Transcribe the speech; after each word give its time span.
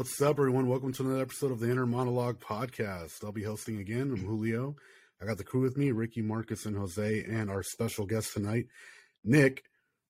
What's 0.00 0.22
up, 0.22 0.38
everyone? 0.38 0.66
Welcome 0.66 0.94
to 0.94 1.02
another 1.02 1.20
episode 1.20 1.52
of 1.52 1.60
the 1.60 1.70
Inner 1.70 1.84
Monologue 1.84 2.40
Podcast. 2.40 3.22
I'll 3.22 3.32
be 3.32 3.42
hosting 3.42 3.80
again. 3.80 4.10
I'm 4.10 4.24
Julio. 4.24 4.74
I 5.20 5.26
got 5.26 5.36
the 5.36 5.44
crew 5.44 5.60
with 5.60 5.76
me, 5.76 5.90
Ricky, 5.90 6.22
Marcus, 6.22 6.64
and 6.64 6.74
Jose, 6.74 7.22
and 7.24 7.50
our 7.50 7.62
special 7.62 8.06
guest 8.06 8.32
tonight, 8.32 8.64
Nick 9.24 9.62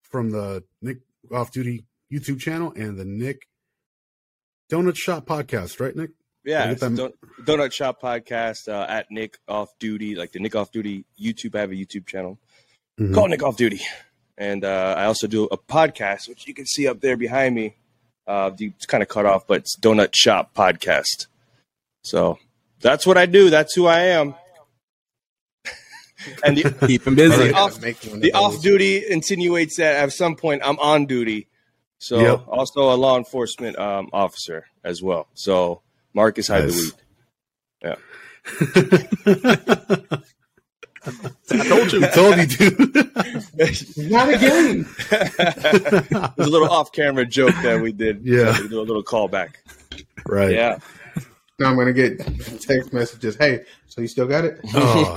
from 0.02 0.30
the 0.30 0.62
Nick 0.80 0.98
Off 1.32 1.50
Duty 1.50 1.86
YouTube 2.08 2.38
channel 2.38 2.72
and 2.76 3.00
the 3.00 3.04
Nick 3.04 3.48
Donut 4.70 4.96
Shop 4.96 5.26
Podcast, 5.26 5.80
right, 5.80 5.96
Nick? 5.96 6.10
Yeah, 6.44 6.72
Don- 6.74 7.12
Donut 7.42 7.72
Shop 7.72 8.00
Podcast 8.00 8.68
uh, 8.68 8.86
at 8.88 9.06
Nick 9.10 9.38
Off 9.48 9.70
Duty, 9.80 10.14
like 10.14 10.30
the 10.30 10.38
Nick 10.38 10.54
Off 10.54 10.70
Duty 10.70 11.04
YouTube. 11.20 11.56
I 11.56 11.62
have 11.62 11.72
a 11.72 11.74
YouTube 11.74 12.06
channel 12.06 12.38
mm-hmm. 12.96 13.12
called 13.12 13.30
Nick 13.30 13.42
Off 13.42 13.56
Duty. 13.56 13.80
And 14.38 14.64
uh, 14.64 14.94
I 14.96 15.06
also 15.06 15.26
do 15.26 15.46
a 15.46 15.58
podcast, 15.58 16.28
which 16.28 16.46
you 16.46 16.54
can 16.54 16.64
see 16.64 16.86
up 16.86 17.00
there 17.00 17.16
behind 17.16 17.56
me 17.56 17.74
uh, 18.30 18.54
it's 18.58 18.86
kind 18.86 19.02
of 19.02 19.08
cut 19.08 19.26
off, 19.26 19.46
but 19.48 19.58
it's 19.58 19.76
Donut 19.76 20.14
Shop 20.14 20.54
Podcast. 20.54 21.26
So 22.02 22.38
that's 22.80 23.04
what 23.04 23.18
I 23.18 23.26
do. 23.26 23.50
That's 23.50 23.74
who 23.74 23.86
I 23.86 24.00
am. 24.00 24.36
and 26.44 26.56
the, 26.56 26.70
keep 26.86 27.06
him 27.06 27.16
busy. 27.16 27.48
The 27.48 27.54
off, 27.54 27.80
the 27.80 28.32
off 28.32 28.62
duty 28.62 29.04
insinuates 29.08 29.78
that 29.78 29.96
at 29.96 30.12
some 30.12 30.36
point 30.36 30.62
I'm 30.64 30.78
on 30.78 31.06
duty. 31.06 31.48
So 31.98 32.20
yep. 32.20 32.44
also 32.46 32.92
a 32.92 32.96
law 32.96 33.18
enforcement 33.18 33.76
um, 33.78 34.08
officer 34.12 34.66
as 34.84 35.02
well. 35.02 35.26
So 35.34 35.82
Marcus 36.14 36.46
hide 36.46 36.64
nice. 36.64 36.92
the 36.92 36.94
weed. 37.82 37.96
Yeah. 40.12 40.16
I 41.06 41.68
told 41.68 41.92
you. 41.92 42.04
I 42.04 42.08
told 42.08 42.36
you, 42.36 42.46
dude. 42.46 42.94
Not 44.10 44.34
again. 44.34 44.86
it 45.10 46.36
was 46.36 46.46
a 46.46 46.50
little 46.50 46.68
off-camera 46.68 47.26
joke 47.26 47.54
that 47.62 47.80
we 47.80 47.92
did. 47.92 48.24
Yeah. 48.24 48.60
We 48.60 48.68
do 48.68 48.80
a 48.80 48.82
little 48.82 49.02
callback. 49.02 49.54
Right. 50.26 50.52
Yeah. 50.52 50.78
Now 51.58 51.68
I'm 51.68 51.76
gonna 51.76 51.92
get 51.92 52.18
text 52.60 52.92
messages. 52.92 53.36
Hey, 53.36 53.60
so 53.86 54.00
you 54.00 54.08
still 54.08 54.26
got 54.26 54.46
it? 54.46 54.60
Oh. 54.74 55.14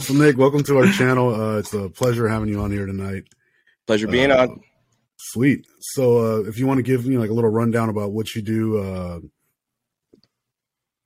so 0.00 0.14
Nick, 0.14 0.38
welcome 0.38 0.62
to 0.64 0.78
our 0.78 0.86
channel. 0.92 1.34
Uh, 1.34 1.58
it's 1.58 1.74
a 1.74 1.90
pleasure 1.90 2.26
having 2.26 2.48
you 2.48 2.60
on 2.60 2.70
here 2.70 2.86
tonight. 2.86 3.24
Pleasure 3.86 4.08
being 4.08 4.30
uh, 4.30 4.38
on. 4.38 4.62
Sweet. 5.18 5.66
So 5.80 6.18
uh, 6.18 6.48
if 6.48 6.58
you 6.58 6.66
want 6.66 6.78
to 6.78 6.82
give 6.82 7.06
me 7.06 7.18
like 7.18 7.28
a 7.28 7.34
little 7.34 7.50
rundown 7.50 7.90
about 7.90 8.12
what 8.12 8.34
you 8.34 8.40
do, 8.40 8.78
uh, 8.78 9.20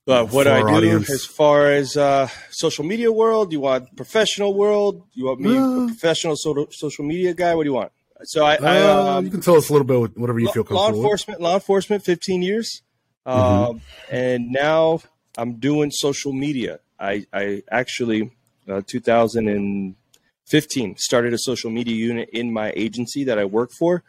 but 0.07 0.31
what 0.31 0.45
do 0.45 0.51
I 0.51 0.61
do 0.61 0.67
audience. 0.69 1.09
as 1.09 1.25
far 1.25 1.69
as 1.69 1.97
uh, 1.97 2.29
social 2.49 2.85
media 2.85 3.11
world, 3.11 3.51
you 3.51 3.59
want 3.59 3.93
professional 3.97 4.53
world? 4.53 5.03
You 5.13 5.25
want 5.25 5.41
me 5.41 5.57
uh, 5.57 5.83
a 5.83 5.87
professional 5.87 6.37
social 6.37 6.67
social 6.71 7.03
media 7.03 7.33
guy? 7.33 7.53
What 7.55 7.63
do 7.63 7.69
you 7.69 7.73
want? 7.73 7.91
So 8.23 8.45
I, 8.45 8.55
I 8.55 8.81
uh, 8.83 9.17
um, 9.17 9.25
you 9.25 9.31
can 9.31 9.41
tell 9.41 9.55
us 9.55 9.69
a 9.69 9.73
little 9.73 9.85
bit 9.85 10.17
whatever 10.17 10.39
you 10.39 10.49
feel 10.53 10.63
comfortable. 10.63 10.79
Law 10.79 10.95
enforcement, 10.95 11.41
with. 11.41 11.43
law 11.43 11.55
enforcement, 11.55 12.05
fifteen 12.05 12.41
years, 12.41 12.83
mm-hmm. 13.27 13.71
Um, 13.71 13.81
and 14.09 14.49
now 14.49 15.01
I'm 15.37 15.55
doing 15.55 15.91
social 15.91 16.31
media. 16.31 16.79
I 16.97 17.25
I 17.33 17.63
actually 17.69 18.31
uh, 18.69 18.83
2015 18.87 20.97
started 20.97 21.33
a 21.33 21.37
social 21.37 21.69
media 21.69 21.95
unit 21.95 22.29
in 22.29 22.53
my 22.53 22.71
agency 22.77 23.25
that 23.25 23.37
I 23.37 23.43
work 23.43 23.71
for. 23.77 24.03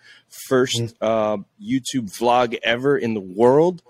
1st 0.48 0.96
mm-hmm. 0.98 1.42
YouTube 1.60 2.16
vlog 2.16 2.56
ever 2.62 2.96
in 2.96 3.14
the 3.14 3.20
world 3.20 3.82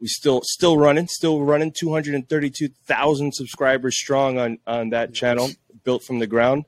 we 0.00 0.06
still 0.06 0.42
still 0.44 0.76
running, 0.76 1.08
still 1.08 1.42
running 1.42 1.72
232,000 1.72 3.32
subscribers 3.32 3.98
strong 3.98 4.38
on 4.38 4.58
on 4.66 4.90
that 4.90 5.14
channel, 5.14 5.50
built 5.84 6.02
from 6.02 6.18
the 6.18 6.26
ground 6.26 6.64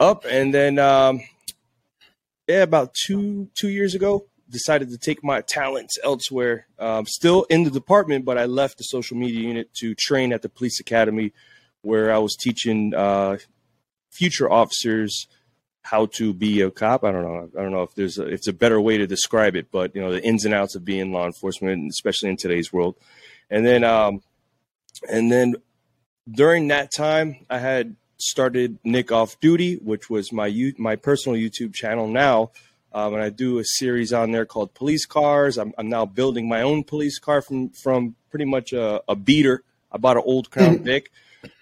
up. 0.00 0.24
And 0.28 0.52
then 0.52 0.78
um, 0.78 1.20
yeah, 2.46 2.62
about 2.62 2.94
two 2.94 3.48
two 3.54 3.68
years 3.68 3.94
ago, 3.94 4.26
decided 4.50 4.90
to 4.90 4.98
take 4.98 5.24
my 5.24 5.40
talents 5.40 5.98
elsewhere. 6.02 6.66
Um, 6.78 7.06
still 7.06 7.44
in 7.44 7.64
the 7.64 7.70
department, 7.70 8.24
but 8.24 8.38
I 8.38 8.44
left 8.44 8.78
the 8.78 8.84
social 8.84 9.16
media 9.16 9.40
unit 9.40 9.72
to 9.74 9.94
train 9.94 10.32
at 10.32 10.42
the 10.42 10.48
police 10.48 10.80
academy, 10.80 11.32
where 11.82 12.12
I 12.12 12.18
was 12.18 12.36
teaching 12.36 12.94
uh, 12.94 13.38
future 14.10 14.50
officers 14.50 15.26
how 15.84 16.06
to 16.06 16.32
be 16.32 16.62
a 16.62 16.70
cop. 16.70 17.04
I 17.04 17.12
don't 17.12 17.22
know. 17.22 17.50
I 17.56 17.62
don't 17.62 17.70
know 17.70 17.82
if 17.82 17.94
there's 17.94 18.18
a, 18.18 18.26
if 18.26 18.32
it's 18.32 18.48
a 18.48 18.52
better 18.54 18.80
way 18.80 18.96
to 18.96 19.06
describe 19.06 19.54
it, 19.54 19.70
but 19.70 19.94
you 19.94 20.00
know 20.00 20.10
the 20.10 20.24
ins 20.24 20.44
and 20.44 20.54
outs 20.54 20.74
of 20.74 20.84
being 20.84 21.12
law 21.12 21.26
enforcement, 21.26 21.90
especially 21.90 22.30
in 22.30 22.36
today's 22.38 22.72
world. 22.72 22.96
And 23.50 23.66
then, 23.66 23.84
um, 23.84 24.22
and 25.10 25.30
then 25.30 25.56
during 26.28 26.68
that 26.68 26.90
time, 26.90 27.44
I 27.50 27.58
had 27.58 27.96
started 28.16 28.78
Nick 28.82 29.12
Off 29.12 29.38
Duty, 29.40 29.76
which 29.76 30.08
was 30.08 30.32
my 30.32 30.72
my 30.78 30.96
personal 30.96 31.38
YouTube 31.38 31.74
channel 31.74 32.08
now. 32.08 32.50
Um, 32.94 33.14
and 33.14 33.22
I 33.22 33.28
do 33.28 33.58
a 33.58 33.64
series 33.64 34.12
on 34.12 34.30
there 34.30 34.46
called 34.46 34.72
Police 34.72 35.04
Cars. 35.04 35.58
I'm, 35.58 35.74
I'm 35.76 35.88
now 35.88 36.06
building 36.06 36.48
my 36.48 36.62
own 36.62 36.82
police 36.82 37.18
car 37.18 37.42
from 37.42 37.70
from 37.70 38.16
pretty 38.30 38.46
much 38.46 38.72
a, 38.72 39.02
a 39.06 39.14
beater. 39.14 39.64
I 39.92 39.98
bought 39.98 40.16
an 40.16 40.22
old 40.24 40.50
Crown 40.50 40.78
Vic. 40.82 41.10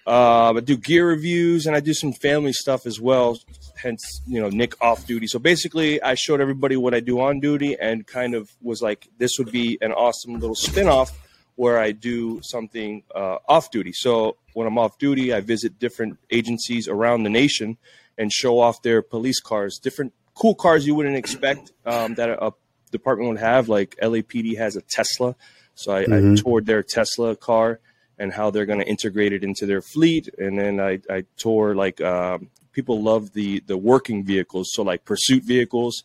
Uh, 0.06 0.54
I 0.54 0.60
do 0.60 0.76
gear 0.76 1.06
reviews 1.06 1.66
and 1.66 1.76
I 1.76 1.80
do 1.80 1.94
some 1.94 2.12
family 2.12 2.52
stuff 2.52 2.86
as 2.86 3.00
well. 3.00 3.38
Hence, 3.76 4.22
you 4.26 4.40
know, 4.40 4.48
Nick 4.48 4.80
off 4.80 5.06
duty. 5.06 5.26
So 5.26 5.38
basically, 5.38 6.02
I 6.02 6.14
showed 6.14 6.40
everybody 6.40 6.76
what 6.76 6.94
I 6.94 7.00
do 7.00 7.20
on 7.20 7.40
duty 7.40 7.76
and 7.78 8.06
kind 8.06 8.34
of 8.34 8.50
was 8.60 8.82
like, 8.82 9.08
this 9.18 9.32
would 9.38 9.50
be 9.50 9.78
an 9.80 9.92
awesome 9.92 10.38
little 10.38 10.54
spin 10.54 10.88
off 10.88 11.10
where 11.56 11.78
I 11.78 11.92
do 11.92 12.40
something 12.42 13.02
uh, 13.14 13.38
off 13.48 13.70
duty. 13.70 13.92
So 13.92 14.36
when 14.54 14.66
I'm 14.66 14.78
off 14.78 14.98
duty, 14.98 15.32
I 15.32 15.40
visit 15.40 15.78
different 15.78 16.18
agencies 16.30 16.88
around 16.88 17.22
the 17.22 17.30
nation 17.30 17.78
and 18.18 18.32
show 18.32 18.58
off 18.58 18.82
their 18.82 19.02
police 19.02 19.40
cars, 19.40 19.78
different 19.78 20.12
cool 20.34 20.54
cars 20.54 20.86
you 20.86 20.94
wouldn't 20.94 21.16
expect 21.16 21.72
um, 21.84 22.14
that 22.14 22.30
a, 22.30 22.46
a, 22.46 22.52
department 22.90 23.30
would 23.30 23.38
have. 23.38 23.68
Like 23.68 23.96
LAPD 24.02 24.58
has 24.58 24.76
a 24.76 24.82
Tesla. 24.82 25.34
So 25.74 25.94
I, 25.94 26.04
mm-hmm. 26.04 26.32
I 26.32 26.36
toured 26.36 26.66
their 26.66 26.82
Tesla 26.82 27.34
car 27.34 27.80
and 28.22 28.32
how 28.32 28.50
they're 28.50 28.66
going 28.66 28.78
to 28.78 28.86
integrate 28.86 29.32
it 29.32 29.42
into 29.42 29.66
their 29.66 29.82
fleet. 29.82 30.28
And 30.38 30.56
then 30.56 30.78
I, 30.78 31.00
I 31.10 31.24
tour 31.36 31.74
like 31.74 32.00
um, 32.00 32.50
people 32.70 33.02
love 33.02 33.32
the 33.32 33.60
the 33.66 33.76
working 33.76 34.24
vehicles, 34.24 34.70
so 34.72 34.84
like 34.84 35.04
pursuit 35.04 35.42
vehicles, 35.42 36.04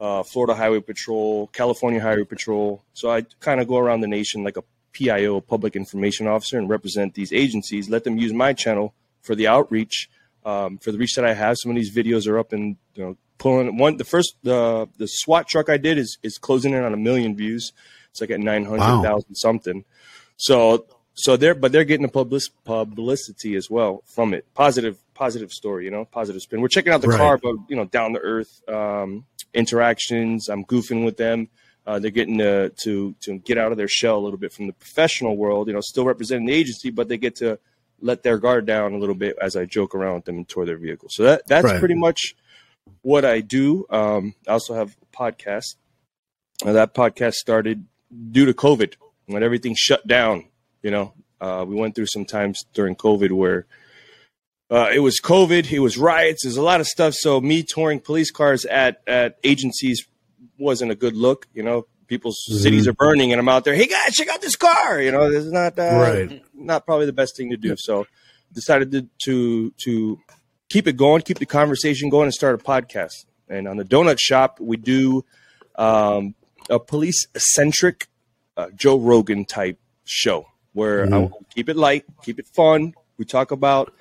uh, 0.00 0.22
Florida 0.22 0.54
Highway 0.54 0.80
Patrol, 0.80 1.48
California 1.48 2.00
Highway 2.00 2.22
Patrol. 2.22 2.84
So 2.94 3.10
I 3.10 3.22
kind 3.40 3.60
of 3.60 3.66
go 3.66 3.78
around 3.78 4.00
the 4.00 4.06
nation 4.06 4.44
like 4.44 4.56
a 4.56 4.62
PIO, 4.92 5.40
public 5.40 5.74
information 5.74 6.28
officer, 6.28 6.56
and 6.56 6.68
represent 6.68 7.14
these 7.14 7.32
agencies. 7.32 7.90
Let 7.90 8.04
them 8.04 8.16
use 8.16 8.32
my 8.32 8.52
channel 8.52 8.94
for 9.22 9.34
the 9.34 9.48
outreach, 9.48 10.08
um, 10.44 10.78
for 10.78 10.92
the 10.92 10.98
reach 10.98 11.16
that 11.16 11.24
I 11.24 11.34
have. 11.34 11.56
Some 11.58 11.72
of 11.72 11.76
these 11.76 11.92
videos 11.92 12.28
are 12.28 12.38
up 12.38 12.52
and 12.52 12.76
you 12.94 13.02
know 13.02 13.16
pulling 13.38 13.76
one. 13.76 13.96
The 13.96 14.04
first 14.04 14.36
the 14.44 14.88
the 14.98 15.08
SWAT 15.08 15.48
truck 15.48 15.68
I 15.68 15.78
did 15.78 15.98
is 15.98 16.16
is 16.22 16.38
closing 16.38 16.74
in 16.74 16.84
on 16.84 16.94
a 16.94 17.02
million 17.08 17.34
views. 17.34 17.72
It's 18.12 18.20
like 18.20 18.30
at 18.30 18.38
nine 18.38 18.64
hundred 18.66 19.02
thousand 19.02 19.34
wow. 19.34 19.42
something. 19.46 19.84
So 20.36 20.86
so 21.16 21.36
they're 21.36 21.54
but 21.54 21.72
they're 21.72 21.84
getting 21.84 22.06
the 22.06 22.12
public 22.12 22.42
publicity 22.64 23.56
as 23.56 23.70
well 23.70 24.02
from 24.04 24.34
it. 24.34 24.44
Positive 24.54 24.98
positive 25.14 25.50
story, 25.50 25.86
you 25.86 25.90
know, 25.90 26.04
positive 26.04 26.42
spin. 26.42 26.60
We're 26.60 26.68
checking 26.68 26.92
out 26.92 27.00
the 27.00 27.08
right. 27.08 27.18
car, 27.18 27.38
but 27.38 27.56
you 27.68 27.76
know, 27.76 27.86
down 27.86 28.12
to 28.12 28.20
earth 28.20 28.62
um, 28.68 29.24
interactions. 29.54 30.48
I'm 30.50 30.64
goofing 30.64 31.04
with 31.04 31.16
them. 31.16 31.48
Uh, 31.86 31.98
they're 31.98 32.10
getting 32.10 32.38
to, 32.38 32.68
to 32.82 33.14
to 33.22 33.38
get 33.38 33.56
out 33.56 33.72
of 33.72 33.78
their 33.78 33.88
shell 33.88 34.18
a 34.18 34.20
little 34.20 34.38
bit 34.38 34.52
from 34.52 34.66
the 34.66 34.74
professional 34.74 35.36
world. 35.38 35.68
You 35.68 35.72
know, 35.72 35.80
still 35.80 36.04
representing 36.04 36.46
the 36.46 36.52
agency, 36.52 36.90
but 36.90 37.08
they 37.08 37.16
get 37.16 37.36
to 37.36 37.58
let 38.02 38.22
their 38.22 38.36
guard 38.36 38.66
down 38.66 38.92
a 38.92 38.98
little 38.98 39.14
bit 39.14 39.36
as 39.40 39.56
I 39.56 39.64
joke 39.64 39.94
around 39.94 40.16
with 40.16 40.24
them 40.26 40.36
and 40.36 40.48
tour 40.48 40.66
their 40.66 40.76
vehicle. 40.76 41.08
So 41.10 41.22
that 41.22 41.46
that's 41.46 41.64
right. 41.64 41.78
pretty 41.78 41.94
much 41.94 42.36
what 43.00 43.24
I 43.24 43.40
do. 43.40 43.86
Um, 43.88 44.34
I 44.46 44.52
also 44.52 44.74
have 44.74 44.94
a 45.00 45.16
podcast. 45.16 45.76
Uh, 46.62 46.72
that 46.72 46.94
podcast 46.94 47.34
started 47.34 47.86
due 48.30 48.44
to 48.44 48.52
COVID 48.52 48.96
when 49.26 49.42
everything 49.42 49.74
shut 49.74 50.06
down 50.06 50.44
you 50.86 50.92
know, 50.92 51.12
uh, 51.40 51.64
we 51.66 51.74
went 51.74 51.96
through 51.96 52.06
some 52.06 52.24
times 52.24 52.64
during 52.72 52.94
COVID 52.94 53.32
where 53.32 53.66
uh, 54.70 54.88
it 54.94 55.00
was 55.00 55.20
COVID, 55.20 55.68
it 55.72 55.80
was 55.80 55.98
riots, 55.98 56.44
there's 56.44 56.56
a 56.56 56.62
lot 56.62 56.80
of 56.80 56.86
stuff. 56.86 57.12
So 57.14 57.40
me 57.40 57.64
touring 57.64 57.98
police 57.98 58.30
cars 58.30 58.64
at 58.64 59.02
at 59.04 59.36
agencies 59.42 60.06
wasn't 60.58 60.92
a 60.92 60.94
good 60.94 61.16
look. 61.16 61.48
You 61.52 61.64
know, 61.64 61.88
people's 62.06 62.38
mm-hmm. 62.48 62.60
cities 62.60 62.86
are 62.86 62.92
burning, 62.92 63.32
and 63.32 63.40
I'm 63.40 63.48
out 63.48 63.64
there. 63.64 63.74
Hey 63.74 63.88
guys, 63.88 64.14
check 64.14 64.28
out 64.28 64.40
this 64.40 64.54
car. 64.54 65.02
You 65.02 65.10
know, 65.10 65.28
this 65.28 65.44
is 65.44 65.50
not 65.50 65.76
uh, 65.76 65.82
right. 65.82 66.42
not 66.54 66.86
probably 66.86 67.06
the 67.06 67.12
best 67.12 67.36
thing 67.36 67.50
to 67.50 67.56
do. 67.56 67.74
So 67.76 68.06
decided 68.52 68.92
to, 68.92 69.08
to 69.24 69.72
to 69.78 70.20
keep 70.68 70.86
it 70.86 70.96
going, 70.96 71.22
keep 71.22 71.40
the 71.40 71.46
conversation 71.46 72.10
going, 72.10 72.26
and 72.26 72.34
start 72.34 72.54
a 72.54 72.62
podcast. 72.62 73.26
And 73.48 73.66
on 73.66 73.76
the 73.76 73.84
Donut 73.84 74.20
Shop, 74.20 74.60
we 74.60 74.76
do 74.76 75.24
um, 75.74 76.36
a 76.70 76.78
police 76.78 77.26
centric 77.36 78.06
uh, 78.56 78.68
Joe 78.76 79.00
Rogan 79.00 79.44
type 79.44 79.80
show 80.04 80.46
where 80.76 81.06
mm-hmm. 81.06 81.32
I 81.32 81.54
keep 81.54 81.70
it 81.70 81.76
light, 81.76 82.04
keep 82.22 82.38
it 82.38 82.46
fun. 82.54 82.92
We 83.16 83.24
talk 83.24 83.50
about 83.50 83.94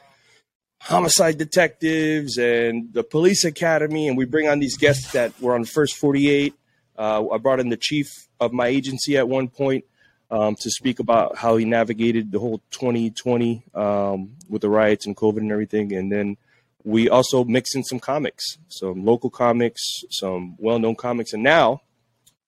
homicide 0.81 1.37
detectives 1.37 2.37
and 2.37 2.93
the 2.93 3.01
police 3.01 3.45
academy, 3.45 4.09
and 4.09 4.17
we 4.17 4.25
bring 4.25 4.49
on 4.49 4.59
these 4.59 4.77
guests 4.77 5.13
that 5.13 5.31
were 5.39 5.55
on 5.55 5.61
the 5.61 5.67
first 5.67 5.95
48. 5.95 6.53
Uh, 6.97 7.29
I 7.29 7.37
brought 7.37 7.61
in 7.61 7.69
the 7.69 7.77
chief 7.77 8.07
of 8.41 8.51
my 8.51 8.67
agency 8.67 9.15
at 9.15 9.29
one 9.29 9.47
point 9.47 9.85
um, 10.29 10.55
to 10.55 10.69
speak 10.69 10.99
about 10.99 11.37
how 11.37 11.55
he 11.55 11.63
navigated 11.63 12.33
the 12.33 12.39
whole 12.39 12.61
2020 12.71 13.63
um, 13.73 14.35
with 14.49 14.61
the 14.61 14.69
riots 14.69 15.05
and 15.05 15.15
COVID 15.15 15.37
and 15.37 15.53
everything. 15.53 15.93
And 15.93 16.11
then 16.11 16.35
we 16.83 17.07
also 17.07 17.45
mix 17.45 17.73
in 17.73 17.85
some 17.85 18.01
comics, 18.01 18.57
some 18.67 19.05
local 19.05 19.29
comics, 19.29 19.81
some 20.09 20.57
well 20.59 20.77
known 20.77 20.95
comics. 20.95 21.31
And 21.31 21.41
now 21.41 21.81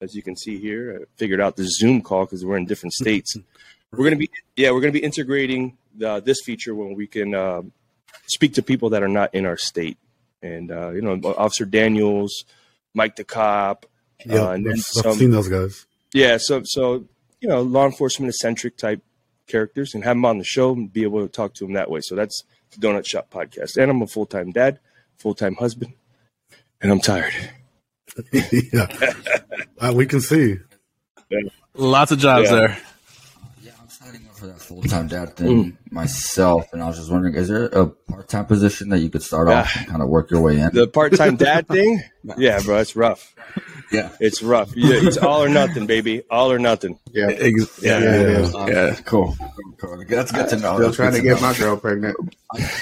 as 0.01 0.15
you 0.15 0.21
can 0.21 0.35
see 0.35 0.57
here. 0.57 1.01
I 1.01 1.05
figured 1.17 1.41
out 1.41 1.55
the 1.55 1.65
Zoom 1.67 2.01
call 2.01 2.25
because 2.25 2.45
we're 2.45 2.57
in 2.57 2.65
different 2.65 2.93
states. 3.01 3.35
We're 3.91 4.03
gonna 4.05 4.15
be 4.17 4.29
yeah, 4.55 4.71
we're 4.71 4.81
gonna 4.81 4.91
be 4.91 5.03
integrating 5.03 5.77
the, 5.95 6.19
this 6.19 6.37
feature 6.43 6.75
when 6.75 6.93
we 6.95 7.07
can 7.07 7.33
uh, 7.33 7.61
speak 8.27 8.53
to 8.55 8.61
people 8.63 8.89
that 8.91 9.01
are 9.03 9.07
not 9.07 9.33
in 9.33 9.45
our 9.45 9.57
state, 9.57 9.97
and 10.41 10.71
uh, 10.71 10.89
you 10.89 11.01
know, 11.01 11.19
Officer 11.37 11.65
Daniels, 11.65 12.43
Mike 12.93 13.15
the 13.15 13.23
cop, 13.23 13.85
Yeah, 14.25 14.43
uh, 14.43 14.51
and 14.51 14.65
then 14.65 14.73
I've, 14.73 14.79
some- 14.81 15.11
I've 15.11 15.17
seen 15.17 15.31
those 15.31 15.47
guys. 15.49 15.85
yeah, 16.13 16.37
so 16.39 16.61
so 16.65 17.05
you 17.41 17.47
know, 17.49 17.61
law 17.61 17.85
enforcement 17.85 18.29
eccentric 18.29 18.77
type 18.77 19.01
characters, 19.47 19.93
and 19.95 20.03
have 20.03 20.15
them 20.15 20.25
on 20.25 20.37
the 20.39 20.43
show 20.43 20.73
and 20.73 20.91
be 20.91 21.03
able 21.03 21.21
to 21.21 21.31
talk 21.31 21.53
to 21.55 21.63
them 21.65 21.73
that 21.73 21.89
way. 21.89 22.01
So 22.01 22.15
that's 22.15 22.43
the 22.71 22.85
Donut 22.85 23.05
Shop 23.07 23.29
podcast, 23.31 23.77
and 23.77 23.89
I'm 23.89 24.01
a 24.01 24.07
full 24.07 24.25
time 24.25 24.51
dad, 24.51 24.79
full 25.17 25.33
time 25.33 25.55
husband, 25.55 25.93
and 26.81 26.91
I'm 26.91 26.99
tired. 26.99 27.33
yeah, 28.33 28.87
uh, 29.79 29.93
we 29.95 30.05
can 30.05 30.21
see. 30.21 30.57
Lots 31.75 32.11
of 32.11 32.19
jobs 32.19 32.49
Yeah. 32.49 32.55
there. 32.55 32.77
Yeah, 33.61 33.71
I'm 33.81 33.89
signing 33.89 34.25
up 34.27 34.35
for 34.37 34.47
that 34.47 34.55
full 34.67 34.81
time 34.83 35.07
dad 35.15 35.35
thing 35.35 35.77
myself, 35.89 36.71
and 36.73 36.83
I 36.83 36.87
was 36.87 36.97
just 36.97 37.09
wondering, 37.11 37.35
is 37.35 37.47
there 37.47 37.65
a 37.65 37.87
part 37.87 38.27
time 38.27 38.45
position 38.45 38.89
that 38.89 38.99
you 38.99 39.09
could 39.09 39.23
start 39.23 39.47
off 39.47 39.75
and 39.77 39.87
kind 39.87 40.01
of 40.01 40.09
work 40.09 40.29
your 40.31 40.41
way 40.41 40.59
in? 40.59 40.69
The 40.73 40.87
part 40.87 41.15
time 41.15 41.35
dad 41.47 41.67
thing, 41.67 42.03
yeah, 42.37 42.59
bro, 42.61 42.77
it's 42.79 42.95
rough. 42.95 43.33
yeah, 43.91 44.09
It's 44.19 44.43
rough. 44.43 44.75
Yeah, 44.75 44.99
it's 45.07 45.17
all 45.17 45.41
or 45.43 45.49
nothing, 45.49 45.85
baby, 45.87 46.23
all 46.29 46.51
or 46.51 46.59
nothing. 46.59 46.99
Yeah. 47.11 47.27
Ex- 47.29 47.81
Yeah. 47.81 47.99
Yeah, 47.99 48.13
it 48.21 48.29
is. 48.29 48.53
Um, 48.55 48.67
yeah. 48.67 48.95
cool. 49.05 49.35
cool. 49.79 50.03
That's 50.07 50.31
good 50.31 50.49
to 50.49 50.55
know. 50.57 50.75
Still 50.75 50.79
That's 50.79 50.95
trying 50.97 51.13
to 51.13 51.21
good 51.21 51.35
get 51.35 51.41
know. 51.41 51.47
my 51.47 51.53
girl 51.57 51.77
pregnant. 51.77 52.17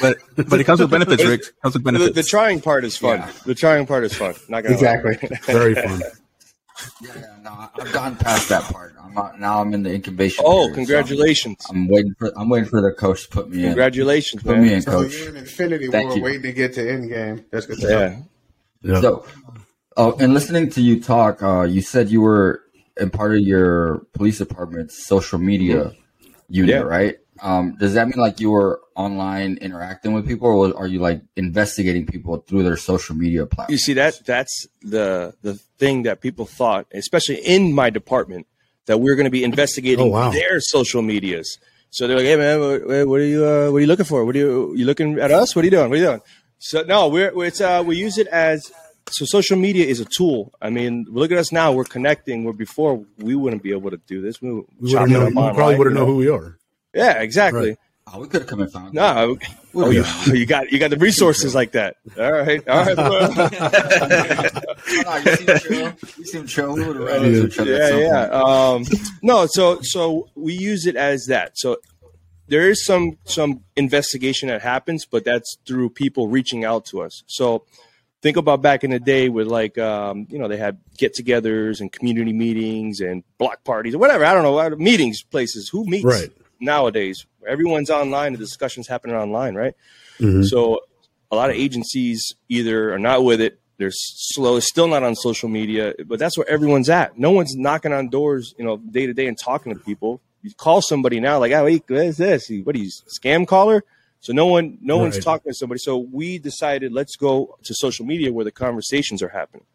But 0.02 0.18
but 0.36 0.60
it 0.60 0.64
comes 0.64 0.80
with 0.80 0.90
benefits, 0.90 1.24
Rick. 1.24 1.42
It 1.42 1.54
comes 1.62 1.76
with 1.76 1.84
The, 1.84 1.92
benefits. 1.92 2.16
the 2.16 2.24
trying 2.24 2.60
part 2.62 2.84
is 2.86 2.98
fun. 2.98 3.20
Yeah. 3.20 3.32
The 3.46 3.56
trying 3.56 3.86
part 3.86 4.04
is 4.04 4.14
fun. 4.16 4.34
Not 4.50 4.64
gonna 4.64 4.76
lie. 4.78 4.94
Exactly. 4.94 5.38
Very 5.54 5.76
fun. 5.76 6.02
Yeah, 7.02 7.12
yeah, 7.16 7.36
no, 7.42 7.70
I've 7.80 7.94
gone 7.94 8.16
past 8.18 8.50
that 8.50 8.64
part. 8.64 8.96
I'm 9.02 9.14
not, 9.14 9.40
now. 9.40 9.62
I'm 9.62 9.74
in 9.74 9.84
the 9.84 9.94
incubation. 9.94 10.44
Oh, 10.46 10.54
period, 10.68 10.70
so 10.70 10.76
congratulations! 10.76 11.66
I'm 11.70 11.88
waiting 11.88 12.14
for. 12.20 12.32
I'm 12.38 12.50
waiting 12.50 12.68
for 12.70 12.82
the 12.82 12.92
coach 12.92 13.24
to 13.24 13.30
put 13.30 13.50
me 13.50 13.60
in. 13.60 13.64
Congratulations, 13.70 14.44
Put 14.44 14.58
me 14.58 14.66
man. 14.66 14.74
in, 14.74 14.82
So 14.82 14.92
coach. 14.92 15.18
you're 15.18 15.30
in 15.30 15.38
Infinity 15.38 15.88
Thank 15.88 16.10
War 16.10 16.18
you. 16.18 16.24
waiting 16.24 16.42
to 16.44 16.52
get 16.54 16.74
to 16.74 16.82
Endgame. 16.82 17.46
That's 17.52 17.66
good. 17.66 17.80
Yeah, 17.82 18.20
Yeah. 18.82 19.02
So, 19.02 19.26
oh, 19.96 20.18
and 20.20 20.34
listening 20.34 20.70
to 20.72 20.82
you 20.82 21.02
talk, 21.02 21.42
uh, 21.42 21.62
you 21.64 21.82
said 21.82 22.10
you 22.10 22.22
were 22.22 22.62
in 22.98 23.10
part 23.10 23.34
of 23.36 23.40
your 23.40 24.00
police 24.14 24.40
department's 24.40 25.06
social 25.06 25.40
media 25.40 25.94
unit, 26.50 26.70
Yeah. 26.76 26.80
right? 26.82 27.18
Um, 27.42 27.76
does 27.78 27.94
that 27.96 28.08
mean 28.08 28.18
like 28.20 28.40
you 28.40 28.52
were 28.52 28.80
online 28.96 29.58
interacting 29.58 30.14
with 30.14 30.26
people, 30.28 30.48
or 30.50 30.78
are 30.78 30.88
you 30.88 31.00
like 31.00 31.22
investigating 31.36 32.06
people 32.06 32.38
through 32.48 32.64
their 32.64 32.78
social 32.78 33.16
media 33.16 33.46
platforms? 33.46 33.72
you 33.72 33.78
see 33.78 33.94
that 33.94 34.26
that's 34.26 34.68
the 34.82 35.34
the 35.42 35.56
thing 35.78 36.04
that 36.04 36.22
people 36.22 36.46
thought, 36.46 36.88
especially 36.94 37.36
in 37.38 37.74
my 37.74 37.90
department, 37.90 38.48
that 38.86 39.00
we 39.00 39.12
are 39.12 39.16
going 39.16 39.26
to 39.26 39.32
be 39.32 39.44
investigating 39.44 40.06
Oh, 40.06 40.10
wow. 40.12 40.30
their 40.32 40.60
social 40.62 41.02
medias. 41.02 41.58
So 41.90 42.08
they're 42.08 42.18
like, 42.18 42.26
"Hey 42.26 42.38
man, 42.38 42.60
what, 42.60 43.08
what 43.08 43.20
are 43.20 43.26
you 43.26 43.46
uh, 43.46 43.70
what 43.72 43.78
are 43.78 43.82
you 43.82 43.88
looking 43.88 44.06
for? 44.06 44.24
What 44.26 44.36
are 44.36 44.40
you 44.40 44.74
you 44.76 44.86
looking 44.86 45.20
at 45.20 45.32
us? 45.32 45.56
What 45.56 45.64
are 45.64 45.68
you 45.68 45.72
doing? 45.72 45.90
What 45.90 45.96
are 46.00 46.02
you 46.02 46.08
doing?" 46.08 46.22
So 46.60 46.84
no, 46.84 47.08
we're 47.10 47.32
it's 47.44 47.60
uh 47.62 47.84
we 47.86 47.98
use 47.98 48.18
it 48.18 48.28
as 48.28 48.72
so 49.10 49.24
social 49.26 49.58
media 49.58 49.86
is 49.86 50.00
a 50.00 50.06
tool. 50.06 50.54
I 50.62 50.70
mean, 50.70 51.06
look 51.10 51.32
at 51.32 51.38
us 51.38 51.52
now. 51.52 51.72
We're 51.74 51.84
connecting. 51.84 52.44
Where 52.44 52.54
before 52.54 53.06
we 53.20 53.36
wouldn't 53.36 53.62
be 53.62 53.72
able 53.72 53.92
to 53.92 53.98
do 54.08 54.22
this. 54.22 54.42
We, 54.42 54.50
We 54.52 54.64
wouldn't 54.94 55.12
know. 55.12 55.26
up 55.28 55.34
You 55.34 55.54
probably 55.54 55.76
wouldn't 55.78 55.96
you 55.96 56.00
know 56.00 56.06
who 56.08 56.16
we 56.16 56.30
are. 56.30 56.58
Yeah, 56.96 57.22
exactly. 57.22 57.70
Right. 57.70 57.78
Oh, 58.14 58.20
we 58.22 58.28
could 58.28 58.42
have 58.42 58.50
come 58.50 58.62
and 58.62 58.72
found. 58.72 58.94
No, 58.94 59.36
oh, 59.74 59.90
you, 59.90 60.06
you 60.28 60.46
got 60.46 60.72
you 60.72 60.78
got 60.78 60.92
the 60.92 60.98
resources 60.98 61.56
like 61.56 61.72
that. 61.72 61.98
All 62.18 62.32
right, 62.32 62.66
all 62.68 62.86
right. 62.86 62.96
Oh, 62.98 63.50
no, 65.04 65.16
you 65.18 65.36
seem 65.36 65.58
chill. 65.58 65.94
You 66.18 66.26
seem 66.26 66.48
chill. 66.48 66.74
We 66.74 66.86
would 66.86 66.98
have 66.98 67.06
ran 67.06 67.26
into 67.26 67.48
each 67.48 67.60
other. 67.60 67.72
yeah, 67.76 67.98
yeah. 67.98 68.26
Um, 68.28 68.84
no, 69.24 69.48
so 69.48 69.80
so 69.82 70.30
we 70.36 70.54
use 70.54 70.86
it 70.86 70.96
as 70.96 71.26
that. 71.26 71.58
So 71.58 71.78
there 72.48 72.70
is 72.70 72.86
some 72.86 73.18
some 73.24 73.64
investigation 73.76 74.50
that 74.50 74.62
happens, 74.62 75.06
but 75.06 75.26
that's 75.26 75.58
through 75.66 75.90
people 75.90 76.28
reaching 76.28 76.64
out 76.64 76.86
to 76.86 77.02
us. 77.02 77.24
So 77.26 77.66
think 78.22 78.38
about 78.38 78.62
back 78.62 78.84
in 78.84 78.92
the 78.92 79.00
day 79.00 79.30
with 79.30 79.48
like 79.48 79.80
um, 79.80 80.28
you 80.30 80.38
know 80.38 80.48
they 80.48 80.58
had 80.58 80.78
get-togethers 81.00 81.82
and 81.82 81.92
community 81.92 82.34
meetings 82.34 83.00
and 83.00 83.24
block 83.40 83.64
parties 83.64 83.96
or 83.96 83.98
whatever. 83.98 84.26
I 84.26 84.34
don't 84.36 84.44
know 84.44 84.60
uh, 84.60 84.70
meetings 84.78 85.24
places. 85.24 85.70
Who 85.70 85.86
meets 85.86 86.06
Right. 86.06 86.30
Nowadays? 86.60 87.26
Everyone's 87.48 87.90
online. 87.90 88.34
The 88.34 88.38
discussions 88.40 88.88
happening 88.88 89.16
online, 89.16 89.56
right? 89.56 89.74
Mhm. 90.20 90.46
So 90.46 90.82
a 91.32 91.36
lot 91.36 91.50
of 91.50 91.56
agencies 91.56 92.34
either 92.50 92.94
are 92.94 93.00
not 93.00 93.24
with 93.24 93.42
it, 93.42 93.60
they're 93.78 93.92
slow, 93.92 94.60
still 94.60 94.88
not 94.88 95.04
on 95.04 95.16
social 95.16 95.50
media, 95.50 95.94
but 96.06 96.18
that's 96.18 96.38
where 96.38 96.48
everyone's 96.50 96.90
at. 96.90 97.18
No 97.18 97.32
one's 97.32 97.56
knocking 97.56 97.92
on 97.92 98.10
doors, 98.10 98.54
you 98.58 98.64
know, 98.64 98.78
day 98.78 99.06
to 99.06 99.14
day 99.14 99.28
and 99.28 99.38
talking 99.38 99.74
to 99.74 99.80
people. 99.80 100.22
You 100.44 100.52
call 100.56 100.82
somebody 100.82 101.20
now, 101.20 101.40
like, 101.40 101.52
oh, 101.52 101.66
wait, 101.66 101.84
what 101.88 102.00
is 102.06 102.18
this? 102.18 102.50
What 102.64 102.76
are 102.76 102.80
you, 102.80 102.90
scam 103.20 103.46
caller? 103.48 103.84
So 104.22 104.32
no 104.34 104.46
one, 104.48 104.78
no 104.82 104.98
one's 104.98 105.16
talking 105.24 105.52
to 105.52 105.56
somebody. 105.56 105.80
So 105.80 105.98
we 105.98 106.40
decided 106.40 106.94
let's 106.94 107.16
go 107.16 107.58
to 107.64 107.74
social 107.76 108.06
media 108.06 108.32
where 108.32 108.46
the 108.46 108.52
conversations 108.52 109.22
are 109.22 109.30
happening. 109.30 109.66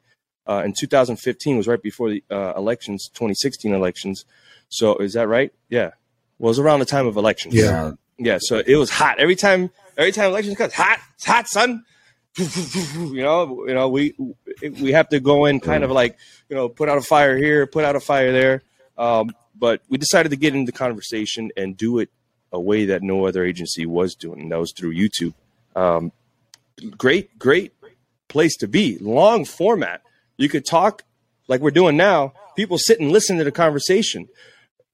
Uh, 0.49 0.63
in 0.65 0.73
2015 0.73 1.57
was 1.57 1.69
right 1.69 1.83
before 1.83 2.11
the 2.11 2.25
uh, 2.31 2.55
elections, 2.57 3.09
2016 3.15 3.73
elections. 3.75 4.25
So 4.69 4.97
is 4.97 5.13
that 5.13 5.29
right? 5.29 5.53
Yeah. 5.69 5.91
Was 6.41 6.59
around 6.59 6.81
the 6.81 6.87
time 6.87 7.07
of 7.07 7.17
elections. 7.17 7.55
Yeah. 7.55 7.93
Yeah, 8.19 8.39
so 8.41 8.63
it 8.67 8.77
was 8.77 8.91
hot 8.91 9.19
every 9.19 9.37
time. 9.37 9.71
Every 9.97 10.13
time 10.13 10.31
elections 10.31 10.57
comes, 10.57 10.75
hot, 10.75 10.99
it's 11.15 11.25
hot, 11.25 11.49
son. 11.49 11.85
You 12.37 13.23
know, 13.23 13.67
you 13.67 13.75
know, 13.75 13.89
we 13.89 14.15
we 14.63 14.93
have 14.93 15.09
to 15.09 15.21
go 15.21 15.47
in 15.47 15.61
kind 15.61 15.85
of 15.85 15.91
like 15.91 16.17
you 16.49 16.57
know, 16.57 16.69
put 16.69 16.89
out 16.89 16.99
a 16.99 17.03
fire 17.03 17.37
here, 17.37 17.67
put 17.67 17.85
out 17.85 17.97
a 17.97 18.01
fire 18.01 18.31
there. 18.33 18.63
Um, 18.97 19.35
but 19.59 19.83
we 19.89 19.99
decided 19.99 20.31
to 20.31 20.37
get 20.37 20.55
into 20.55 20.71
the 20.71 20.77
conversation 20.77 21.51
and 21.57 21.77
do 21.77 21.99
it 21.99 22.11
a 22.53 22.61
way 22.61 22.87
that 22.87 23.03
no 23.03 23.27
other 23.27 23.45
agency 23.45 23.87
was 23.87 24.15
doing, 24.15 24.41
and 24.41 24.53
that 24.53 24.59
was 24.59 24.73
through 24.73 24.95
YouTube. 24.95 25.35
Um, 25.75 26.13
great, 26.97 27.39
great 27.39 27.73
place 28.29 28.57
to 28.59 28.69
be. 28.69 28.99
Long 28.99 29.45
format. 29.45 30.03
You 30.37 30.49
could 30.49 30.65
talk 30.65 31.05
like 31.49 31.61
we're 31.61 31.71
doing 31.71 31.97
now. 31.97 32.33
People 32.57 32.79
sit 32.79 33.01
and 33.01 33.11
listen 33.11 33.39
to 33.39 33.45
the 33.45 33.53
conversation 33.53 34.29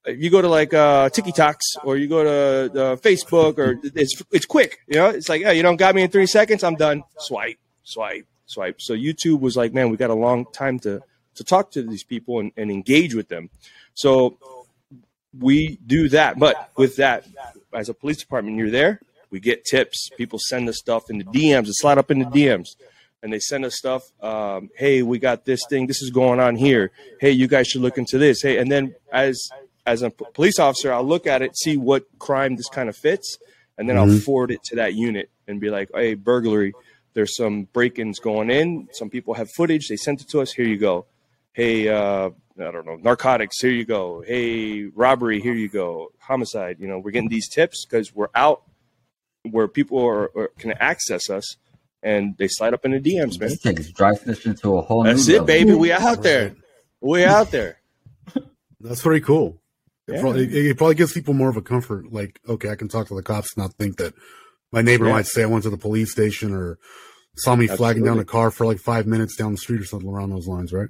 if 0.07 0.21
you 0.21 0.29
go 0.29 0.41
to 0.41 0.47
like 0.47 0.73
uh 0.73 1.09
TikToks 1.09 1.83
or 1.83 1.97
you 1.97 2.07
go 2.07 2.23
to 2.23 2.81
uh, 2.81 2.95
Facebook 2.95 3.57
or 3.57 3.79
it's 3.83 4.21
it's 4.31 4.45
quick, 4.45 4.79
you 4.87 4.95
know. 4.95 5.09
It's 5.09 5.29
like, 5.29 5.43
oh, 5.45 5.51
you 5.51 5.61
don't 5.61 5.75
got 5.75 5.93
me 5.95 6.01
in 6.01 6.09
three 6.09 6.25
seconds, 6.25 6.63
I'm 6.63 6.75
done. 6.75 7.03
Swipe, 7.19 7.57
swipe, 7.83 8.25
swipe. 8.45 8.81
So 8.81 8.93
YouTube 8.93 9.41
was 9.41 9.57
like, 9.57 9.73
man, 9.73 9.89
we 9.89 9.97
got 9.97 10.09
a 10.09 10.15
long 10.15 10.45
time 10.51 10.79
to 10.79 11.01
to 11.35 11.43
talk 11.43 11.71
to 11.71 11.83
these 11.83 12.03
people 12.03 12.39
and, 12.39 12.51
and 12.57 12.71
engage 12.71 13.13
with 13.13 13.27
them. 13.27 13.49
So 13.93 14.37
we 15.37 15.77
do 15.85 16.09
that, 16.09 16.39
but 16.39 16.71
with 16.77 16.95
that, 16.95 17.27
as 17.73 17.89
a 17.89 17.93
police 17.93 18.17
department, 18.17 18.57
you're 18.57 18.71
there. 18.71 19.01
We 19.29 19.39
get 19.39 19.65
tips. 19.65 20.09
People 20.17 20.39
send 20.41 20.69
us 20.69 20.77
stuff 20.77 21.09
in 21.09 21.17
the 21.17 21.25
DMs. 21.25 21.67
It's 21.67 21.81
slide 21.81 21.97
up 21.97 22.09
in 22.09 22.19
the 22.19 22.25
DMs 22.25 22.69
and 23.21 23.33
they 23.33 23.39
send 23.39 23.65
us 23.65 23.75
stuff. 23.75 24.03
Um, 24.21 24.69
hey, 24.75 25.03
we 25.03 25.19
got 25.19 25.45
this 25.45 25.61
thing. 25.69 25.87
This 25.87 26.01
is 26.01 26.11
going 26.11 26.39
on 26.39 26.55
here. 26.55 26.91
Hey, 27.19 27.31
you 27.31 27.47
guys 27.47 27.67
should 27.67 27.81
look 27.81 27.97
into 27.97 28.17
this. 28.17 28.41
Hey, 28.41 28.57
and 28.57 28.71
then 28.71 28.95
as 29.11 29.49
as 29.87 30.03
a 30.03 30.11
police 30.11 30.59
officer, 30.59 30.91
I'll 30.93 31.03
look 31.03 31.25
at 31.25 31.41
it, 31.41 31.57
see 31.57 31.77
what 31.77 32.05
crime 32.19 32.57
this 32.57 32.67
kind 32.67 32.89
of 32.89 32.95
fits, 32.95 33.37
and 33.77 33.89
then 33.89 33.97
I'll 33.97 34.19
forward 34.19 34.51
it 34.51 34.61
to 34.65 34.75
that 34.75 34.93
unit 34.93 35.29
and 35.47 35.59
be 35.59 35.69
like, 35.69 35.89
hey, 35.95 36.13
burglary. 36.13 36.73
There's 37.13 37.35
some 37.35 37.63
break-ins 37.73 38.19
going 38.19 38.51
in. 38.51 38.89
Some 38.91 39.09
people 39.09 39.33
have 39.33 39.49
footage. 39.49 39.87
They 39.87 39.95
sent 39.95 40.21
it 40.21 40.29
to 40.29 40.41
us. 40.41 40.51
Here 40.51 40.67
you 40.67 40.77
go. 40.77 41.07
Hey, 41.53 41.87
uh, 41.89 42.29
I 42.59 42.71
don't 42.71 42.85
know, 42.85 42.97
narcotics. 42.97 43.59
Here 43.59 43.71
you 43.71 43.85
go. 43.85 44.21
Hey, 44.21 44.83
robbery. 44.93 45.41
Here 45.41 45.53
you 45.53 45.69
go. 45.69 46.11
Homicide. 46.19 46.77
You 46.79 46.87
know, 46.87 46.99
we're 46.99 47.11
getting 47.11 47.29
these 47.29 47.49
tips 47.49 47.85
because 47.85 48.13
we're 48.13 48.27
out 48.35 48.61
where 49.49 49.67
people 49.67 50.05
are, 50.05 50.29
are 50.37 50.51
can 50.59 50.73
access 50.73 51.29
us, 51.29 51.55
and 52.03 52.37
they 52.37 52.47
slide 52.47 52.73
up 52.75 52.85
in 52.85 52.91
the 52.91 52.99
DMs, 52.99 53.39
man. 53.39 53.49
This 53.49 53.61
takes 53.61 53.89
dry 53.91 54.13
snitching 54.13 54.59
to 54.61 54.77
a 54.77 54.81
whole 54.81 55.03
That's 55.03 55.27
new 55.27 55.35
it, 55.35 55.37
level. 55.39 55.47
baby. 55.47 55.73
We 55.73 55.91
out 55.91 56.21
there. 56.21 56.55
We 57.01 57.23
out 57.23 57.49
there. 57.49 57.79
That's 58.79 59.01
pretty 59.01 59.25
cool. 59.25 59.59
It, 60.07 60.15
Yeah. 60.15 60.21
probably, 60.21 60.43
it, 60.45 60.65
it 60.71 60.77
probably 60.77 60.95
gives 60.95 61.13
people 61.13 61.33
more 61.33 61.49
of 61.49 61.57
a 61.57 61.61
comfort. 61.61 62.11
Like, 62.11 62.39
okay, 62.47 62.69
I 62.69 62.75
can 62.75 62.87
talk 62.87 63.07
to 63.07 63.15
the 63.15 63.23
cops, 63.23 63.55
and 63.55 63.63
not 63.63 63.73
think 63.73 63.97
that 63.97 64.13
my 64.71 64.81
neighbor 64.81 65.05
Yeah. 65.05 65.13
might 65.13 65.25
say 65.27 65.43
I 65.43 65.47
went 65.47 65.63
to 65.63 65.69
the 65.69 65.77
police 65.77 66.11
station 66.11 66.53
or 66.53 66.77
saw 67.35 67.55
me 67.55 67.67
flagging 67.67 68.03
down 68.03 68.19
a 68.19 68.25
car 68.25 68.49
for 68.51 68.65
like 68.65 68.79
five 68.79 69.05
minutes 69.05 69.35
down 69.35 69.51
the 69.51 69.57
street 69.57 69.79
or 69.81 69.85
something 69.85 70.09
around 70.09 70.31
those 70.31 70.47
lines, 70.47 70.73
right? 70.73 70.89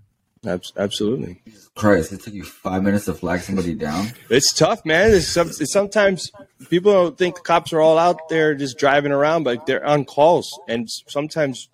Absolutely. 0.78 1.42
Christ, 1.76 2.14
it 2.14 2.22
took 2.22 2.34
you 2.34 2.44
five 2.44 2.84
minutes 2.84 3.06
to 3.06 3.14
flag 3.14 3.42
somebody 3.42 3.74
down. 3.74 4.12
It's 4.30 4.54
tough, 4.54 4.86
man. 4.86 5.12
It's, 5.14 5.28
some, 5.28 5.50
it's 5.50 5.74
sometimes 5.74 6.32
people 6.70 6.94
don't 6.94 7.18
think 7.18 7.36
the 7.36 7.42
cops 7.42 7.74
are 7.74 7.82
all 7.82 7.98
out 7.98 8.30
there 8.30 8.56
just 8.56 8.78
driving 8.78 9.12
around, 9.12 9.44
but 9.44 9.66
they're 9.66 9.86
on 9.86 10.06
calls. 10.06 10.48
And 10.70 10.88
sometimes 11.10 11.68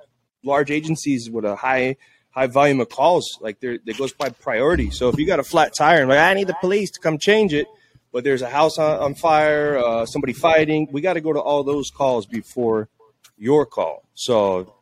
large 0.43 0.71
agencies 0.71 1.29
with 1.29 1.45
a 1.45 1.55
high 1.55 1.97
high 2.33 2.47
volume 2.47 2.79
of 2.81 2.89
calls, 2.89 3.37
like 3.41 3.59
there, 3.59 3.73
it 3.85 3.97
goes 3.97 4.11
by 4.13 4.29
priority. 4.29 4.89
So 4.89 5.09
if 5.09 5.17
you 5.19 5.25
got 5.27 5.39
a 5.39 5.43
flat 5.43 5.73
tire 5.77 6.01
and 6.01 6.09
like 6.09 6.19
I 6.19 6.33
need 6.33 6.47
the 6.47 6.57
police 6.59 6.91
to 6.91 6.99
come 6.99 7.17
change 7.17 7.53
it, 7.53 7.67
but 8.11 8.23
there's 8.23 8.41
a 8.41 8.49
house 8.49 8.77
on, 8.77 8.99
on 8.99 9.15
fire, 9.15 9.77
uh, 9.77 10.05
somebody 10.05 10.33
fighting, 10.33 10.87
we 10.91 11.01
got 11.01 11.13
to 11.13 11.21
go 11.21 11.33
to 11.33 11.39
all 11.39 11.63
those 11.63 11.89
calls 11.91 12.25
before 12.25 12.89
your 13.37 13.65
call. 13.65 14.03
So 14.13 14.73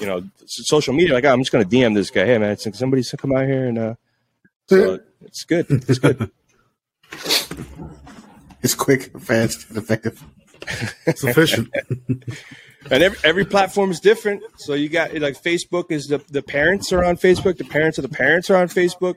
you 0.00 0.06
know, 0.06 0.22
social 0.46 0.94
media, 0.94 1.14
like 1.14 1.24
I'm 1.24 1.40
just 1.40 1.52
going 1.52 1.68
to 1.68 1.76
DM 1.76 1.94
this 1.94 2.10
guy. 2.10 2.26
Hey 2.26 2.38
man, 2.38 2.52
it's- 2.52 2.78
somebody 2.78 3.02
come 3.16 3.34
out 3.34 3.46
here 3.46 3.66
and 3.66 3.78
uh, 3.78 3.94
So 4.68 5.00
it's 5.22 5.44
good. 5.44 5.66
It's 5.68 5.98
good. 5.98 6.30
It's 8.62 8.74
quick, 8.74 9.20
fast, 9.20 9.68
and 9.68 9.76
effective. 9.76 10.24
Sufficient. 11.16 11.68
and 12.90 13.02
every, 13.02 13.18
every 13.24 13.44
platform 13.44 13.90
is 13.90 14.00
different. 14.00 14.42
So 14.56 14.74
you 14.74 14.88
got 14.88 15.14
like 15.14 15.40
Facebook 15.42 15.90
is 15.90 16.06
the 16.06 16.18
the 16.30 16.42
parents 16.42 16.92
are 16.92 17.04
on 17.04 17.16
Facebook. 17.16 17.56
The 17.58 17.64
parents 17.64 17.98
of 17.98 18.02
the 18.02 18.08
parents 18.14 18.50
are 18.50 18.56
on 18.56 18.68
Facebook. 18.68 19.14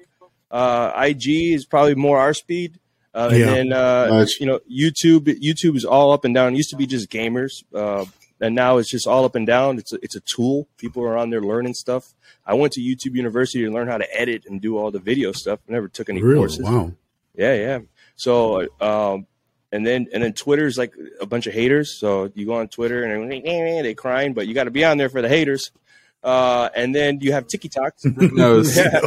Uh, 0.50 0.92
IG 0.96 1.54
is 1.54 1.66
probably 1.66 1.96
more 1.96 2.20
our 2.20 2.34
speed. 2.34 2.80
Uh, 3.14 3.30
Yeah. 3.32 3.38
and 3.48 3.72
then 3.72 3.74
uh, 3.74 4.08
Much. 4.10 4.32
you 4.40 4.46
know 4.46 4.60
YouTube. 4.72 5.26
YouTube 5.42 5.76
is 5.76 5.86
all 5.86 6.12
up 6.12 6.24
and 6.26 6.34
down. 6.36 6.54
It 6.54 6.58
used 6.58 6.70
to 6.70 6.76
be 6.78 6.86
just 6.86 7.10
gamers, 7.10 7.64
uh, 7.74 8.06
and 8.40 8.54
now 8.56 8.78
it's 8.78 8.90
just 8.92 9.08
all 9.08 9.26
up 9.26 9.36
and 9.36 9.48
down. 9.48 9.80
It's 9.80 9.92
a, 9.94 9.98
it's 10.04 10.16
a 10.16 10.22
tool. 10.22 10.68
People 10.78 11.04
are 11.04 11.18
on 11.18 11.30
there 11.32 11.42
learning 11.42 11.74
stuff. 11.74 12.14
I 12.46 12.54
went 12.54 12.74
to 12.74 12.82
YouTube 12.82 13.16
University 13.16 13.64
to 13.66 13.72
learn 13.72 13.88
how 13.88 13.98
to 13.98 14.08
edit 14.20 14.44
and 14.48 14.62
do 14.62 14.78
all 14.78 14.92
the 14.92 15.00
video 15.00 15.32
stuff. 15.32 15.60
I 15.68 15.72
never 15.74 15.88
took 15.88 16.10
any 16.10 16.22
really? 16.22 16.38
courses. 16.38 16.64
Wow. 16.66 16.94
Yeah, 17.36 17.54
yeah. 17.56 17.80
So, 18.16 18.68
um, 18.80 19.28
and 19.72 19.86
then 19.86 20.08
and 20.14 20.24
then 20.24 20.34
Twitter's 20.34 20.78
like 20.78 20.94
a 21.20 21.26
bunch 21.26 21.48
of 21.48 21.54
haters. 21.54 21.98
So 22.00 22.32
you 22.36 22.46
go 22.46 22.54
on 22.56 22.68
Twitter 22.68 23.04
and 23.04 23.32
they 23.32 23.82
they 23.82 23.94
crying, 23.94 24.34
but 24.34 24.48
you 24.48 24.54
got 24.54 24.66
to 24.66 24.72
be 24.72 24.86
on 24.86 24.98
there 24.98 25.10
for 25.10 25.22
the 25.22 25.30
haters. 25.30 25.72
Uh, 26.24 26.70
and 26.76 26.94
then 26.94 27.20
you 27.22 27.32
have 27.32 27.48
TikTok. 27.48 27.94
knows. 28.04 28.76
yeah, 28.78 29.02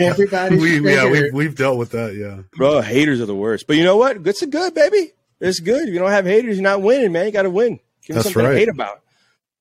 Everybody, 0.00 0.56
we, 0.56 0.94
yeah, 0.94 1.10
we've, 1.10 1.32
weve 1.32 1.56
dealt 1.56 1.78
with 1.78 1.90
that. 1.90 2.14
Yeah. 2.14 2.42
bro, 2.56 2.80
haters 2.80 3.20
are 3.20 3.26
the 3.26 3.34
worst. 3.34 3.66
But 3.66 3.76
you 3.76 3.84
know 3.84 3.96
what? 3.96 4.26
It's 4.26 4.44
good, 4.44 4.74
baby. 4.74 5.12
It's 5.40 5.60
good. 5.60 5.88
If 5.88 5.92
you 5.92 5.98
don't 5.98 6.10
have 6.10 6.24
haters, 6.24 6.56
you're 6.56 6.62
not 6.62 6.80
winning, 6.80 7.12
man. 7.12 7.26
You 7.26 7.32
got 7.32 7.42
to 7.42 7.50
win. 7.50 7.80
Give 8.06 8.14
That's 8.14 8.26
something 8.26 8.44
right. 8.44 8.52
to 8.52 8.58
hate 8.58 8.68
about. 8.68 9.02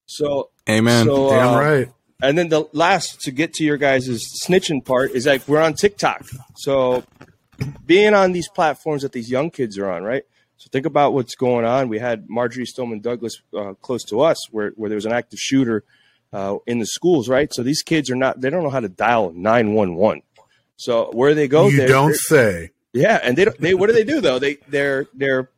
So, 0.06 0.50
Amen. 0.70 1.06
so 1.06 1.30
Damn 1.30 1.50
uh, 1.50 1.60
right. 1.60 1.92
And 2.22 2.38
then 2.38 2.50
the 2.50 2.68
last 2.72 3.22
to 3.22 3.32
get 3.32 3.54
to 3.56 3.64
your 3.64 3.78
guys' 3.78 4.26
snitching 4.44 4.84
part 4.84 5.12
is 5.12 5.26
like 5.26 5.48
we're 5.48 5.62
on 5.62 5.74
TikTok. 5.74 6.26
So 6.56 7.04
being 7.86 8.14
on 8.14 8.32
these 8.32 8.48
platforms 8.50 9.02
that 9.04 9.12
these 9.12 9.30
young 9.30 9.50
kids 9.50 9.78
are 9.78 9.90
on, 9.90 10.04
right? 10.04 10.24
So 10.58 10.70
think 10.72 10.86
about 10.86 11.14
what's 11.14 11.36
going 11.36 11.66
on. 11.66 11.88
We 11.90 12.00
had 12.00 12.30
Marjory 12.30 12.66
Stoneman 12.66 13.00
Douglas 13.02 13.40
uh, 13.56 13.74
close 13.82 14.04
to 14.06 14.22
us, 14.22 14.38
where 14.52 14.72
where 14.72 14.90
there 14.90 14.96
was 14.96 15.06
an 15.06 15.12
active 15.14 15.40
shooter 15.40 15.84
uh, 16.34 16.58
in 16.66 16.80
the 16.80 16.86
schools, 16.86 17.30
right? 17.30 17.54
So 17.54 17.62
these 17.64 17.84
kids 17.84 18.10
are 18.10 18.16
not 18.16 18.42
they 18.42 18.50
don't 18.50 18.64
know 18.64 18.70
how 18.72 18.80
to 18.80 18.90
dial 18.90 19.32
nine 19.36 19.74
one 19.74 19.96
one. 19.96 20.22
So 20.76 21.10
where 21.14 21.34
they 21.36 21.48
go, 21.48 21.68
you 21.68 21.88
don't 21.88 22.16
say. 22.16 22.72
yeah, 22.94 23.20
and 23.24 23.38
they 23.38 23.46
don't- 23.46 23.60
they 23.60 23.74
what 23.76 23.88
do 23.88 23.94
they 23.94 24.04
do 24.04 24.20
though? 24.22 24.40
They 24.40 24.58
they're 24.68 25.06
they're 25.14 25.50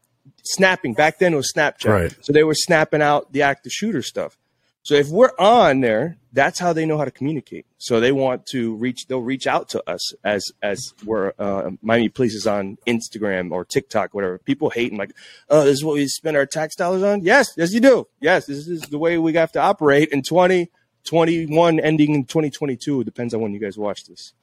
snapping. 0.44 0.94
Back 0.96 1.20
then 1.20 1.34
it 1.34 1.38
was 1.38 1.52
Snapchat, 1.56 1.86
Right. 1.90 2.16
so 2.22 2.34
they 2.34 2.44
were 2.44 2.56
snapping 2.56 3.02
out 3.02 3.32
the 3.32 3.42
active 3.44 3.72
shooter 3.72 4.02
stuff. 4.02 4.38
So 4.82 4.96
if 4.96 5.10
we're 5.10 5.32
on 5.38 5.82
there, 5.82 6.18
that's 6.32 6.58
how 6.60 6.74
they 6.74 6.86
know 6.86 6.98
how 6.98 7.06
to 7.06 7.12
communicate. 7.12 7.66
So 7.78 8.00
they 8.00 8.12
want 8.12 8.46
to 8.48 8.76
reach. 8.76 9.08
They'll 9.08 9.22
reach 9.22 9.46
out 9.46 9.70
to 9.70 9.90
us 9.90 10.14
as 10.24 10.46
as 10.64 10.94
we're 11.06 11.34
uh, 11.38 11.72
Miami 11.82 12.10
Police 12.10 12.34
is 12.34 12.48
on 12.48 12.78
Instagram 12.88 13.52
or 13.52 13.66
TikTok, 13.66 14.14
whatever. 14.14 14.38
People 14.38 14.70
hate 14.70 14.92
and 14.92 14.98
like, 15.00 15.12
oh, 15.50 15.64
this 15.66 15.74
is 15.80 15.84
what 15.84 15.96
we 15.96 16.08
spend 16.08 16.38
our 16.38 16.46
tax 16.46 16.76
dollars 16.76 17.04
on. 17.04 17.22
Yes, 17.24 17.50
yes, 17.58 17.74
you 17.74 17.80
do. 17.82 18.08
Yes, 18.22 18.46
this 18.46 18.68
is 18.68 18.82
the 18.84 18.98
way 18.98 19.18
we 19.18 19.34
have 19.34 19.52
to 19.54 19.60
operate 19.60 20.10
in 20.10 20.24
twenty 20.24 20.70
twenty 21.04 21.46
one, 21.46 21.80
ending 21.80 22.16
in 22.16 22.26
twenty 22.26 22.50
twenty 22.50 22.76
two. 22.78 23.02
It 23.02 23.06
depends 23.06 23.34
on 23.34 23.42
when 23.42 23.54
you 23.54 23.60
guys 23.60 23.78
watch 23.78 24.06
this. 24.06 24.34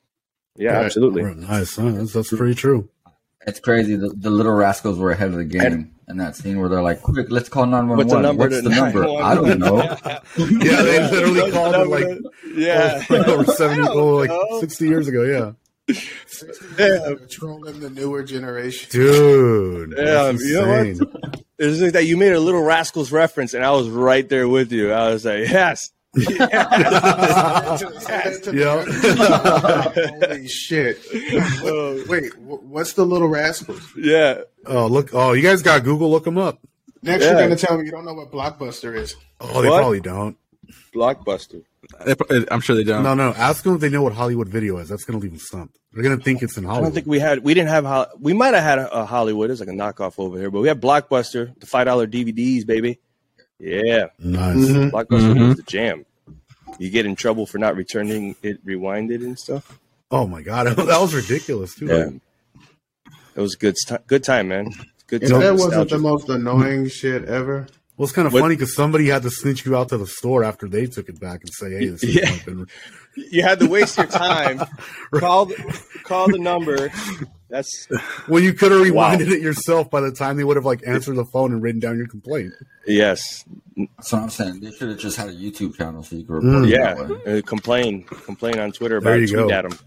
Yeah, 0.57 0.73
Right. 0.77 0.85
absolutely. 0.87 1.23
Nice. 1.35 1.77
Huh? 1.77 1.91
That's, 1.93 2.13
that's 2.13 2.35
pretty 2.35 2.55
true. 2.55 2.89
It's 3.47 3.61
crazy. 3.61 3.95
The, 3.95 4.09
the 4.09 4.31
little 4.31 4.53
rascals 4.53 4.99
were 4.99 5.13
ahead 5.13 5.29
of 5.29 5.35
the 5.37 5.45
game 5.45 5.95
in 6.09 6.17
that 6.17 6.35
scene 6.35 6.59
where 6.59 6.69
they're 6.69 6.83
like, 6.83 7.01
"Quick, 7.03 7.31
let's 7.31 7.49
call 7.49 7.65
nine 7.67 7.89
one 7.89 7.99
What's 7.99 8.11
the 8.11 8.17
one. 8.17 8.23
number 8.23 8.49
What's 8.49 8.63
the 8.63 8.71
number? 8.71 9.05
I 9.05 9.35
don't 9.35 9.59
know." 9.59 9.77
Yeah, 10.37 10.83
they 10.83 11.11
literally 11.11 11.53
called 11.53 11.75
the 11.75 11.83
it 11.83 11.89
like 11.89 12.09
number? 12.09 12.31
yeah. 12.55 13.05
Oh, 13.09 13.25
over 13.41 13.45
70, 13.45 13.83
I 13.83 13.87
don't 13.87 13.97
oh, 13.97 14.17
like 14.17 14.31
know. 14.31 14.61
60 14.61 14.89
years 14.89 15.09
ago. 15.09 15.23
Yeah. 15.23 15.53
trolling 17.31 17.81
the 17.81 17.91
newer 17.91 18.25
generation. 18.25 18.89
Dude. 18.91 19.95
Yeah, 19.97 20.05
that's 20.05 20.43
you 20.43 20.55
know 20.55 20.69
what? 20.69 20.87
insane. 20.87 21.11
It's 21.59 21.81
like 21.81 21.93
that 21.93 22.05
you 22.05 22.17
made 22.17 22.33
a 22.33 22.41
little 22.41 22.63
rascals 22.63 23.13
reference, 23.13 23.55
and 23.55 23.65
I 23.65 23.71
was 23.71 23.89
right 23.89 24.29
there 24.29 24.49
with 24.49 24.73
you. 24.73 24.93
I 24.93 25.11
was 25.11 25.25
like, 25.25 25.49
yes. 25.49 25.91
Yeah. 26.17 27.77
Holy 29.07 30.49
shit! 30.49 30.99
Uh, 31.63 31.97
Wait, 32.09 32.37
what's 32.39 32.93
the 32.95 33.05
little 33.05 33.29
rascals? 33.29 33.83
Yeah. 33.97 34.41
Oh, 34.67 34.87
look. 34.87 35.11
Oh, 35.13 35.33
you 35.33 35.43
guys 35.43 35.63
got 35.63 35.85
Google. 35.85 36.11
Look 36.11 36.25
them 36.25 36.39
up. 36.39 36.59
Next, 37.03 37.25
Yeah. 37.25 37.33
you're 37.33 37.41
gonna 37.43 37.57
tell 37.57 37.79
me 37.79 37.85
you 37.85 37.91
don't 37.91 38.05
know 38.05 38.15
what 38.15 38.31
Blockbuster 38.33 38.97
is. 38.97 39.15
Oh, 39.41 39.63
they 39.63 39.69
What? 39.69 39.79
probably 39.79 40.01
don't. 40.01 40.37
Blockbuster. 40.95 41.63
Eh, 42.05 42.15
I'm 42.51 42.61
sure 42.61 42.75
they 42.75 42.83
don't. 42.83 43.03
No, 43.05 43.15
no. 43.15 43.33
Ask 43.37 43.63
them 43.63 43.75
if 43.77 43.81
they 43.81 43.89
know 43.91 44.03
what 44.03 44.13
Hollywood 44.13 44.49
video 44.49 44.79
is. 44.79 44.89
That's 44.89 45.05
going 45.05 45.21
to 45.21 45.23
leave 45.23 45.31
them 45.33 45.39
stumped. 45.39 45.79
They're 45.93 46.03
going 46.03 46.19
to 46.19 46.25
think 46.25 46.43
it's 46.43 46.57
in 46.57 46.65
I 46.65 46.69
Hollywood. 46.69 46.87
don't 46.89 46.95
think 46.95 47.07
we 47.07 47.21
had, 47.21 47.45
we 47.45 47.55
didn't 47.55 47.69
have, 47.69 47.85
Hol- 47.85 48.07
we 48.19 48.33
might 48.33 48.55
have 48.55 48.65
had 48.65 48.79
a, 48.81 48.93
a 49.03 49.05
Hollywood. 49.05 49.51
It's 49.51 49.61
like 49.61 49.69
a 49.69 49.73
knockoff 49.73 50.15
over 50.19 50.37
here, 50.37 50.51
but 50.51 50.63
we 50.63 50.69
had 50.69 50.81
Blockbuster, 50.81 51.55
the 51.61 51.67
$5 51.67 51.87
DVDs, 52.11 52.67
baby. 52.67 52.99
Yeah. 53.59 54.07
nice. 54.19 54.57
Blockbuster 54.57 55.35
Mhm. 55.35 55.49
was 55.49 55.57
the 55.57 55.63
jam. 55.63 56.05
You 56.79 56.91
get 56.91 57.07
in 57.07 57.17
trouble 57.17 57.47
for 57.47 57.59
not 57.59 57.77
returning 57.77 58.37
it 58.43 58.65
rewinded 58.67 59.23
and 59.25 59.39
stuff. 59.39 59.79
Oh 60.11 60.27
my 60.27 60.43
god, 60.43 60.67
that 60.77 61.01
was 61.01 61.15
ridiculous 61.15 61.75
too. 61.75 61.87
Yeah. 61.87 62.11
It 63.35 63.41
was 63.41 63.55
good, 63.57 63.77
st- 63.79 64.07
good 64.07 64.25
time, 64.25 64.49
man. 64.49 64.71
Good 65.07 65.23
If 65.23 65.31
time. 65.31 65.41
that 65.41 65.55
wasn't 65.55 65.91
the 65.91 65.99
most 65.99 66.29
annoying 66.29 66.89
shit 66.89 67.25
ever. 67.25 67.67
Well, 67.97 68.05
it's 68.05 68.13
kind 68.13 68.27
of 68.27 68.33
What- 68.35 68.41
funny 68.41 68.57
because 68.57 68.75
somebody 68.75 69.07
had 69.09 69.23
to 69.23 69.31
snitch 69.31 69.65
you 69.65 69.75
out 69.77 69.89
to 69.91 69.99
the 69.99 70.07
store 70.07 70.45
after 70.45 70.69
they 70.69 70.87
took 70.87 71.09
it 71.09 71.19
back 71.19 71.41
and 71.43 71.51
say, 71.53 71.71
"Hey, 71.71 71.87
this 71.89 72.05
Yeah. 72.15 72.27
has 72.27 72.43
been 72.43 72.67
you 73.17 73.43
had 73.43 73.59
to 73.61 73.67
waste 73.69 73.97
your 73.97 74.07
time. 74.07 74.61
call, 75.15 75.47
the, 75.47 75.83
call 76.05 76.29
the 76.31 76.39
number. 76.39 76.91
That's 77.49 77.87
Well, 78.29 78.43
you 78.43 78.53
could 78.55 78.73
have 78.73 78.81
Wow. 78.93 79.15
rewinded 79.15 79.31
it 79.31 79.41
yourself 79.41 79.91
by 79.91 80.01
the 80.01 80.11
time 80.13 80.37
they 80.37 80.45
would 80.45 80.57
have 80.57 80.65
like 80.65 80.83
answered 80.87 81.15
the 81.17 81.25
phone 81.25 81.53
and 81.53 81.63
written 81.63 81.81
down 81.81 81.97
your 81.97 82.09
complaint. 82.09 82.53
yes, 82.87 83.45
That's 83.77 84.13
what 84.13 84.23
I'm 84.23 84.31
saying. 84.31 84.61
They 84.61 84.73
should 84.73 84.89
have 84.89 84.99
just 84.99 85.17
had 85.17 85.29
a 85.29 85.33
YouTube 85.35 85.77
channel 85.77 86.03
so 86.03 86.17
you 86.17 86.25
could 86.25 86.35
report 86.43 86.65
it 86.65 86.71
yeah. 86.71 87.33
Uh, 87.33 87.41
complain, 87.47 88.03
complain 88.05 88.59
on 88.59 88.73
Twitter 88.73 89.01
There 89.01 89.15
about 89.15 89.21
you 89.21 89.27
it. 89.27 89.31
Tweet 89.31 89.49
go. 89.49 89.55
at 89.55 89.63
them. 89.69 89.79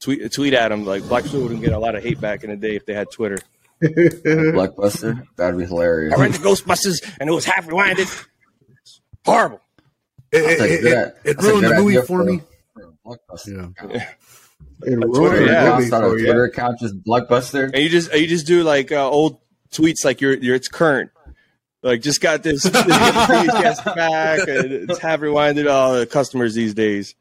Tweet, 0.00 0.32
tweet 0.32 0.54
at 0.54 0.68
them. 0.68 0.84
Like 0.84 1.02
Black 1.08 1.24
Steel 1.24 1.42
wouldn't 1.42 1.60
get 1.62 1.72
a 1.72 1.78
lot 1.78 1.94
of 1.94 2.02
hate 2.02 2.20
back 2.20 2.44
in 2.44 2.50
the 2.50 2.56
day 2.56 2.76
if 2.76 2.86
they 2.86 2.94
had 2.94 3.10
Twitter. 3.10 3.38
Blockbuster, 3.82 5.26
that'd 5.36 5.58
be 5.58 5.66
hilarious. 5.66 6.14
I 6.14 6.20
rented 6.20 6.40
Ghostbusters 6.40 7.02
and 7.20 7.28
it 7.28 7.32
was 7.32 7.44
half 7.44 7.66
rewinded. 7.66 8.26
Horrible. 9.24 9.60
It, 10.32 10.60
it, 10.60 10.84
it, 10.84 11.14
it 11.24 11.42
ruined 11.42 11.64
the 11.66 11.74
movie 11.74 11.96
idea 11.98 12.02
for 12.06 12.24
me. 12.24 12.40
for 12.74 13.18
Yeah. 13.46 14.06
Account. 14.82 15.02
It 15.02 15.06
Twitter, 15.06 15.34
ruined 15.36 15.46
yeah. 15.46 15.64
the 15.64 15.70
I'll 15.70 15.76
movie 15.76 15.86
start 15.88 16.04
a 16.04 16.08
for 16.08 16.18
you. 16.18 16.24
Twitter 16.26 16.44
account 16.44 16.78
just 16.80 17.02
Blockbuster. 17.04 17.70
And 17.72 17.82
you 17.82 17.88
just 17.88 18.12
you 18.12 18.26
just 18.26 18.46
do 18.46 18.62
like 18.62 18.92
uh, 18.92 19.08
old 19.08 19.40
tweets 19.70 20.04
like 20.04 20.20
you're, 20.20 20.34
you're 20.34 20.54
it's 20.56 20.68
current. 20.68 21.10
Like 21.82 22.02
just 22.02 22.20
got 22.20 22.42
this, 22.42 22.62
this 22.64 22.72
guest 22.86 23.84
back 23.84 24.40
and 24.48 24.72
it's 24.90 24.98
half 24.98 25.20
rewinded. 25.20 25.70
All 25.70 25.94
the 25.94 26.06
customers 26.06 26.54
these 26.54 26.74
days. 26.74 27.14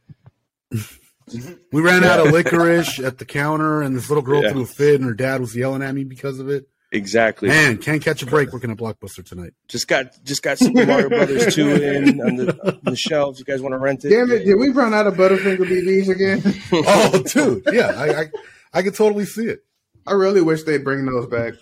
We 1.72 1.82
ran 1.82 2.04
out 2.04 2.20
of 2.26 2.32
licorice 2.34 3.00
at 3.00 3.18
the 3.18 3.26
counter, 3.26 3.82
and 3.82 3.96
this 3.96 4.10
little 4.10 4.22
girl 4.24 4.44
Yeah. 4.44 4.52
threw 4.52 4.62
a 4.62 4.66
fit, 4.68 4.96
and 4.96 5.06
her 5.06 5.14
dad 5.14 5.42
was 5.42 5.56
yelling 5.56 5.82
at 5.82 5.94
me 5.96 6.04
because 6.04 6.40
of 6.40 6.50
it. 6.50 6.68
Exactly. 6.96 7.50
Man, 7.50 7.78
can't 7.78 8.02
catch 8.02 8.24
a 8.24 8.26
break 8.26 8.52
working 8.54 8.72
at 8.72 8.78
Blockbuster 8.78 9.24
tonight. 9.26 9.54
Just 9.68 9.88
got 9.88 10.08
just 10.24 10.42
got 10.42 10.58
Super 10.58 10.86
Mario 10.86 11.10
Brothers 11.10 11.54
two 11.54 11.70
in 11.76 12.22
on 12.22 12.36
the, 12.38 12.68
on 12.68 12.80
the 12.84 12.96
shelves. 12.96 13.38
You 13.40 13.46
guys 13.46 13.62
want 13.62 13.74
to 13.74 13.78
rent 13.78 14.06
it? 14.06 14.10
Damn 14.10 14.32
it! 14.32 14.46
Did 14.46 14.56
we 14.56 14.70
run 14.70 14.94
out 14.94 15.06
of 15.08 15.16
Butterfinger 15.16 15.58
BBs 15.60 16.10
again? 16.10 16.42
Oh, 16.88 17.22
dude, 17.24 17.64
yeah, 17.74 17.88
I, 17.96 18.22
I, 18.22 18.26
I 18.74 18.82
could 18.82 18.96
totally 18.96 19.26
see 19.26 19.46
it. 19.46 19.60
I 20.08 20.14
really 20.14 20.42
wish 20.42 20.64
they'd 20.64 20.84
bring 20.84 21.06
those 21.06 21.28
back. 21.28 21.54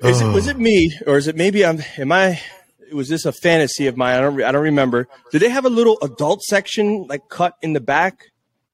Is 0.00 0.20
it, 0.20 0.24
Oh. 0.24 0.32
was 0.32 0.46
it 0.48 0.58
me 0.58 0.92
or 1.06 1.16
is 1.18 1.26
it 1.28 1.36
maybe 1.36 1.64
I'm? 1.64 1.80
Am 1.98 2.10
I? 2.12 2.40
Was 2.92 3.08
this 3.08 3.24
a 3.24 3.32
fantasy 3.32 3.86
of 3.86 3.96
mine? 3.96 4.16
I 4.16 4.20
don't. 4.20 4.34
re- 4.34 4.44
I 4.44 4.52
don't 4.52 4.62
remember. 4.64 5.08
Did 5.30 5.40
they 5.42 5.48
have 5.50 5.64
a 5.64 5.70
little 5.70 5.96
adult 6.02 6.42
section 6.42 7.06
like 7.08 7.28
cut 7.28 7.54
in 7.62 7.72
the 7.72 7.80
back? 7.80 8.29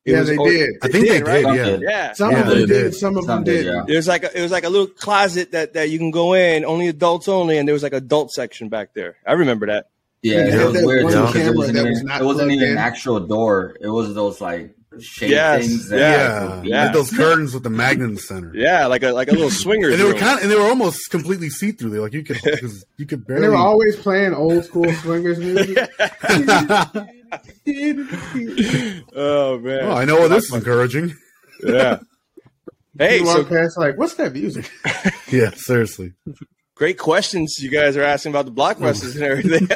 It 0.06 0.12
Yeah, 0.12 0.20
was- 0.20 0.28
they 0.28 0.36
or- 0.36 0.48
did. 0.50 0.70
I 0.82 0.88
think 0.88 1.08
they 1.08 1.22
right? 1.22 1.44
did, 1.44 1.54
yeah. 1.56 1.64
Something. 1.64 1.82
Yeah. 1.82 2.12
Some 2.14 2.30
Yeah, 2.30 2.40
of 2.40 2.46
them 2.46 2.58
did. 2.58 2.68
did. 2.68 2.94
Some 2.94 3.16
of 3.16 3.25
Some 3.25 3.34
them 3.38 3.44
did, 3.44 3.64
did. 3.64 3.66
yeah. 3.75 3.82
There 3.88 3.96
was 3.96 4.06
like 4.08 4.22
a, 4.22 4.38
it 4.38 4.42
was 4.42 4.52
like 4.52 4.64
a 4.64 4.68
little 4.68 4.86
closet 4.86 5.50
that, 5.52 5.75
that 5.75 5.90
you 5.90 5.98
can 5.98 6.12
go 6.12 6.34
in, 6.34 6.64
only 6.64 6.86
adults 6.86 7.26
only, 7.28 7.58
and 7.58 7.66
there 7.68 7.72
was 7.72 7.82
like 7.82 7.92
adult 7.92 8.30
section 8.30 8.68
back 8.68 8.90
there. 8.94 9.16
I 9.26 9.32
remember 9.32 9.66
that. 9.66 9.88
Yeah, 10.22 10.44
They 10.44 10.52
it 10.62 10.64
was 10.64 10.75
that 10.75 10.86
weird 10.86 11.04
one 11.04 11.12
too 11.12 11.20
because 11.22 11.32
camera 11.34 11.52
it 11.52 11.56
wasn't 11.56 11.76
even, 11.78 11.90
was 11.92 12.20
it 12.20 12.25
wasn't 12.25 12.50
even 12.52 12.70
an 12.70 12.78
actual 12.78 13.20
door. 13.20 13.76
It 13.80 13.88
was 13.88 14.14
those 14.14 14.40
like 14.40 14.75
shade 15.00 15.30
Yes, 15.30 15.66
things. 15.66 15.88
That, 15.90 15.98
Yeah, 15.98 16.62
Yeah. 16.64 16.84
Like 16.84 16.92
those 16.94 17.10
curtains 17.10 17.54
with 17.54 17.62
the 17.62 17.70
magnet 17.70 18.08
in 18.08 18.14
the 18.14 18.20
center. 18.20 18.52
Yeah, 18.54 18.86
like 18.86 19.02
a 19.02 19.12
like 19.12 19.28
a 19.28 19.32
little 19.32 19.50
swingers. 19.50 19.92
And 19.92 20.00
they 20.00 20.04
were 20.04 20.10
room. 20.12 20.20
kind 20.20 20.38
of, 20.38 20.42
and 20.42 20.50
they 20.52 20.56
were 20.56 20.66
almost 20.66 21.10
completely 21.10 21.50
see 21.50 21.72
through. 21.72 21.90
They 21.90 21.98
like 21.98 22.12
you 22.12 22.24
could, 22.24 22.40
you 22.96 23.06
could 23.06 23.18
And 23.18 23.26
barely. 23.26 23.42
they 23.42 23.48
were 23.48 23.56
always 23.56 23.96
playing 23.96 24.34
old 24.34 24.64
school 24.64 24.90
swingers 24.94 25.38
music. 25.38 25.76
oh 29.14 29.58
man. 29.58 29.80
oh, 29.84 29.92
I 29.92 30.04
know 30.04 30.20
what 30.20 30.28
this 30.28 30.44
is 30.44 30.54
encouraging. 30.54 31.14
Yeah. 31.64 31.98
Hey, 32.98 33.18
you 33.18 33.26
so 33.26 33.40
walk 33.40 33.50
past 33.50 33.76
like, 33.76 33.98
what's 33.98 34.14
that 34.14 34.32
music? 34.32 34.70
Yeah, 35.30 35.50
seriously. 35.54 36.14
Great 36.74 36.96
questions 36.98 37.56
you 37.60 37.68
guys 37.68 37.94
are 37.94 38.02
asking 38.02 38.32
about 38.32 38.46
the 38.46 38.52
blockbusters 38.52 39.16
and 39.16 39.22
everything. 39.22 39.68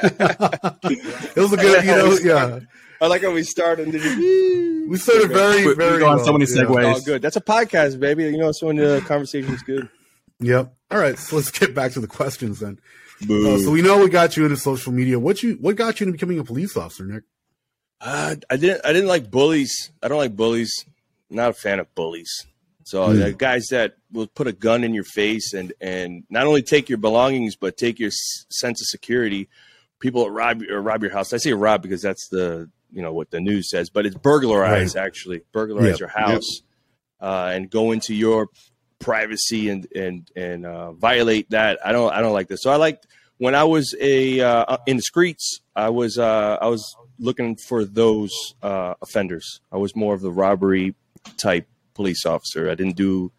it 1.36 1.38
was 1.38 1.52
a 1.52 1.56
good, 1.58 1.84
you 1.84 1.90
know, 1.90 2.16
yeah. 2.22 2.60
I 3.00 3.06
like 3.06 3.22
how 3.22 3.30
we 3.32 3.42
started. 3.42 3.88
We 3.92 4.96
started 4.98 5.28
very, 5.28 5.62
We- 5.62 5.68
we 5.68 5.74
very. 5.74 5.98
go 6.00 6.08
on 6.08 6.16
well, 6.16 6.24
so 6.26 6.32
many 6.32 6.44
yeah. 6.50 6.62
segues. 6.64 6.96
Oh, 6.96 7.00
good. 7.04 7.22
That's 7.22 7.36
a 7.36 7.40
podcast, 7.40 7.98
baby. 8.00 8.24
You 8.24 8.38
know, 8.38 8.52
so 8.52 8.66
when 8.66 8.76
the 8.76 9.02
conversation's 9.06 9.62
good. 9.62 9.88
Yep. 10.40 10.74
All 10.90 10.98
right, 10.98 11.18
so 11.18 11.36
let's 11.36 11.50
get 11.50 11.74
back 11.74 11.92
to 11.92 12.00
the 12.00 12.06
questions 12.06 12.60
then. 12.60 12.78
Uh, 13.22 13.58
so 13.58 13.70
we 13.70 13.82
know 13.82 13.98
we 13.98 14.08
got 14.08 14.36
you 14.36 14.44
into 14.44 14.56
social 14.56 14.92
media. 14.92 15.18
What 15.18 15.42
you 15.42 15.54
what 15.60 15.76
got 15.76 16.00
you 16.00 16.06
into 16.06 16.12
becoming 16.16 16.38
a 16.38 16.44
police 16.44 16.76
officer, 16.76 17.04
Nick? 17.04 17.24
Uh, 18.00 18.36
I 18.48 18.56
didn't. 18.56 18.80
I 18.84 18.92
didn't 18.94 19.08
like 19.08 19.30
bullies. 19.30 19.90
I 20.02 20.08
don't 20.08 20.18
like 20.18 20.34
bullies. 20.36 20.72
not 21.28 21.50
a 21.50 21.52
fan 21.52 21.78
of 21.78 21.94
bullies. 21.94 22.46
So 22.84 23.06
Mm. 23.08 23.22
the 23.22 23.32
guys 23.32 23.66
that 23.70 23.94
will 24.10 24.26
put 24.26 24.46
a 24.48 24.52
gun 24.52 24.82
in 24.84 24.94
your 24.94 25.04
face 25.04 25.52
and 25.52 25.72
and 25.80 26.24
not 26.30 26.46
only 26.46 26.62
take 26.62 26.88
your 26.88 26.98
belongings 26.98 27.54
but 27.56 27.76
take 27.76 28.00
your 28.00 28.08
s- 28.08 28.46
sense 28.50 28.80
of 28.80 28.86
security. 28.88 29.48
People 30.00 30.24
that 30.24 30.30
rob 30.30 30.62
or 30.68 30.80
rob 30.80 31.02
your 31.02 31.12
house. 31.12 31.32
I 31.34 31.36
say 31.36 31.52
rob 31.52 31.82
because 31.82 32.00
that's 32.02 32.26
the 32.30 32.70
you 32.92 33.02
know 33.02 33.12
what 33.12 33.30
the 33.30 33.40
news 33.40 33.70
says, 33.70 33.90
but 33.90 34.06
it's 34.06 34.16
burglarize 34.16 34.96
actually. 34.96 35.42
Burglarize 35.52 35.90
Yep. 35.90 35.98
your 36.00 36.08
house 36.08 36.62
uh, 37.20 37.50
and 37.54 37.70
go 37.70 37.92
into 37.92 38.14
your 38.14 38.48
privacy 38.98 39.68
and 39.70 39.86
and 39.94 40.30
and 40.36 40.66
uh, 40.66 40.92
violate 40.92 41.50
that. 41.50 41.78
I 41.84 41.92
don't 41.92 42.12
I 42.12 42.20
don't 42.20 42.32
like 42.32 42.48
this. 42.48 42.60
So 42.62 42.70
I 42.70 42.76
like 42.76 43.02
when 43.38 43.54
I 43.54 43.64
was 43.64 43.94
a 44.00 44.40
uh, 44.40 44.76
in 44.86 44.96
the 44.96 45.02
streets. 45.02 45.60
I 45.74 45.88
was 45.90 46.18
uh, 46.18 46.58
I 46.60 46.68
was 46.68 46.94
looking 47.18 47.56
for 47.56 47.84
those 47.84 48.32
uh, 48.62 48.94
offenders. 49.02 49.60
I 49.72 49.76
was 49.76 49.94
more 49.96 50.14
of 50.14 50.20
the 50.20 50.30
robbery 50.32 50.94
type 51.36 51.66
police 51.94 52.24
officer. 52.26 52.70
I 52.70 52.74
didn't 52.74 52.96
do 52.96 53.30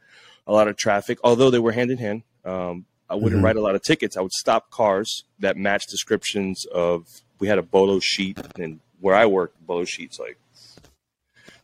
a 0.48 0.54
lot 0.54 0.68
of 0.68 0.78
traffic, 0.78 1.20
although 1.24 1.50
they 1.50 1.60
were 1.60 1.72
hand 1.72 1.92
in 1.92 1.98
hand. 1.98 2.24
Um, 2.46 2.86
I 3.10 3.16
wouldn't 3.16 3.42
Mhm. 3.42 3.46
write 3.46 3.56
a 3.58 3.62
lot 3.62 3.76
of 3.76 3.82
tickets. 3.84 4.16
I 4.18 4.22
would 4.22 4.32
stop 4.32 4.70
cars 4.72 5.24
that 5.40 5.58
matched 5.58 5.90
descriptions 5.90 6.66
of. 6.74 7.06
We 7.40 7.48
had 7.48 7.58
a 7.58 7.64
bolo 7.64 8.00
sheet, 8.00 8.38
and 8.60 8.80
where 9.02 9.16
I 9.16 9.26
work 9.26 9.54
bolo 9.66 9.84
sheets 9.86 10.18
like. 10.20 10.38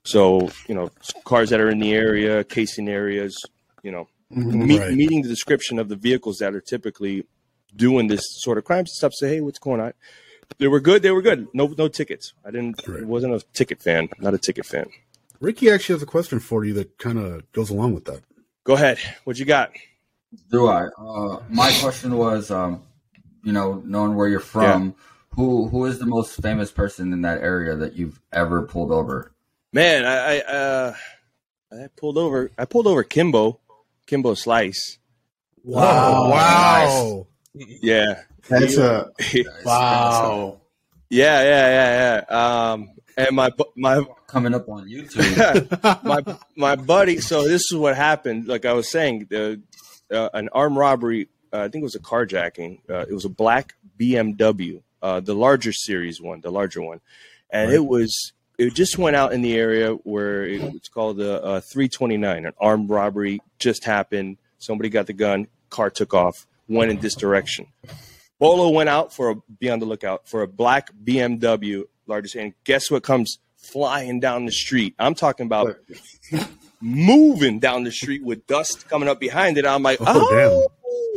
So 0.03 0.49
you 0.67 0.75
know, 0.75 0.89
cars 1.25 1.49
that 1.49 1.59
are 1.59 1.69
in 1.69 1.79
the 1.79 1.93
area, 1.93 2.43
casing 2.43 2.87
areas, 2.89 3.37
you 3.83 3.91
know, 3.91 4.07
meet, 4.29 4.79
Right. 4.79 4.93
meeting 4.93 5.21
the 5.21 5.29
description 5.29 5.79
of 5.79 5.89
the 5.89 5.95
vehicles 5.95 6.37
that 6.37 6.53
are 6.55 6.61
typically 6.61 7.25
doing 7.75 8.07
this 8.07 8.21
sort 8.41 8.57
of 8.57 8.63
crimes 8.65 8.89
and 8.89 8.95
stuff. 8.95 9.13
Say, 9.13 9.29
hey, 9.35 9.41
what's 9.41 9.59
going 9.59 9.81
on? 9.81 9.93
They 10.59 10.67
were 10.67 10.79
good. 10.79 11.01
They 11.01 11.11
were 11.11 11.21
good. 11.21 11.47
No, 11.53 11.73
no 11.77 11.87
tickets. 11.89 12.33
I 12.45 12.51
didn't. 12.51 12.81
Right. 12.87 13.03
wasn't 13.05 13.33
a 13.33 13.41
ticket 13.53 13.81
fan. 13.81 14.07
Not 14.19 14.33
a 14.33 14.37
ticket 14.37 14.65
fan. 14.65 14.87
Ricky 15.41 15.69
actually 15.69 15.95
has 15.95 16.01
a 16.03 16.07
question 16.07 16.39
for 16.39 16.63
you 16.65 16.73
that 16.75 16.97
kind 16.97 17.19
of 17.19 17.51
goes 17.51 17.69
along 17.69 17.93
with 17.93 18.05
that. 18.05 18.21
Go 18.63 18.73
ahead. 18.73 18.97
What 19.25 19.37
you 19.37 19.45
got? 19.45 19.71
Do 20.49 20.67
I? 20.67 20.87
Uh, 20.97 21.41
my 21.49 21.71
question 21.79 22.17
was, 22.17 22.49
um, 22.49 22.81
you 23.43 23.51
know, 23.51 23.81
knowing 23.85 24.15
where 24.15 24.27
you're 24.27 24.39
from, 24.39 24.95
who 25.37 25.67
who 25.69 25.85
is 25.85 25.99
the 25.99 26.05
most 26.05 26.41
famous 26.41 26.71
person 26.71 27.13
in 27.13 27.21
that 27.21 27.41
area 27.41 27.75
that 27.77 27.95
you've 27.95 28.19
ever 28.33 28.63
pulled 28.63 28.91
over? 28.91 29.31
Man, 29.71 30.03
I, 30.03 30.39
I 30.39 30.39
uh, 30.41 30.93
I 31.71 31.87
pulled 31.95 32.17
over. 32.17 32.51
I 32.57 32.65
pulled 32.65 32.87
over 32.87 33.03
Kimbo, 33.03 33.59
Kimbo 34.07 34.33
Slice. 34.33 34.97
Wow! 35.63 36.29
Wow! 36.31 37.27
Yeah, 37.53 38.23
That's 38.49 38.77
a 38.77 39.11
yeah, 39.33 39.43
wow. 39.63 40.61
yeah, 41.09 41.43
yeah, 41.43 42.23
yeah. 42.29 42.71
Um, 42.71 42.89
and 43.15 43.35
my 43.35 43.49
my 43.75 44.03
Coming 44.27 44.55
up 44.55 44.67
on 44.67 44.89
YouTube. 44.89 46.03
my 46.03 46.37
my 46.55 46.75
buddy. 46.75 47.19
So 47.19 47.47
this 47.47 47.71
is 47.71 47.77
what 47.77 47.95
happened. 47.95 48.47
Like 48.47 48.65
I 48.65 48.73
was 48.73 48.89
saying, 48.89 49.27
the 49.29 49.61
uh, 50.11 50.29
an 50.33 50.49
armed 50.51 50.77
robbery. 50.77 51.29
Uh, 51.53 51.59
I 51.59 51.69
think 51.69 51.81
it 51.81 51.83
was 51.83 51.95
a 51.95 51.99
carjacking. 51.99 52.79
Uh, 52.89 53.05
it 53.09 53.13
was 53.13 53.23
a 53.23 53.29
black 53.29 53.75
BMW, 53.97 54.81
uh, 55.01 55.19
the 55.19 55.33
larger 55.35 55.73
series 55.73 56.21
one, 56.21 56.41
the 56.41 56.51
larger 56.51 56.81
one, 56.81 57.01
and 57.49 57.71
it 57.71 57.85
was. 57.85 58.33
It 58.57 58.73
just 58.73 58.97
went 58.97 59.15
out 59.15 59.33
in 59.33 59.43
the 59.43 59.55
area 59.55 59.91
where 59.91 60.43
it, 60.43 60.59
it's 60.73 60.89
called 60.89 61.17
the 61.17 61.43
uh, 61.43 61.59
329. 61.61 62.43
An 62.47 62.53
armed 62.59 62.89
robbery 62.89 63.39
just 63.59 63.83
happened. 63.85 64.37
Somebody 64.57 64.89
got 64.89 65.05
the 65.05 65.13
gun. 65.13 65.45
Car 65.69 65.91
took 65.91 66.15
off. 66.15 66.47
Went 66.67 66.89
in 66.89 66.97
this 66.97 67.13
direction. 67.13 67.67
Bolo 68.39 68.69
went 68.69 68.89
out 68.89 69.13
for 69.13 69.29
a 69.29 69.35
be 69.59 69.69
on 69.69 69.77
the 69.79 69.85
lookout 69.85 70.27
for 70.27 70.41
a 70.41 70.47
black 70.47 70.89
BMW, 71.03 71.83
largest, 72.07 72.35
and 72.35 72.53
guess 72.63 72.89
what 72.89 73.03
comes 73.03 73.37
flying 73.57 74.19
down 74.19 74.45
the 74.45 74.51
street? 74.51 74.95
I'm 74.97 75.13
talking 75.13 75.45
about 75.45 75.77
moving 76.81 77.59
down 77.59 77.83
the 77.83 77.91
street 77.91 78.23
with 78.23 78.45
dust 78.47 78.87
coming 78.89 79.09
up 79.09 79.19
behind 79.19 79.57
it. 79.57 79.65
I'm 79.65 79.83
like, 79.83 79.99
Oh, 80.01 80.05
oh, 80.05 80.67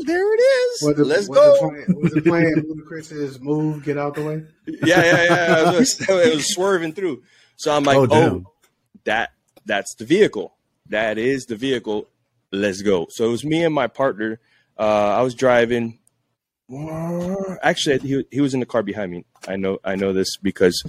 there 0.06 0.34
it 0.34 0.38
is. 0.38 0.82
Was 0.82 0.98
it, 0.98 1.04
Let's 1.04 1.28
was 1.28 1.38
go. 1.38 1.54
It 1.54 1.86
playing, 1.86 2.00
was 2.02 2.16
it 2.16 2.24
playing 2.24 2.54
Ludacris's 2.54 3.40
"Move, 3.40 3.84
Get 3.84 3.98
Out 3.98 4.14
the 4.14 4.24
Way"? 4.24 4.42
yeah, 4.66 5.02
yeah, 5.02 5.24
yeah. 5.24 5.72
It 5.72 5.78
was, 5.78 6.00
it 6.00 6.34
was 6.34 6.52
swerving 6.52 6.92
through. 6.92 7.22
So 7.56 7.74
I'm 7.74 7.84
like, 7.84 7.96
Oh, 7.96 8.08
oh, 8.10 8.44
that 9.04 9.30
that's 9.64 9.94
the 9.96 10.04
vehicle. 10.04 10.56
That 10.88 11.18
is 11.18 11.44
the 11.44 11.56
vehicle. 11.56 12.08
Let's 12.52 12.82
go. 12.82 13.06
So 13.10 13.26
it 13.26 13.30
was 13.30 13.44
me 13.44 13.64
and 13.64 13.74
my 13.74 13.86
partner. 13.86 14.40
Uh, 14.78 15.16
I 15.18 15.22
was 15.22 15.34
driving. 15.34 15.98
Actually, 17.62 17.98
he 17.98 18.24
he 18.30 18.40
was 18.40 18.54
in 18.54 18.60
the 18.60 18.66
car 18.66 18.82
behind 18.82 19.10
me. 19.10 19.24
I 19.46 19.56
know 19.56 19.78
I 19.84 19.96
know 19.96 20.12
this 20.12 20.36
because 20.36 20.82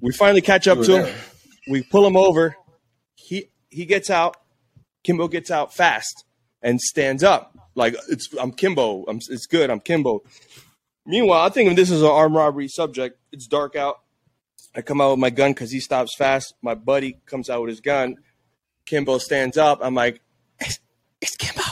we 0.00 0.12
finally 0.12 0.40
catch 0.40 0.66
up 0.66 0.80
to 0.82 0.92
were 0.92 1.06
him. 1.06 1.16
We 1.68 1.82
pull 1.82 2.06
him 2.06 2.16
over. 2.16 2.56
He 3.14 3.50
he 3.70 3.86
gets 3.86 4.10
out. 4.10 4.36
Kimbo 5.04 5.28
gets 5.28 5.50
out 5.50 5.72
fast 5.72 6.24
and 6.66 6.80
stands 6.80 7.22
up 7.22 7.56
like 7.76 7.94
it's 8.08 8.28
I'm 8.38 8.52
Kimbo. 8.52 9.04
I'm 9.04 9.18
it's 9.30 9.46
good. 9.46 9.70
I'm 9.70 9.80
Kimbo. 9.80 10.24
Meanwhile, 11.06 11.42
I 11.42 11.48
think 11.48 11.76
this 11.76 11.90
is 11.92 12.02
an 12.02 12.08
armed 12.08 12.34
robbery 12.34 12.66
subject. 12.66 13.20
It's 13.30 13.46
dark 13.46 13.76
out. 13.76 14.00
I 14.74 14.82
come 14.82 15.00
out 15.00 15.12
with 15.12 15.20
my 15.20 15.30
gun 15.30 15.52
because 15.52 15.70
he 15.70 15.78
stops 15.78 16.16
fast. 16.16 16.54
My 16.60 16.74
buddy 16.74 17.20
comes 17.24 17.48
out 17.48 17.62
with 17.62 17.70
his 17.70 17.80
gun. 17.80 18.16
Kimbo 18.84 19.18
stands 19.18 19.56
up. 19.56 19.78
I'm 19.80 19.94
like, 19.94 20.20
it's, 20.58 20.80
it's 21.20 21.36
Kimbo. 21.36 21.62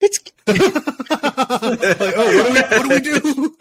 It's 0.00 0.20
like, 0.46 0.56
oh, 0.56 2.36
what 2.36 2.46
do 2.46 2.52
we, 2.52 2.60
what 2.60 2.82
do, 2.82 2.88
we 2.88 3.00
do? 3.00 3.20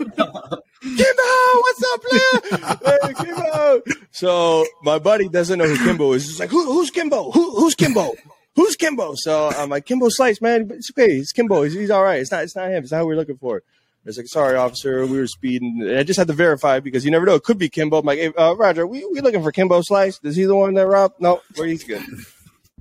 Kimbo. 0.81 1.29
What's 1.65 1.83
up, 1.83 2.03
player? 2.03 2.77
Hey, 2.85 3.13
Kimbo. 3.25 3.81
So 4.11 4.65
my 4.83 4.99
buddy 4.99 5.27
doesn't 5.29 5.57
know 5.57 5.67
who 5.67 5.77
Kimbo 5.83 6.13
is. 6.13 6.27
He's 6.27 6.39
like, 6.39 6.51
who, 6.51 6.63
who's 6.65 6.91
Kimbo? 6.91 7.31
Who, 7.31 7.59
who's 7.59 7.75
Kimbo? 7.75 8.13
Who's 8.59 8.75
Kimbo? 8.75 9.13
So 9.15 9.47
I'm 9.47 9.69
like, 9.69 9.85
Kimbo 9.85 10.09
Slice, 10.09 10.41
man. 10.41 10.69
It's 10.71 10.91
okay. 10.91 11.13
It's 11.13 11.31
Kimbo. 11.31 11.63
He's, 11.63 11.73
he's 11.75 11.89
all 11.89 12.03
right. 12.03 12.19
It's 12.19 12.29
not. 12.29 12.43
It's 12.43 12.57
not 12.57 12.69
him. 12.69 12.83
It's 12.83 12.91
not 12.91 12.99
who 12.99 13.07
we're 13.07 13.15
looking 13.15 13.37
for. 13.37 13.63
It's 14.03 14.17
like, 14.17 14.27
sorry, 14.27 14.57
officer, 14.57 15.05
we 15.05 15.17
were 15.17 15.27
speeding. 15.27 15.81
And 15.81 15.97
I 15.97 16.03
just 16.03 16.19
had 16.19 16.27
to 16.27 16.33
verify 16.33 16.81
because 16.81 17.05
you 17.05 17.11
never 17.11 17.25
know. 17.25 17.35
It 17.35 17.43
could 17.43 17.57
be 17.57 17.69
Kimbo. 17.69 17.99
I'm 17.99 18.05
like, 18.05 18.19
hey, 18.19 18.33
uh, 18.37 18.55
Roger, 18.55 18.85
we 18.85 19.05
we 19.13 19.21
looking 19.21 19.43
for 19.43 19.53
Kimbo 19.53 19.79
Slice? 19.81 20.19
Is 20.23 20.35
he 20.35 20.43
the 20.43 20.57
one 20.57 20.73
that 20.73 20.87
robbed? 20.87 21.21
No, 21.21 21.39
where 21.55 21.67
he's 21.67 21.85
good. 21.85 22.03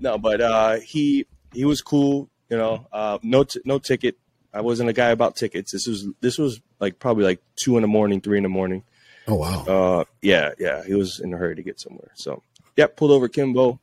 No, 0.00 0.18
but 0.18 0.40
uh, 0.40 0.80
he 0.80 1.26
he 1.52 1.64
was 1.64 1.80
cool. 1.80 2.28
You 2.50 2.56
know, 2.56 2.88
uh, 2.92 3.18
no 3.22 3.44
t- 3.44 3.60
no 3.64 3.78
ticket. 3.78 4.18
I 4.52 4.62
wasn't 4.62 4.90
a 4.90 4.92
guy 4.92 5.10
about 5.10 5.36
tickets. 5.36 5.70
This 5.70 5.86
was 5.86 6.08
this 6.20 6.38
was 6.38 6.60
like 6.80 6.98
probably 6.98 7.22
like 7.22 7.40
two 7.54 7.76
in 7.76 7.82
the 7.82 7.88
morning, 7.88 8.20
three 8.20 8.38
in 8.38 8.42
the 8.42 8.48
morning. 8.48 8.82
Oh 9.28 9.36
wow! 9.36 9.64
Uh, 9.64 10.04
yeah, 10.22 10.50
yeah. 10.58 10.82
He 10.84 10.94
was 10.94 11.20
in 11.20 11.32
a 11.32 11.36
hurry 11.36 11.54
to 11.54 11.62
get 11.62 11.78
somewhere. 11.78 12.10
So, 12.16 12.42
yep, 12.76 12.96
pulled 12.96 13.12
over 13.12 13.28
Kimbo. 13.28 13.78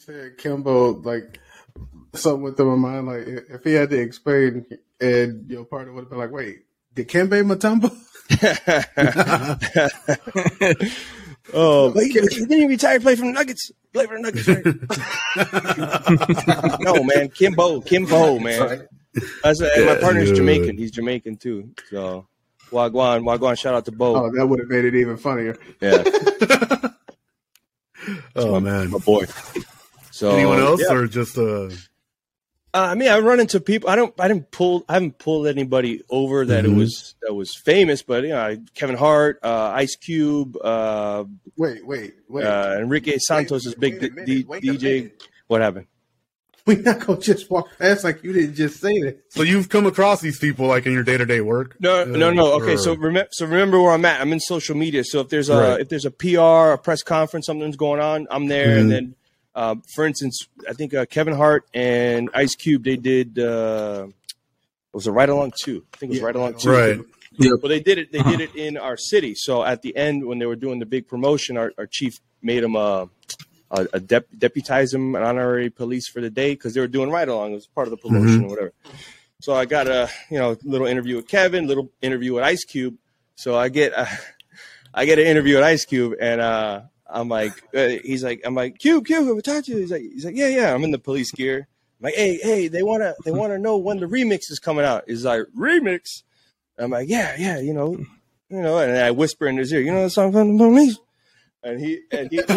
Said 0.00 0.36
Kimbo 0.38 0.94
like 1.02 1.38
something 2.14 2.42
with 2.42 2.56
them 2.56 2.68
my 2.80 3.02
mind. 3.02 3.06
Like 3.06 3.26
if 3.50 3.62
he 3.64 3.74
had 3.74 3.90
to 3.90 4.00
explain, 4.00 4.64
and 4.98 5.50
your 5.50 5.66
partner 5.66 5.92
would 5.92 6.04
have 6.04 6.10
been 6.10 6.18
like, 6.18 6.30
"Wait, 6.30 6.60
did 6.94 7.08
Kembe 7.08 7.44
Mutombo?" 7.44 7.94
oh, 11.52 11.90
but 11.90 12.04
he, 12.04 12.12
he 12.12 12.46
didn't 12.46 12.68
retire. 12.68 12.98
Play 12.98 13.16
for 13.16 13.26
the 13.26 13.32
Nuggets. 13.32 13.70
Play 13.92 14.06
for 14.06 14.16
the 14.16 14.22
Nuggets. 14.22 14.48
Right? 14.48 14.64
no, 16.80 17.04
man, 17.04 17.28
Kimbo, 17.28 17.82
Kimbo, 17.82 18.38
man. 18.38 18.88
I 19.44 19.52
said, 19.52 19.70
and 19.76 19.84
my 19.86 19.96
partner's 19.96 20.30
Dude. 20.30 20.36
Jamaican. 20.36 20.78
He's 20.78 20.92
Jamaican 20.92 21.36
too. 21.36 21.74
So, 21.90 22.26
Wagwan, 22.70 23.24
Wagwan. 23.24 23.58
Shout 23.58 23.74
out 23.74 23.84
to 23.84 23.92
Bo. 23.92 24.16
Oh, 24.16 24.30
that 24.34 24.46
would 24.46 24.60
have 24.60 24.68
made 24.68 24.86
it 24.86 24.94
even 24.94 25.18
funnier. 25.18 25.58
Yeah, 25.82 26.04
Oh 28.36 28.60
man! 28.60 28.90
my 28.90 28.98
boy. 28.98 29.26
So, 30.20 30.32
Anyone 30.36 30.58
else, 30.60 30.82
yeah. 30.86 30.94
or 30.94 31.06
just 31.06 31.38
uh? 31.38 31.70
Uh, 31.70 31.70
I 32.92 32.94
mean, 32.94 33.08
I 33.08 33.20
run 33.20 33.40
into 33.40 33.58
people. 33.58 33.88
I 33.88 33.96
don't. 33.96 34.12
I 34.20 34.28
didn't 34.28 34.50
pull. 34.50 34.84
I 34.86 34.92
haven't 34.92 35.18
pulled 35.18 35.46
anybody 35.46 36.02
over 36.10 36.44
that 36.44 36.64
Mhm. 36.66 36.72
it 36.72 36.76
was 36.76 37.14
that 37.22 37.32
was 37.32 37.56
famous. 37.56 38.02
But 38.02 38.24
you 38.24 38.28
know, 38.28 38.58
Kevin 38.74 38.96
Hart, 38.96 39.38
uh, 39.42 39.72
Ice 39.74 39.96
Cube, 39.96 40.58
uh, 40.62 41.24
Wait, 41.56 41.86
wait, 41.86 42.14
wait. 42.28 42.44
uh, 42.44 42.76
Enrique 42.78 43.16
Santos 43.18 43.64
is 43.64 43.74
big 43.74 43.94
wait 44.02 44.10
a 44.12 44.14
minute, 44.14 44.26
D- 44.26 44.46
a 44.50 44.60
DJ. 44.74 45.10
What 45.46 45.62
happened? 45.62 45.86
We're 46.66 46.82
not 46.82 47.00
gonna 47.00 47.18
just 47.18 47.50
walk 47.50 47.68
past 47.78 48.04
like 48.04 48.22
you 48.22 48.34
didn't 48.34 48.54
just 48.54 48.78
say 48.78 49.00
that. 49.00 49.20
So 49.30 49.42
you've 49.42 49.70
come 49.70 49.86
across 49.86 50.20
these 50.20 50.38
people 50.38 50.66
like 50.66 50.84
in 50.84 50.92
your 50.92 51.02
day 51.02 51.16
to 51.16 51.24
day 51.24 51.40
work? 51.40 51.76
No, 51.80 52.02
Uh, 52.02 52.04
no, 52.04 52.30
no. 52.30 52.52
Okay, 52.60 52.74
or- 52.74 52.78
so 52.78 52.92
remember, 52.92 53.28
so 53.32 53.46
remember 53.46 53.80
where 53.80 53.92
I'm 53.92 54.04
at. 54.04 54.20
I'm 54.20 54.32
in 54.34 54.38
social 54.40 54.76
media. 54.76 55.02
So 55.02 55.20
if 55.20 55.30
there's 55.30 55.48
a 55.48 55.56
Right. 55.56 55.80
if 55.80 55.88
there's 55.88 56.04
a 56.04 56.10
PR, 56.10 56.72
a 56.74 56.78
press 56.78 57.02
conference, 57.02 57.46
something's 57.46 57.76
going 57.76 58.00
on, 58.00 58.28
I'm 58.30 58.46
there. 58.48 58.76
Mhm. 58.76 58.80
And 58.80 58.90
then, 58.92 59.14
um, 59.54 59.82
for 59.94 60.06
instance, 60.06 60.46
I 60.68 60.72
think 60.72 60.94
uh, 60.94 61.06
Kevin 61.06 61.34
Hart 61.34 61.64
and 61.74 62.30
Ice 62.34 62.54
Cube 62.54 62.84
they 62.84 62.96
did 62.96 63.38
uh, 63.38 64.06
was 64.92 65.06
a 65.06 65.12
Ride 65.12 65.28
Along 65.28 65.52
Two? 65.62 65.84
I 65.92 65.96
think 65.96 66.10
it 66.10 66.14
was 66.14 66.18
Yeah. 66.20 66.26
Ride 66.26 66.36
Along 66.36 66.54
Two. 66.54 66.70
Right. 66.70 67.00
Well, 67.38 67.68
they 67.68 67.80
did 67.80 67.98
it. 67.98 68.12
They 68.12 68.22
did 68.22 68.40
it 68.40 68.54
in 68.56 68.76
our 68.76 68.96
city. 68.96 69.34
So 69.36 69.62
at 69.64 69.82
the 69.82 69.96
end, 69.96 70.26
when 70.26 70.38
they 70.38 70.46
were 70.46 70.56
doing 70.56 70.78
the 70.78 70.84
big 70.86 71.06
promotion, 71.08 71.56
our, 71.56 71.72
our 71.78 71.86
chief 71.86 72.14
made 72.42 72.62
him 72.62 72.74
a, 72.76 73.08
a, 73.70 73.86
a 73.94 74.00
dep- 74.00 74.26
deputize 74.36 74.92
him 74.92 75.14
an 75.14 75.22
honorary 75.22 75.70
police 75.70 76.08
for 76.08 76.20
the 76.20 76.28
day 76.28 76.52
because 76.52 76.74
they 76.74 76.80
were 76.80 76.88
doing 76.88 77.08
right 77.10 77.28
along. 77.28 77.52
It 77.52 77.54
was 77.54 77.66
part 77.68 77.86
of 77.86 77.92
the 77.92 77.96
promotion 77.96 78.44
or 78.44 78.48
whatever. 78.48 78.72
So 79.40 79.54
I 79.54 79.64
got 79.64 79.86
a 79.86 80.10
you 80.30 80.38
know 80.38 80.56
little 80.64 80.86
interview 80.86 81.16
with 81.16 81.28
Kevin, 81.28 81.66
little 81.66 81.90
interview 82.02 82.34
with 82.34 82.44
Ice 82.44 82.64
Cube. 82.64 82.96
So 83.36 83.56
I 83.56 83.68
get 83.68 83.96
uh, 83.96 84.06
I 84.94 85.06
get 85.06 85.18
an 85.18 85.26
interview 85.26 85.54
with 85.54 85.64
Ice 85.64 85.84
Cube, 85.86 86.14
and 86.20 86.40
uh, 86.40 86.80
I'm 87.12 87.28
like, 87.28 87.52
uh, 87.74 87.88
he's 88.04 88.22
like, 88.22 88.40
I'm 88.44 88.54
like, 88.54 88.78
Cube, 88.78 89.06
Cube, 89.06 89.26
have 89.26 89.36
I 89.36 89.40
talked 89.40 89.66
to 89.66 89.72
you? 89.72 89.78
He's 89.78 89.90
like, 89.90 90.02
he's 90.02 90.24
like, 90.24 90.36
yeah, 90.36 90.48
yeah. 90.48 90.74
I'm 90.74 90.84
in 90.84 90.90
the 90.90 90.98
police 90.98 91.32
gear. 91.32 91.68
I'm 92.00 92.04
like, 92.04 92.14
hey, 92.14 92.38
hey, 92.42 92.68
they 92.68 92.82
wanna 92.82 93.14
they 93.24 93.30
wanna 93.30 93.58
know 93.58 93.76
when 93.76 93.98
the 93.98 94.06
remix 94.06 94.50
is 94.50 94.58
coming 94.58 94.84
out. 94.84 95.04
He's 95.06 95.24
like, 95.24 95.42
remix. 95.56 96.22
I'm 96.78 96.90
like, 96.90 97.08
yeah, 97.08 97.36
yeah, 97.38 97.58
you 97.58 97.74
know, 97.74 97.96
you 98.48 98.62
know, 98.62 98.78
and 98.78 98.96
I 98.96 99.10
whisper 99.10 99.46
in 99.46 99.58
his 99.58 99.72
ear, 99.72 99.80
you 99.80 99.92
know, 99.92 100.04
the 100.04 100.10
song 100.10 100.32
from 100.32 100.56
the 100.56 100.64
police. 100.64 100.98
And 101.62 101.78
he 101.78 102.00
and 102.10 102.30
he 102.30 102.40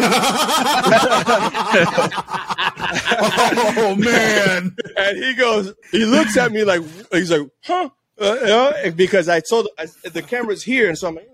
oh 3.76 3.94
man. 3.98 4.74
and 4.96 5.18
he 5.22 5.34
goes, 5.34 5.74
he 5.90 6.06
looks 6.06 6.38
at 6.38 6.52
me 6.52 6.64
like 6.64 6.80
he's 7.12 7.30
like, 7.30 7.42
huh? 7.64 7.90
Uh, 8.18 8.34
know, 8.44 8.72
because 8.94 9.28
I 9.28 9.40
told 9.40 9.68
I, 9.78 9.86
the 10.08 10.22
camera's 10.22 10.62
here, 10.62 10.88
and 10.88 10.96
so 10.96 11.08
I'm 11.08 11.16
like, 11.16 11.28
uh, 11.28 11.33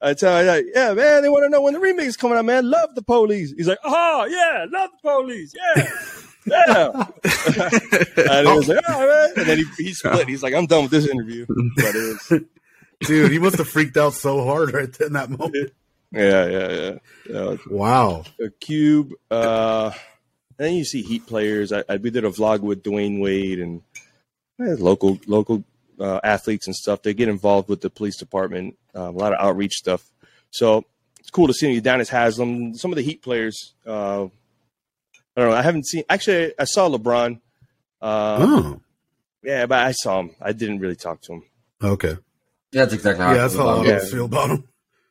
I 0.00 0.14
tell 0.14 0.38
him, 0.38 0.46
like, 0.46 0.66
yeah, 0.74 0.92
man, 0.94 1.22
they 1.22 1.28
want 1.28 1.44
to 1.44 1.48
know 1.48 1.62
when 1.62 1.74
the 1.74 1.80
remix 1.80 2.06
is 2.06 2.16
coming 2.16 2.38
out, 2.38 2.44
man. 2.44 2.70
Love 2.70 2.94
the 2.94 3.02
police. 3.02 3.52
He's 3.56 3.66
like, 3.66 3.78
oh 3.84 4.26
yeah, 4.26 4.66
love 4.70 4.90
the 5.02 5.10
police, 5.10 5.54
yeah. 5.54 5.88
Yeah, 6.46 6.90
and 8.30 8.48
he 8.48 8.54
was 8.54 8.68
like, 8.68 8.88
all 8.88 9.06
right, 9.06 9.32
and 9.36 9.46
then 9.46 9.58
he, 9.58 9.64
he 9.84 9.92
split. 9.92 10.28
He's 10.28 10.42
like, 10.42 10.54
I'm 10.54 10.66
done 10.66 10.82
with 10.82 10.90
this 10.90 11.06
interview. 11.06 11.46
But 11.76 11.94
it 11.94 12.18
was, 12.30 12.42
Dude, 13.00 13.30
he 13.30 13.38
must 13.38 13.58
have 13.58 13.68
freaked 13.68 13.96
out 13.96 14.14
so 14.14 14.44
hard 14.44 14.72
right 14.72 15.00
in 15.00 15.12
that 15.12 15.30
moment. 15.30 15.72
yeah, 16.10 16.46
yeah, 16.46 16.70
yeah. 16.70 16.98
yeah. 17.28 17.56
Wow. 17.68 18.24
a 18.40 18.50
cube. 18.50 19.12
Uh, 19.30 19.92
and 20.58 20.66
then 20.66 20.74
you 20.74 20.84
see 20.84 21.02
Heat 21.02 21.26
players. 21.26 21.72
I, 21.72 21.84
I 21.88 21.96
we 21.96 22.10
did 22.10 22.24
a 22.24 22.30
vlog 22.30 22.60
with 22.60 22.82
Dwyane 22.82 23.20
Wade 23.20 23.60
and 23.60 23.82
eh, 24.60 24.74
local 24.78 25.20
local 25.26 25.62
uh, 26.00 26.20
athletes 26.24 26.66
and 26.66 26.74
stuff. 26.76 27.02
They 27.02 27.14
get 27.14 27.28
involved 27.28 27.68
with 27.68 27.80
the 27.80 27.90
police 27.90 28.16
department. 28.16 28.76
Um, 28.94 29.14
a 29.14 29.18
lot 29.18 29.32
of 29.32 29.40
outreach 29.40 29.74
stuff. 29.74 30.04
So 30.50 30.84
it's 31.20 31.30
cool 31.30 31.46
to 31.46 31.52
see 31.54 31.80
Udonis 31.80 32.08
Haslem. 32.08 32.74
Some 32.76 32.90
of 32.92 32.96
the 32.96 33.02
Heat 33.02 33.22
players. 33.22 33.74
Uh, 33.86 34.24
I 34.24 35.40
don't 35.40 35.50
know. 35.50 35.56
I 35.56 35.62
haven't 35.62 35.86
seen. 35.86 36.04
Actually, 36.08 36.52
I 36.58 36.64
saw 36.64 36.88
LeBron. 36.88 37.40
Uh, 38.00 38.38
Oh. 38.40 38.80
Yeah, 39.42 39.66
but 39.66 39.78
I 39.86 39.92
saw 39.92 40.20
him. 40.20 40.30
I 40.42 40.52
didn't 40.52 40.80
really 40.80 40.96
talk 40.96 41.20
to 41.22 41.34
him. 41.34 41.42
Okay. 41.82 42.16
Yeah, 42.72 42.82
that's 42.82 42.92
exactly 42.94 43.24
how 43.24 43.32
Yeah, 43.32 43.38
I 43.38 43.40
that's 43.42 43.54
feel 43.54 43.62
how 43.62 43.68
a 43.68 43.72
about 43.74 43.86
lot 43.86 43.96
of 43.96 44.02
us 44.02 44.10
feel 44.10 44.24
about 44.24 44.50
him. 44.50 44.64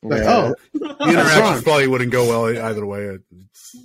Like, 0.03 0.21
Yeah. 0.21 0.53
oh, 0.53 0.55
The 0.99 1.09
interactions 1.09 1.63
probably 1.63 1.87
wouldn't 1.87 2.11
go 2.11 2.27
well 2.27 2.57
either 2.65 2.85
way. 2.85 3.05
It's, 3.05 3.75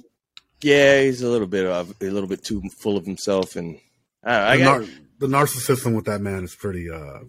Yeah, 0.63 1.01
he's 1.03 1.23
a 1.23 1.29
little 1.29 1.47
bit 1.47 1.65
of 1.67 1.95
a 2.03 2.11
little 2.11 2.29
bit 2.29 2.45
too 2.45 2.61
full 2.81 2.97
of 2.97 3.07
himself, 3.07 3.57
and 3.57 3.79
I, 4.25 4.31
don't 4.31 4.41
know, 4.43 4.47
I 4.49 4.59
got, 4.59 4.81
nar- 4.81 4.91
the 5.23 5.29
narcissism 5.29 5.95
with 5.97 6.05
that 6.07 6.21
man 6.21 6.45
is 6.45 6.55
pretty. 6.55 6.91
uh 6.91 7.21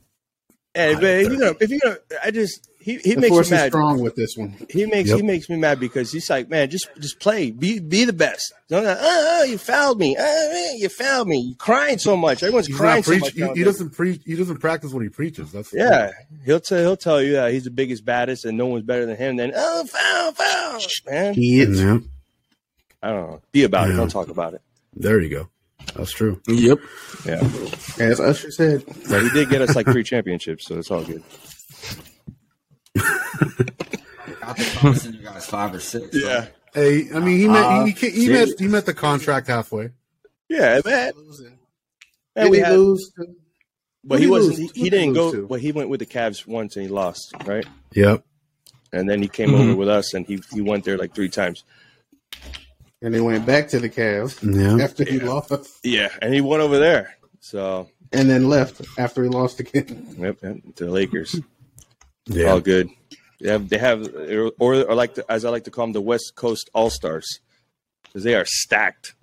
Hey, 0.75 0.95
but 0.95 1.03
if 1.03 1.29
you're 1.31 1.39
gonna, 1.39 1.55
if 1.61 1.69
you're 1.69 1.79
gonna, 1.83 1.97
I 2.23 2.31
just 2.31 2.67
he, 2.79 2.97
he 2.97 3.13
the 3.13 3.21
makes 3.21 3.29
force 3.29 3.51
me 3.51 3.57
is 3.57 3.61
mad. 3.61 3.71
strong 3.71 3.99
with 4.01 4.15
this 4.15 4.35
one. 4.35 4.57
He 4.71 4.87
makes 4.87 5.07
Yep. 5.09 5.17
he 5.17 5.21
makes 5.23 5.47
me 5.47 5.55
mad 5.57 5.79
because 5.79 6.11
he's 6.11 6.27
like, 6.31 6.49
man, 6.49 6.67
just 6.71 6.89
just 6.99 7.19
play, 7.19 7.51
be 7.51 7.77
be 7.79 8.05
the 8.05 8.11
best. 8.13 8.51
Don't 8.69 8.83
uh-oh 8.83 9.43
you 9.43 9.59
fouled 9.59 9.99
me, 9.99 10.15
Oh, 10.19 10.69
uh, 10.73 10.75
you 10.75 10.89
fouled 10.89 11.27
me. 11.27 11.37
You 11.37 11.55
crying 11.57 11.99
so 11.99 12.17
much. 12.17 12.41
Everyone's 12.41 12.65
He's 12.65 12.75
crying 12.75 12.97
not 12.97 13.05
so 13.05 13.11
preach. 13.11 13.21
much. 13.21 13.33
He, 13.53 13.59
he 13.59 13.63
doesn't 13.63 13.91
preach. 13.91 14.23
He 14.25 14.35
doesn't 14.35 14.57
practice 14.57 14.91
what 14.91 15.03
he 15.03 15.09
preaches. 15.09 15.51
That's 15.51 15.69
the 15.69 15.77
Yeah, 15.77 16.11
he'll 16.43 16.59
tell 16.59 16.79
he'll 16.79 16.97
tell 16.97 17.21
you 17.21 17.33
that 17.33 17.53
he's 17.53 17.65
the 17.65 17.69
biggest, 17.69 18.03
baddest, 18.03 18.43
and 18.43 18.57
no 18.57 18.65
one's 18.65 18.83
better 18.83 19.05
than 19.05 19.15
him. 19.15 19.35
Then 19.35 19.51
oh, 19.55 19.85
foul, 19.85 20.31
foul, 20.31 20.81
man. 21.07 21.35
thing. 21.35 21.43
Kids. 21.43 21.79
Yeah, 21.79 21.99
I 23.03 23.09
don't 23.11 23.29
know. 23.29 23.41
Be 23.51 23.63
about 23.63 23.91
it. 23.91 23.93
Don't 23.93 24.09
talk 24.09 24.29
about 24.29 24.55
it. 24.55 24.61
there 24.95 25.21
you 25.21 25.29
go. 25.29 25.49
That's 25.95 26.11
true. 26.11 26.41
Yep. 26.47 26.79
Yeah, 27.25 27.49
As 27.99 28.19
Usher 28.19 28.51
said, 28.51 28.83
but 29.09 29.21
he 29.23 29.29
did 29.29 29.49
get 29.49 29.61
us 29.61 29.75
like 29.75 29.85
three 29.85 30.03
championships, 30.03 30.65
so 30.65 30.77
it's 30.79 30.89
all 30.91 31.03
good. 31.03 31.23
After 34.41 34.63
promising 34.79 35.13
you 35.13 35.21
guys 35.23 35.45
five 35.45 35.73
or 35.73 35.79
six. 35.79 36.19
so- 36.19 36.47
Hey, 36.73 37.07
I 37.13 37.19
mean, 37.19 37.37
he 37.37 37.47
met 37.47 37.63
Uh, 37.65 37.85
he, 37.85 37.91
he, 37.91 38.09
he 38.09 38.29
met 38.29 38.49
he 38.57 38.67
met 38.67 38.85
the 38.87 38.95
contract 38.95 39.47
halfway. 39.47 39.91
yeah, 40.49 40.81
man. 40.83 41.11
losing. 41.15 41.59
man 42.35 42.45
Did 42.45 42.51
we 42.51 42.57
he 42.57 42.63
had- 42.63 42.73
lose? 42.73 43.11
to- 43.17 43.35
but 44.03 44.17
he 44.19 44.25
he 44.25 44.31
wasn't. 44.31 44.57
He, 44.57 44.67
he 44.73 44.81
he 44.85 44.89
didn't 44.89 45.13
go. 45.13 45.31
to? 45.31 45.45
Well, 45.47 45.59
he 45.59 45.71
went 45.71 45.89
with 45.89 45.99
the 45.99 46.05
Cavs 46.07 46.45
once 46.47 46.75
and 46.75 46.83
he 46.85 46.91
lost, 46.91 47.33
right? 47.45 47.65
Yep. 47.93 48.25
And 48.91 49.07
then 49.09 49.21
he 49.21 49.27
came 49.29 49.49
Mm-hmm. 49.51 49.61
over 49.69 49.75
with 49.75 49.87
us, 49.87 50.13
and 50.15 50.25
he 50.25 50.41
he 50.51 50.59
went 50.61 50.83
there 50.83 50.97
like 50.97 51.13
three 51.15 51.29
times. 51.29 51.63
And 53.03 53.13
they 53.13 53.21
went 53.21 53.45
back 53.45 53.67
to 53.69 53.79
the 53.79 53.89
Cavs 53.89 54.39
Yeah. 54.41 54.83
after 54.83 55.03
he 55.03 55.19
lost, 55.19 55.51
Yeah, 55.83 56.09
and 56.21 56.33
he 56.33 56.41
went 56.41 56.63
over 56.63 56.79
there. 56.79 57.15
So 57.41 57.89
and 58.13 58.29
then 58.29 58.47
left 58.49 58.81
after 58.97 59.23
he 59.23 59.29
lost 59.29 59.59
again. 59.59 60.15
yep, 60.17 60.37
yep, 60.41 60.57
to 60.77 60.85
the 60.85 60.91
Lakers. 60.91 61.39
Yeah. 62.27 62.47
All 62.51 62.61
good. 62.61 62.89
They 63.41 63.49
have 63.49 63.67
they 63.69 63.77
have 63.77 64.07
or, 64.31 64.53
or 64.57 64.95
like 64.95 65.15
the, 65.15 65.25
as 65.29 65.43
I 65.43 65.49
like 65.49 65.65
to 65.65 65.71
call 65.71 65.85
them 65.85 65.91
the 65.93 66.01
West 66.01 66.33
Coast 66.35 66.69
All 66.73 66.89
Stars 66.89 67.39
because 68.03 68.23
they 68.23 68.35
are 68.35 68.45
stacked. 68.45 69.15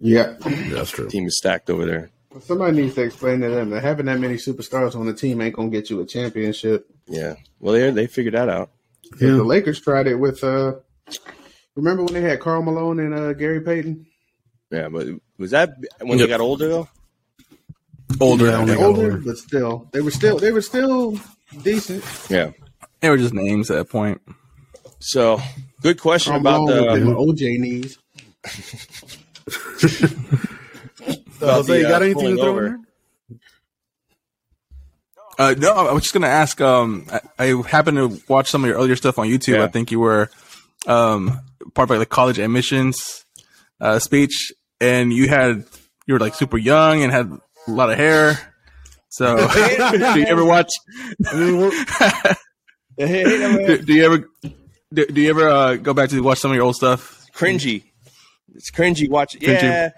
Yeah. 0.00 0.34
That's 0.70 0.90
true. 0.90 1.06
The 1.06 1.10
Team 1.10 1.26
is 1.26 1.36
stacked 1.38 1.68
over 1.68 1.84
there. 1.84 2.10
Somebody 2.42 2.80
needs 2.80 2.94
to 2.94 3.02
explain 3.02 3.40
to 3.40 3.48
them 3.50 3.70
that 3.70 3.82
having 3.82 4.06
that 4.06 4.20
many 4.20 4.36
superstars 4.36 4.94
on 4.94 5.06
the 5.06 5.12
team 5.12 5.40
ain't 5.40 5.54
gonna 5.56 5.68
get 5.68 5.90
you 5.90 6.00
a 6.00 6.06
championship. 6.06 6.86
Yeah. 7.08 7.34
Well, 7.58 7.74
they 7.74 7.90
they 7.90 8.06
figured 8.06 8.34
that 8.34 8.48
out. 8.48 8.70
The 9.18 9.42
Lakers 9.42 9.80
tried 9.80 10.06
it 10.06 10.14
with 10.14 10.44
uh 10.44 10.74
remember 11.74 12.04
when 12.04 12.14
they 12.14 12.20
had 12.20 12.40
Karl 12.40 12.62
Malone 12.62 13.00
and 13.00 13.14
uh 13.14 13.32
Gary 13.32 13.60
Payton? 13.60 14.06
Yeah, 14.70 14.88
but 14.88 15.06
was 15.38 15.50
that 15.50 15.74
when 16.00 16.18
they 16.18 16.26
got 16.26 16.40
older 16.40 16.68
though? 16.68 16.88
Older. 18.20 18.46
Yeah, 18.46 18.60
older, 18.60 18.84
older. 18.84 19.16
but 19.18 19.38
still 19.38 19.88
they 19.92 20.00
were 20.00 20.10
still 20.10 20.38
they 20.38 20.52
were 20.52 20.62
still 20.62 21.18
decent. 21.62 22.04
Yeah. 22.28 22.52
They 23.00 23.10
were 23.10 23.16
just 23.16 23.34
names 23.34 23.70
at 23.70 23.78
that 23.78 23.90
point. 23.90 24.20
So 24.98 25.40
good 25.80 26.00
question 26.00 26.32
Karl 26.32 26.40
about 26.40 26.64
Malone 26.66 27.00
the 27.00 27.06
them 27.06 27.16
OJ 27.16 27.58
knees. 27.58 27.98
about 31.36 31.54
Jose, 31.56 31.78
you 31.78 31.82
got 31.82 32.02
uh, 32.02 32.04
anything 32.04 32.36
to 32.36 32.38
throw 32.42 32.50
over. 32.50 32.66
in 32.66 32.86
Uh, 35.38 35.54
no, 35.58 35.72
I 35.72 35.92
was 35.92 36.04
just 36.04 36.14
gonna 36.14 36.28
ask. 36.28 36.60
Um, 36.60 37.06
I, 37.10 37.20
I 37.38 37.62
happened 37.66 37.96
to 37.96 38.22
watch 38.28 38.50
some 38.50 38.62
of 38.62 38.68
your 38.68 38.76
earlier 38.76 38.96
stuff 38.96 39.18
on 39.18 39.26
YouTube. 39.26 39.56
Yeah. 39.56 39.64
I 39.64 39.68
think 39.68 39.90
you 39.90 39.98
were 39.98 40.30
um 40.86 41.40
part 41.74 41.86
of 41.86 41.90
like 41.90 41.98
the 42.00 42.06
college 42.06 42.38
admissions 42.38 43.24
uh, 43.80 43.98
speech, 43.98 44.52
and 44.80 45.12
you 45.12 45.28
had 45.28 45.64
you 46.06 46.14
were 46.14 46.20
like 46.20 46.34
super 46.34 46.58
young 46.58 47.02
and 47.02 47.12
had 47.12 47.30
a 47.66 47.70
lot 47.70 47.90
of 47.90 47.98
hair. 47.98 48.38
So, 49.08 49.36
do 49.52 50.20
you 50.20 50.26
ever 50.26 50.44
watch? 50.44 50.70
I 51.26 51.36
mean, 51.36 51.58
we're, 51.58 51.70
Do, 52.98 53.78
do 53.78 53.92
you 53.92 54.04
ever? 54.04 54.28
Do, 54.92 55.06
do 55.06 55.20
you 55.20 55.30
ever 55.30 55.48
uh, 55.48 55.76
go 55.76 55.94
back 55.94 56.10
to 56.10 56.20
watch 56.22 56.38
some 56.38 56.50
of 56.50 56.54
your 56.54 56.64
old 56.64 56.76
stuff? 56.76 57.26
cringy. 57.34 57.84
It's 58.54 58.70
cringy. 58.70 59.08
Watch. 59.08 59.38
Cringy. 59.38 59.62
Yeah. 59.62 59.90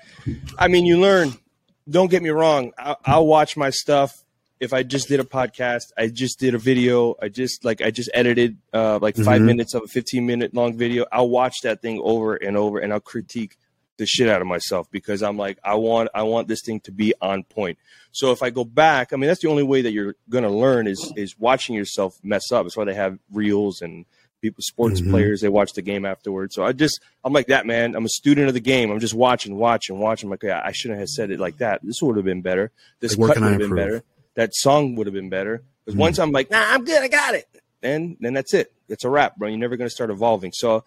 I 0.59 0.69
mean, 0.69 0.87
you 0.87 1.01
learn. 1.01 1.33
Don't 1.89 2.11
get 2.11 2.23
me 2.23 2.31
wrong. 2.31 2.73
I, 2.79 2.97
I'll 3.05 3.27
watch 3.27 3.57
my 3.57 3.71
stuff. 3.71 4.24
If 4.61 4.73
I 4.73 4.83
just 4.83 5.09
did 5.09 5.21
a 5.21 5.25
podcast, 5.25 5.93
I 5.99 6.07
just 6.09 6.39
did 6.39 6.55
a 6.55 6.59
video. 6.59 7.17
I 7.21 7.29
just 7.29 7.65
like 7.65 7.83
I 7.83 7.91
just 7.91 8.09
edited 8.15 8.57
uh, 8.73 8.99
like 9.03 9.17
5 9.17 9.41
Mhm. 9.41 9.45
minutes 9.45 9.75
of 9.75 9.83
a 9.83 9.87
fifteen 9.89 10.27
minute 10.27 10.55
long 10.55 10.77
video. 10.77 11.07
I'll 11.13 11.29
watch 11.29 11.57
that 11.65 11.83
thing 11.83 12.01
over 12.03 12.37
and 12.37 12.57
over, 12.57 12.79
and 12.79 12.93
I'll 12.93 13.01
critique 13.01 13.57
the 13.97 14.07
shit 14.07 14.29
out 14.29 14.41
of 14.41 14.47
myself 14.49 14.91
because 14.91 15.23
I'm 15.23 15.37
like 15.37 15.59
I 15.65 15.75
want 15.75 16.09
I 16.15 16.23
want 16.23 16.49
this 16.49 16.63
thing 16.63 16.81
to 16.81 16.93
be 16.93 17.15
on 17.21 17.43
point. 17.45 17.79
So 18.13 18.31
if 18.33 18.43
I 18.43 18.51
go 18.51 18.65
back, 18.65 19.13
I 19.13 19.17
mean 19.17 19.27
that's 19.29 19.41
the 19.43 19.49
only 19.51 19.63
way 19.65 19.83
that 19.83 19.93
you're 19.93 20.15
gonna 20.31 20.51
learn 20.51 20.87
is 20.87 21.13
is 21.17 21.39
watching 21.39 21.75
yourself 21.75 22.17
mess 22.23 22.51
up. 22.53 22.65
That's 22.65 22.77
why 22.77 22.85
they 22.85 22.95
have 22.95 23.19
reels 23.33 23.83
and 23.83 24.05
people 24.41 24.63
sports 24.63 25.01
Mhm. 25.01 25.11
players 25.11 25.41
they 25.41 25.49
watch 25.49 25.73
the 25.75 25.83
game 25.83 26.05
afterwards. 26.05 26.55
So 26.55 26.65
I 26.65 26.73
just 26.73 27.01
I'm 27.25 27.33
like 27.33 27.49
that 27.49 27.67
man. 27.67 27.95
I'm 27.97 28.05
a 28.05 28.09
student 28.09 28.47
of 28.49 28.55
the 28.55 28.61
game. 28.61 28.91
I'm 28.91 29.01
just 29.01 29.15
watching, 29.15 29.57
watching, 29.57 29.99
watching. 29.99 30.29
I'm 30.29 30.31
like 30.33 30.43
yeah, 30.45 30.63
I 30.65 30.73
shouldn't 30.73 31.01
have 31.01 31.09
said 31.09 31.31
it 31.31 31.41
like 31.41 31.59
that. 31.59 31.81
This 31.83 32.01
would 32.03 32.17
have 32.17 32.25
been 32.25 32.41
better. 32.43 32.71
This 33.01 33.17
Like, 33.19 33.35
cut 33.35 33.43
would 33.43 33.51
have 33.51 33.59
been 33.59 33.71
improve? 33.71 33.79
better. 33.79 34.05
That 34.35 34.55
song 34.55 34.95
would 34.97 35.07
have 35.07 35.15
been 35.15 35.31
better. 35.31 35.63
Because 35.85 35.97
Mhm. 35.97 36.01
once 36.01 36.19
I'm 36.19 36.33
like, 36.33 36.51
nah, 36.51 36.63
I'm 36.73 36.85
good, 36.85 37.03
I 37.03 37.09
got 37.09 37.35
it. 37.35 37.47
Then 37.81 38.17
then 38.21 38.33
that's 38.35 38.55
it. 38.55 38.73
It's 38.89 39.05
a 39.05 39.11
wrap, 39.11 39.37
bro. 39.37 39.49
You're 39.49 39.59
never 39.59 39.77
gonna 39.77 39.91
start 39.91 40.11
evolving. 40.11 40.53
So 40.55 40.85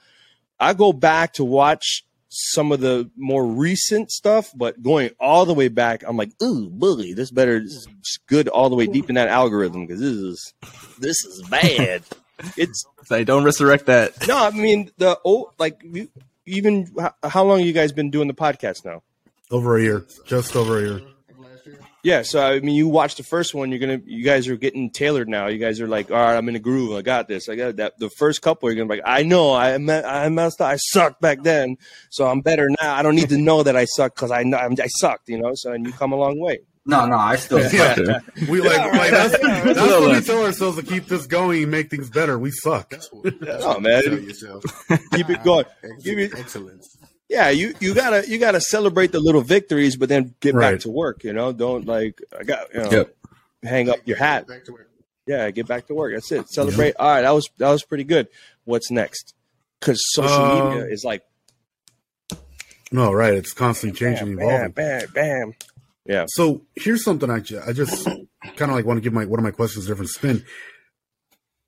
I 0.59 0.73
go 0.73 0.91
back 0.93 1.33
to 1.33 1.43
watch 1.45 2.03
some 2.29 2.71
of 2.71 2.81
the 2.81 3.09
more 3.15 3.45
recent 3.45 4.11
stuff, 4.11 4.51
but 4.55 4.81
going 4.83 5.11
all 5.19 5.45
the 5.45 5.53
way 5.53 5.69
back, 5.69 6.03
I'm 6.05 6.17
like, 6.17 6.31
ooh, 6.43 6.69
bully, 6.69 7.13
this 7.13 7.31
better, 7.31 7.59
this 7.59 7.71
is 7.73 7.87
good 8.27 8.47
all 8.49 8.69
the 8.69 8.75
way 8.75 8.85
deep 8.85 9.07
in 9.09 9.15
that 9.15 9.29
algorithm 9.29 9.85
because 9.85 10.01
this 10.01 10.11
is 10.11 10.53
this 10.99 11.23
is 11.23 11.41
bad. 11.49 12.03
it's 12.57 12.83
Say, 13.05 13.23
don't 13.23 13.43
resurrect 13.45 13.85
that. 13.85 14.27
no, 14.27 14.37
I 14.37 14.49
mean 14.51 14.91
the 14.97 15.17
old 15.23 15.51
like 15.59 15.79
you, 15.83 16.09
even 16.45 16.91
how, 16.99 17.13
how 17.23 17.43
long 17.45 17.61
you 17.61 17.71
guys 17.73 17.91
been 17.91 18.09
doing 18.11 18.27
the 18.27 18.33
podcast 18.33 18.83
now? 18.83 19.03
over 19.49 19.77
a 19.77 19.81
year, 19.81 20.05
just 20.25 20.55
over 20.57 20.77
a 20.79 20.81
year. 20.81 21.01
Yeah, 22.07 22.17
Yeah, 22.17 22.21
so 22.23 22.41
I 22.41 22.59
mean, 22.61 22.75
you 22.75 22.87
watch 22.87 23.15
the 23.15 23.23
first 23.23 23.53
one. 23.53 23.69
You're 23.71 23.79
gonna, 23.79 23.99
you 24.05 24.23
guys 24.23 24.47
are 24.47 24.55
getting 24.55 24.89
tailored 24.89 25.27
now. 25.27 25.47
You 25.47 25.57
guys 25.57 25.81
are 25.81 25.87
like, 25.87 26.09
all 26.09 26.17
right, 26.17 26.35
I'm 26.37 26.47
in 26.49 26.55
a 26.55 26.59
groove. 26.59 26.95
I 26.95 27.01
got 27.01 27.27
this. 27.27 27.49
I 27.49 27.55
got 27.55 27.67
uh, 27.69 27.71
that. 27.73 27.99
The 27.99 28.09
first 28.09 28.41
couple, 28.41 28.69
you're 28.69 28.75
gonna 28.75 28.87
be 28.87 29.01
like, 29.01 29.03
I 29.19 29.23
know, 29.23 29.53
I 29.53 29.77
me- 29.77 29.93
I 29.93 30.29
messed 30.29 30.61
up. 30.61 30.67
I 30.67 30.77
sucked 30.77 31.19
back 31.21 31.43
then, 31.43 31.75
so 32.09 32.25
I'm 32.27 32.41
better 32.41 32.67
now. 32.81 32.95
I 32.95 33.01
don't 33.03 33.15
need 33.15 33.29
to 33.29 33.37
know 33.37 33.63
that 33.63 33.75
I 33.75 33.85
suck 33.85 34.15
because 34.15 34.31
I 34.31 34.43
know 34.43 34.57
I'm, 34.57 34.73
I 34.81 34.87
sucked. 34.87 35.27
You 35.29 35.37
know, 35.39 35.51
so 35.55 35.71
and 35.73 35.85
you 35.85 35.91
come 35.93 36.11
a 36.13 36.15
long 36.15 36.39
way. 36.39 36.59
No, 36.89 37.05
no, 37.05 37.17
I 37.17 37.35
still 37.35 37.59
suck. 37.69 37.97
Yeah. 37.97 38.19
We 38.49 38.61
like, 38.61 38.77
Yeah, 38.77 38.97
like 38.97 39.11
that's, 39.19 39.37
that's 39.39 39.77
what 39.79 40.09
we 40.15 40.21
tell 40.21 40.45
ourselves 40.45 40.77
to 40.77 40.83
keep 40.83 41.07
this 41.07 41.25
going 41.27 41.63
and 41.63 41.69
make 41.71 41.89
things 41.89 42.09
better. 42.09 42.39
We 42.39 42.51
suck. 42.51 42.89
That's 42.91 43.09
what, 43.11 43.37
that's 43.41 43.65
Oh, 43.65 43.69
what 43.73 43.81
man. 43.81 44.03
you 44.03 44.09
tell 44.09 44.19
yourself. 44.19 44.63
Keep 45.13 45.29
it 45.31 45.43
going. 45.43 45.65
Ex- 45.83 46.03
Give 46.03 46.17
it- 46.17 46.33
excellence. 46.37 46.96
Yeah, 47.29 47.49
you 47.49 47.73
you 47.81 47.93
gotta 47.93 48.27
you 48.29 48.37
gotta 48.37 48.61
celebrate 48.61 49.11
the 49.11 49.19
little 49.19 49.41
victories, 49.41 49.95
but 49.97 50.07
then 50.09 50.33
get 50.39 50.55
Right. 50.55 50.71
back 50.73 50.79
to 50.81 50.89
work. 50.89 51.23
You 51.23 51.33
know, 51.33 51.51
don't 51.51 51.85
like 51.85 52.21
I 52.37 52.43
got 52.43 52.73
you 52.73 52.79
know, 52.81 52.91
Yep. 52.91 53.15
hang 53.63 53.89
up 53.89 53.99
your 54.05 54.17
hat. 54.17 54.47
Back 54.47 54.63
to 54.65 54.71
work. 54.71 54.89
Yeah, 55.25 55.51
get 55.51 55.67
back 55.67 55.87
to 55.87 55.93
work. 55.93 56.13
That's 56.13 56.31
it. 56.31 56.47
Celebrate. 56.49 56.95
All 56.97 57.07
right, 57.09 57.21
that 57.23 57.31
was 57.31 57.49
that 57.57 57.69
was 57.69 57.83
pretty 57.83 58.05
good. 58.05 58.27
What's 58.63 58.89
next? 58.91 59.33
Because 59.79 60.01
social 60.13 60.31
Um, 60.41 60.69
media 60.69 60.85
is 60.89 61.03
like 61.03 61.23
No, 62.91 63.11
right. 63.11 63.33
It's 63.33 63.51
constantly 63.51 63.99
changing, 63.99 64.37
bam, 64.37 64.45
evolving. 64.47 64.71
bam, 64.71 65.07
bam. 65.13 65.53
Yeah. 66.05 66.23
So 66.29 66.61
here's 66.75 67.03
something 67.03 67.29
I, 67.29 67.39
ju- 67.41 67.59
I 67.67 67.73
just 67.73 68.05
kind 68.05 68.71
of 68.71 68.77
like 68.77 68.85
want 68.85 68.97
to 68.97 69.01
give 69.01 69.11
my 69.11 69.25
one 69.25 69.39
of 69.39 69.43
my 69.43 69.51
questions 69.51 69.83
a 69.85 69.87
different 69.89 70.09
spin. 70.11 70.45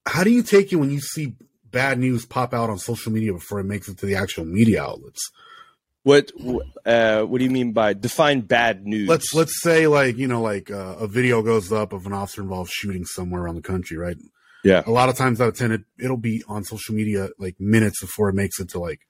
How 0.06 0.24
do 0.24 0.30
you 0.30 0.42
take 0.44 0.72
it 0.72 0.78
when 0.78 0.90
you 0.92 1.02
see 1.02 1.36
bad 1.70 2.00
news 2.00 2.26
pop 2.26 2.54
out 2.54 2.70
on 2.70 2.80
social 2.80 3.12
media 3.12 3.34
before 3.34 3.60
it 3.60 3.66
makes 3.66 3.90
it 3.90 3.98
to 3.98 4.06
the 4.06 4.16
actual 4.16 4.46
media 4.46 4.82
outlets? 4.82 5.30
What 6.04 6.32
uh, 6.86 7.24
what 7.24 7.38
do 7.40 7.44
you 7.44 7.50
mean 7.50 7.74
by 7.74 7.94
define 7.94 8.42
bad 8.42 8.86
news? 8.86 9.10
Let's 9.10 9.34
let's 9.34 9.62
say 9.62 9.88
like 9.88 10.18
you 10.18 10.28
know 10.28 10.42
like 10.42 10.72
uh, 10.72 10.96
a 11.00 11.08
video 11.08 11.42
goes 11.42 11.72
up 11.72 11.92
of 11.92 12.06
an 12.06 12.14
officer 12.14 12.42
involved 12.42 12.72
shooting 12.72 13.04
somewhere 13.06 13.44
around 13.44 13.56
the 13.56 13.62
country, 13.62 13.98
right? 13.98 14.18
Yeah. 14.64 14.84
A 14.86 14.92
lot 14.92 15.10
of 15.10 15.16
times 15.16 15.42
out 15.42 15.50
of 15.50 15.58
ten, 15.58 15.72
it, 15.72 15.82
it'll 15.98 16.18
be 16.18 16.44
on 16.48 16.64
social 16.64 16.96
media 16.96 17.30
like 17.38 17.60
minutes 17.60 18.02
before 18.02 18.30
it 18.30 18.36
makes 18.36 18.60
it 18.60 18.70
to 18.70 18.80
like 18.80 19.02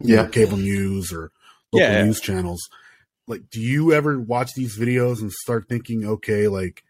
you 0.00 0.16
know, 0.16 0.22
Yeah. 0.22 0.28
cable 0.28 0.56
news 0.56 1.12
or 1.12 1.30
local 1.72 1.88
Yeah. 1.88 2.04
news 2.04 2.20
channels. 2.20 2.60
Like, 3.28 3.48
do 3.50 3.60
you 3.60 3.92
ever 3.92 4.18
watch 4.20 4.54
these 4.54 4.76
videos 4.76 5.20
and 5.20 5.30
start 5.30 5.68
thinking, 5.68 6.04
okay, 6.04 6.48
like, 6.48 6.82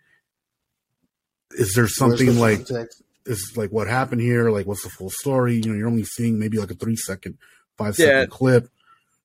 is 1.50 1.74
there 1.74 1.86
something 1.88 2.26
the 2.26 2.40
like 2.40 2.66
context? 2.66 3.02
is 3.26 3.52
like 3.54 3.70
what 3.70 3.86
happened 3.86 4.22
here? 4.22 4.50
Like, 4.50 4.66
what's 4.66 4.82
the 4.82 4.88
full 4.88 5.10
story? 5.10 5.56
You 5.56 5.70
know, 5.72 5.74
you're 5.74 5.88
only 5.88 6.04
seeing 6.04 6.38
maybe 6.38 6.56
like 6.58 6.70
a 6.70 6.74
three 6.74 6.96
second, 6.96 7.36
five 7.76 7.96
second 7.96 8.18
Yeah. 8.18 8.26
clip. 8.26 8.68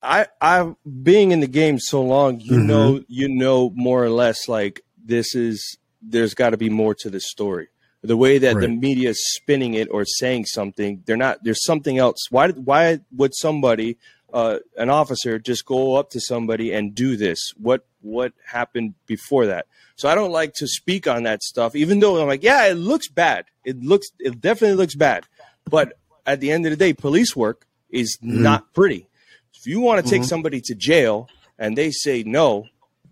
I 0.02 0.26
I 0.40 0.74
being 1.02 1.32
in 1.32 1.40
the 1.40 1.46
game 1.48 1.78
so 1.78 2.02
long, 2.02 2.40
you 2.40 2.58
Mhm. 2.58 2.66
know 2.66 3.04
you 3.08 3.28
know 3.28 3.70
more 3.74 4.02
or 4.04 4.10
less 4.10 4.48
like 4.48 4.82
this 5.04 5.34
is 5.34 5.78
there's 6.00 6.34
got 6.34 6.50
to 6.50 6.56
be 6.56 6.70
more 6.70 6.94
to 6.94 7.10
this 7.10 7.28
story. 7.28 7.68
The 8.02 8.16
way 8.16 8.38
that 8.38 8.60
the 8.60 8.68
media 8.68 9.10
is 9.10 9.20
spinning 9.34 9.74
it 9.74 9.88
or 9.90 10.04
saying 10.04 10.44
something, 10.46 11.02
they're 11.04 11.16
not. 11.16 11.42
There's 11.42 11.64
something 11.64 11.98
else. 11.98 12.18
Why 12.30 12.50
why 12.52 13.00
would 13.16 13.34
somebody, 13.34 13.98
uh, 14.32 14.58
an 14.76 14.88
officer, 14.88 15.40
just 15.40 15.66
go 15.66 15.96
up 15.96 16.10
to 16.10 16.20
somebody 16.20 16.72
and 16.72 16.94
do 16.94 17.16
this? 17.16 17.38
What 17.56 17.84
what 18.00 18.34
happened 18.46 18.94
before 19.06 19.46
that? 19.46 19.66
So 19.96 20.08
I 20.08 20.14
don't 20.14 20.30
like 20.30 20.54
to 20.54 20.68
speak 20.68 21.08
on 21.08 21.24
that 21.24 21.42
stuff, 21.42 21.74
even 21.74 21.98
though 21.98 22.20
I'm 22.20 22.28
like, 22.28 22.44
yeah, 22.44 22.66
it 22.66 22.74
looks 22.74 23.08
bad. 23.08 23.46
It 23.64 23.82
looks 23.82 24.06
it 24.20 24.40
definitely 24.40 24.76
looks 24.76 24.94
bad. 24.94 25.24
But 25.68 25.94
at 26.24 26.38
the 26.38 26.52
end 26.52 26.66
of 26.66 26.70
the 26.70 26.76
day, 26.76 26.92
police 26.92 27.34
work 27.34 27.66
is 27.90 28.16
Mhm. 28.22 28.28
not 28.42 28.72
pretty. 28.74 29.07
If 29.54 29.66
you 29.66 29.80
want 29.80 30.04
to 30.04 30.10
take 30.10 30.22
Mhm. 30.22 30.26
somebody 30.28 30.60
to 30.62 30.74
jail 30.74 31.28
and 31.58 31.76
they 31.76 31.90
say 31.90 32.22
no, 32.24 32.66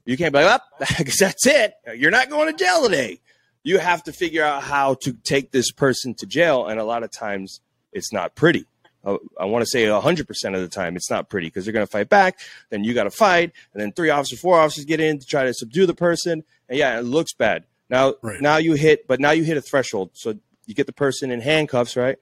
you 0.05 0.17
can't 0.17 0.33
be 0.33 0.43
like, 0.43 0.61
oh, 0.81 0.85
I 0.99 1.03
that's 1.03 1.47
it. 1.47 1.75
You're 1.97 2.11
not 2.11 2.31
going 2.31 2.55
to 2.57 2.65
jail 2.65 2.83
today. 2.89 3.21
You 3.65 3.79
have 3.79 4.05
to 4.05 4.13
figure 4.13 4.45
out 4.45 4.63
how 4.63 4.95
to 5.03 5.13
take 5.25 5.51
this 5.51 5.73
person 5.73 6.15
to 6.15 6.27
jail. 6.27 6.67
And 6.67 6.79
a 6.79 6.85
lot 6.85 7.03
of 7.03 7.11
times 7.11 7.61
it's 7.93 8.13
not 8.13 8.35
pretty. 8.37 8.67
Uh, 9.05 9.19
I 9.41 9.45
want 9.47 9.63
to 9.65 9.67
say 9.71 9.85
100% 9.87 10.55
of 10.55 10.61
the 10.61 10.69
time 10.69 10.97
it's 10.97 11.11
not 11.11 11.29
pretty 11.29 11.49
because 11.49 11.65
they're 11.65 11.73
going 11.73 11.87
to 11.87 11.91
fight 11.91 12.09
back. 12.09 12.39
Then 12.71 12.85
you 12.85 12.95
got 12.95 13.05
to 13.05 13.11
fight. 13.11 13.53
And 13.73 13.83
then 13.83 13.93
three 13.93 14.11
officers, 14.11 14.41
four 14.41 14.59
officers 14.59 14.85
get 14.85 15.01
in 15.01 15.19
to 15.19 15.27
try 15.27 15.45
to 15.45 15.55
subdue 15.55 15.87
the 15.87 15.95
person. 15.95 16.45
And 16.69 16.79
yeah, 16.79 16.99
it 16.99 17.03
looks 17.03 17.33
bad. 17.33 17.65
Now, 17.89 18.15
Right. 18.23 18.41
now 18.41 18.57
you 18.59 18.75
hit, 18.75 19.07
but 19.09 19.19
now 19.21 19.31
you 19.33 19.43
hit 19.45 19.57
a 19.57 19.61
threshold. 19.61 20.11
So 20.15 20.35
you 20.67 20.75
get 20.75 20.87
the 20.87 20.93
person 20.93 21.31
in 21.31 21.41
handcuffs, 21.41 21.97
right? 21.97 22.19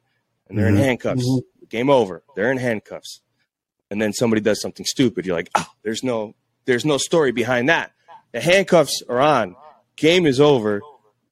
And 0.48 0.58
they're 0.58 0.66
Mhm. 0.66 0.76
in 0.76 0.82
handcuffs. 0.84 1.40
Game 1.70 1.88
over. 1.90 2.22
They're 2.36 2.50
in 2.52 2.58
handcuffs 2.58 3.20
and 3.94 4.02
then 4.02 4.12
somebody 4.12 4.42
does 4.42 4.60
something 4.60 4.84
stupid, 4.84 5.24
you're 5.24 5.36
like, 5.36 5.50
oh, 5.54 5.66
there's 5.84 6.02
no 6.02 6.34
there's 6.64 6.84
no 6.84 6.98
story 6.98 7.30
behind 7.30 7.68
that. 7.68 7.92
The 8.32 8.40
handcuffs 8.40 9.02
are 9.08 9.20
on. 9.20 9.54
Game 9.94 10.26
is 10.26 10.40
over. 10.40 10.82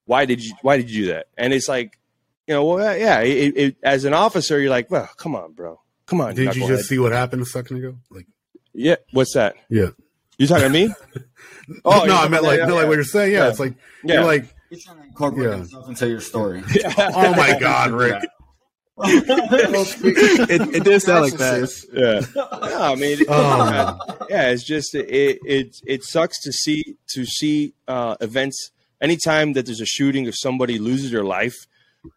Why 0.04 0.26
did 0.26 0.40
you 0.44 0.54
why 0.62 0.76
did 0.76 0.88
you 0.88 1.06
do 1.06 1.12
that? 1.14 1.26
And 1.36 1.52
it's 1.52 1.68
like, 1.68 1.98
you 2.46 2.54
know, 2.54 2.64
well, 2.64 2.96
yeah. 2.96 3.18
It, 3.22 3.56
it, 3.56 3.76
as 3.82 4.04
an 4.04 4.14
officer, 4.14 4.60
you're 4.60 4.70
like, 4.70 4.88
well, 4.92 5.10
come 5.16 5.34
on, 5.34 5.52
bro, 5.54 5.80
come 6.06 6.20
on. 6.20 6.36
Did 6.36 6.54
you 6.54 6.68
just 6.68 6.88
see 6.88 7.00
what 7.00 7.10
happened 7.10 7.42
a 7.42 7.46
second 7.46 7.78
ago? 7.78 7.96
Like, 8.08 8.28
Yeah. 8.72 8.96
What's 9.10 9.34
that? 9.34 9.56
yeah. 9.68 9.88
You 10.38 10.46
talking 10.46 10.64
to 10.64 10.70
me? 10.70 10.94
Oh, 11.84 11.90
no, 11.90 11.98
I 12.02 12.06
talking 12.06 12.30
meant 12.32 12.42
like, 12.44 12.58
yeah, 12.58 12.66
no, 12.66 12.74
like 12.74 12.86
what 12.86 12.94
you're 12.94 13.04
saying. 13.04 13.32
Yeah, 13.32 13.44
Yeah. 13.44 13.48
it's 13.50 13.60
like 13.60 13.74
Yeah. 14.04 14.14
you're 14.14 14.24
like, 14.24 14.54
He's 14.70 14.84
trying 14.84 14.98
to 14.98 15.04
incorporate 15.04 15.48
Yeah. 15.50 15.56
himself 15.58 15.88
into 15.88 16.08
your 16.08 16.20
story. 16.20 16.62
oh 16.98 17.34
my 17.36 17.58
god, 17.58 17.90
Rick. 17.90 18.22
Well, 18.96 19.08
speak- 19.84 20.14
It, 20.18 20.74
it 20.76 20.84
did 20.84 21.00
sound 21.02 21.22
like 21.22 21.34
that. 21.34 21.62
narcissist. 21.62 21.86
yeah. 21.92 22.26
No, 22.34 22.80
I 22.82 22.94
mean, 22.94 23.18
Oh. 23.28 23.98
yeah, 24.28 24.50
it's 24.50 24.64
just 24.64 24.94
it 24.94 25.38
it 25.44 25.76
it 25.86 26.04
sucks 26.04 26.40
to 26.42 26.52
see 26.52 26.96
to 27.14 27.24
see 27.24 27.74
uh, 27.88 28.16
events. 28.20 28.70
Anytime 29.00 29.54
that 29.54 29.66
there's 29.66 29.80
a 29.80 29.86
shooting 29.86 30.28
or 30.28 30.32
somebody 30.32 30.78
loses 30.78 31.10
their 31.10 31.24
life, 31.24 31.66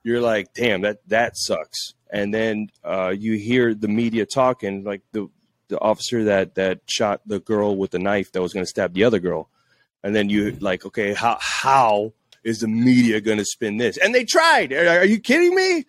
you're 0.04 0.22
like, 0.22 0.54
damn, 0.54 0.82
that 0.82 0.98
that 1.08 1.34
sucks. 1.36 1.94
And 2.12 2.34
then 2.34 2.68
uh, 2.84 3.14
you 3.18 3.34
hear 3.34 3.74
the 3.74 3.88
media 3.88 4.26
talking, 4.26 4.84
like 4.84 5.02
the 5.12 5.28
the 5.70 5.80
officer 5.80 6.26
that 6.26 6.56
that 6.56 6.82
shot 6.88 7.22
the 7.26 7.40
girl 7.40 7.76
with 7.76 7.92
the 7.92 8.00
knife 8.00 8.32
that 8.34 8.42
was 8.42 8.54
going 8.54 8.66
to 8.66 8.70
stab 8.70 8.94
the 8.94 9.04
other 9.04 9.20
girl, 9.20 9.50
and 10.04 10.14
then 10.16 10.30
you 10.30 10.52
like, 10.62 10.86
okay, 10.86 11.14
how 11.14 11.38
how 11.42 12.14
is 12.44 12.60
the 12.60 12.68
media 12.68 13.20
going 13.22 13.40
to 13.40 13.46
spin 13.46 13.78
this? 13.78 13.98
And 13.98 14.14
they 14.14 14.24
tried. 14.24 14.72
Are, 14.72 15.00
are 15.00 15.06
you 15.06 15.20
kidding 15.20 15.56
me? 15.56 15.86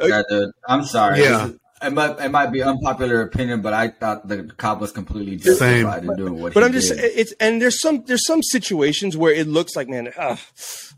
Yeah, 0.00 0.22
dude. 0.28 0.50
I'm 0.68 0.84
sorry. 0.84 1.20
Yeah. 1.22 1.46
Is- 1.48 1.54
It 1.82 1.92
might, 1.92 2.18
it 2.18 2.30
might 2.30 2.50
be 2.52 2.62
unpopular 2.62 3.20
opinion, 3.20 3.60
but 3.60 3.74
I 3.74 3.88
thought 3.88 4.26
the 4.26 4.44
cop 4.56 4.80
was 4.80 4.92
completely 4.92 5.36
Same. 5.38 5.84
justified 5.84 6.04
in 6.04 6.16
doing 6.16 6.40
what 6.40 6.54
But 6.54 6.62
he 6.62 6.66
I'm 6.66 6.72
just 6.72 6.88
did. 6.88 7.00
it's 7.20 7.32
and 7.38 7.60
there's 7.60 7.78
some 7.82 8.02
there's 8.06 8.24
some 8.26 8.42
situations 8.42 9.14
where 9.14 9.32
it 9.34 9.46
looks 9.46 9.76
like 9.76 9.86
man, 9.86 10.08
uh, 10.16 10.36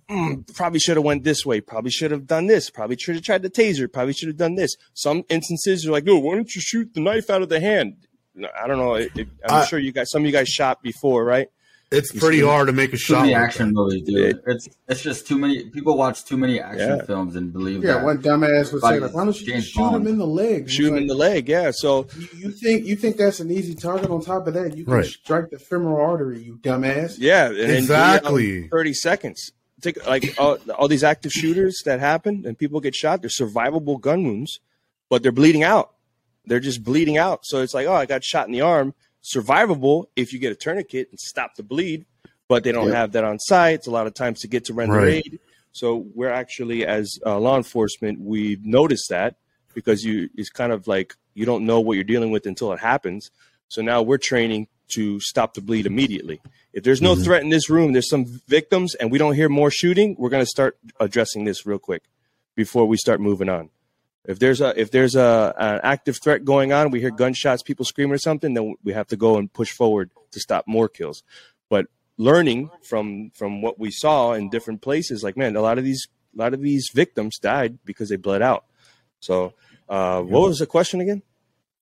mm, 0.09 0.55
probably 0.55 0.79
should 0.79 0.97
have 0.97 1.05
went 1.05 1.25
this 1.25 1.45
way, 1.45 1.61
probably 1.61 1.91
should 1.91 2.13
have 2.13 2.29
done 2.29 2.47
this, 2.47 2.71
probably 2.71 2.97
should 2.97 3.17
have 3.17 3.25
tried 3.25 3.43
the 3.43 3.51
taser, 3.51 3.93
probably 3.93 4.13
should 4.13 4.29
have 4.29 4.37
done 4.37 4.55
this. 4.55 4.71
Some 4.95 5.25
instances 5.29 5.83
you're 5.85 5.93
like, 5.93 6.05
no, 6.05 6.17
why 6.21 6.37
don't 6.37 6.55
you 6.55 6.61
shoot 6.61 6.95
the 6.95 7.01
knife 7.01 7.29
out 7.29 7.43
of 7.43 7.49
the 7.49 7.59
hand? 7.59 7.97
I 8.57 8.69
don't 8.69 8.79
know. 8.79 8.95
It, 8.95 9.11
it- 9.17 9.29
I'm 9.49 9.63
I- 9.63 9.67
sure 9.67 9.81
you 9.81 9.91
guys, 9.91 10.11
some 10.13 10.23
of 10.23 10.27
you 10.27 10.33
guys 10.33 10.49
shot 10.49 10.81
before, 10.81 11.25
right? 11.25 11.49
It's 11.91 12.13
pretty 12.13 12.41
hard 12.43 12.67
to 12.67 12.73
make 12.75 12.91
a 12.91 12.93
too 12.93 12.99
shot. 12.99 13.21
many 13.23 13.35
action 13.35 13.69
that. 13.69 13.73
movies, 13.73 14.03
dude. 14.03 14.41
It's 14.47 14.69
it's 14.89 15.01
just 15.01 15.27
too 15.27 15.39
many 15.39 15.65
people 15.71 15.97
watch 15.97 16.23
too 16.25 16.37
many 16.37 16.61
action 16.61 16.99
Yeah. 16.99 17.05
films 17.07 17.35
and 17.35 17.51
believe 17.51 17.83
Yeah, 17.83 17.95
that. 17.95 18.05
one 18.05 18.19
dumbass 18.19 18.73
would 18.75 18.83
say, 18.83 18.89
Like 18.89 19.01
like, 19.01 19.15
"Why 19.15 19.25
don't 19.25 19.41
you 19.41 19.47
James 19.47 19.65
just 19.65 19.75
shoot 19.75 19.91
him 19.95 20.07
in 20.07 20.19
the 20.19 20.27
leg?" 20.27 20.69
Shoot 20.69 20.89
him 20.89 20.99
in 20.99 21.07
the 21.07 21.15
leg, 21.15 21.49
yeah. 21.49 21.71
So 21.73 22.07
You, 22.19 22.29
you 22.37 22.51
think 22.51 22.85
you 22.85 22.95
think 22.95 23.17
that's 23.17 23.41
an 23.41 23.51
easy 23.51 23.75
target? 23.75 24.11
On 24.11 24.21
top 24.23 24.47
of 24.47 24.53
that, 24.55 24.77
you 24.77 24.85
can 24.85 24.93
Right. 24.93 25.05
strike 25.07 25.49
the 25.51 25.59
femoral 25.59 26.05
artery. 26.05 26.41
You 26.43 26.59
dumbass. 26.63 27.17
yeah, 27.19 27.47
and 27.47 27.57
then 27.57 27.67
do 27.69 27.73
it 27.73 27.79
Exactly. 27.79 28.63
on 28.65 28.69
thirty 28.69 28.93
seconds. 28.93 29.51
Think 29.81 30.07
like 30.07 30.35
all, 30.39 30.59
all 30.77 30.89
these 30.89 31.05
active 31.05 31.33
shooters 31.33 31.83
that 31.87 32.01
happen 32.01 32.45
and 32.47 32.59
people 32.59 32.81
get 32.81 32.95
shot. 32.97 33.23
They're 33.23 33.31
survivable 33.31 33.99
gun 33.99 34.25
wounds, 34.25 34.61
but 35.09 35.23
they're 35.23 35.33
bleeding 35.33 35.63
out. 35.63 35.93
They're 36.45 36.61
just 36.61 36.83
bleeding 36.83 37.17
out. 37.17 37.41
So 37.45 37.63
it's 37.63 37.73
like, 37.75 37.87
oh, 37.87 37.93
I 37.95 38.05
got 38.05 38.25
shot 38.25 38.47
in 38.47 38.53
the 38.53 38.61
arm. 38.61 38.93
Survivable 39.23 40.07
if 40.17 40.33
you 40.33 40.39
get 40.39 40.53
a 40.53 40.55
tourniquet 40.55 41.09
and 41.11 41.19
stop 41.21 41.55
the 41.57 41.63
bleed, 41.63 42.07
but 42.49 42.65
they 42.65 42.73
don't 42.73 42.87
Yep. 42.87 42.95
have 42.95 43.13
that 43.13 43.25
on 43.25 43.39
site. 43.39 43.75
It's 43.77 43.87
a 43.87 43.91
lot 43.91 44.07
of 44.07 44.15
times 44.15 44.41
to 44.41 44.49
get 44.49 44.65
to 44.67 44.75
render 44.75 44.97
Right. 44.99 45.23
aid. 45.27 45.39
So 45.73 46.07
we're 46.15 46.31
actually, 46.31 46.87
as 46.87 47.19
uh, 47.27 47.39
law 47.39 47.57
enforcement, 47.57 48.21
we've 48.21 48.65
noticed 48.65 49.11
that 49.11 49.37
because 49.75 50.03
you 50.03 50.31
it's 50.37 50.49
kind 50.51 50.73
of 50.73 50.87
like 50.89 51.15
you 51.35 51.45
don't 51.45 51.67
know 51.67 51.79
what 51.81 51.95
you're 51.95 52.05
dealing 52.05 52.31
with 52.31 52.47
until 52.47 52.73
it 52.73 52.81
happens. 52.81 53.31
So 53.69 53.83
now 53.83 54.03
we're 54.03 54.19
training 54.19 54.67
to 54.95 55.21
stop 55.21 55.55
the 55.55 55.61
bleed 55.61 55.85
immediately. 55.87 56.41
If 56.73 56.83
there's 56.85 57.03
no 57.03 57.15
Mhm. 57.15 57.23
threat 57.25 57.43
in 57.43 57.51
this 57.51 57.69
room, 57.69 57.93
there's 57.93 58.09
some 58.09 58.25
victims, 58.49 58.95
and 58.95 59.11
we 59.13 59.19
don't 59.19 59.35
hear 59.35 59.49
more 59.51 59.71
shooting, 59.71 60.17
we're 60.19 60.31
going 60.31 60.43
to 60.43 60.47
start 60.51 60.79
addressing 60.99 61.45
this 61.45 61.67
real 61.67 61.79
quick 61.79 62.05
before 62.57 62.87
we 62.87 62.97
start 62.97 63.21
moving 63.21 63.49
on. 63.51 63.69
If 64.29 64.39
there's 64.39 64.61
a 64.61 64.79
if 64.81 64.91
there's 64.93 65.17
a 65.17 65.55
an 65.59 65.81
active 65.83 66.19
threat 66.23 66.45
going 66.45 66.73
on, 66.73 66.91
we 66.91 67.01
hear 67.01 67.11
gunshots, 67.11 67.63
people 67.63 67.85
screaming 67.85 68.15
or 68.15 68.19
something, 68.19 68.53
then 68.55 68.77
we 68.85 68.93
have 68.93 69.09
to 69.09 69.17
go 69.17 69.39
and 69.39 69.51
push 69.53 69.73
forward 69.73 70.11
to 70.33 70.39
stop 70.39 70.65
more 70.69 70.89
kills. 70.89 71.23
But 71.71 71.87
learning 72.19 72.71
from 72.83 73.31
from 73.31 73.63
what 73.63 73.79
we 73.79 73.91
saw 73.91 74.35
in 74.35 74.51
different 74.51 74.83
places, 74.83 75.25
like 75.25 75.37
man, 75.39 75.57
a 75.57 75.63
lot 75.63 75.79
of 75.79 75.85
these 75.85 76.07
a 76.37 76.39
lot 76.39 76.53
of 76.53 76.61
these 76.61 76.91
victims 76.95 77.39
died 77.39 77.79
because 77.87 78.11
they 78.11 78.17
bled 78.17 78.43
out. 78.43 78.67
So, 79.21 79.55
uh, 79.89 80.21
what 80.21 80.43
was 80.49 80.59
the 80.59 80.67
question 80.67 81.01
again? 81.01 81.23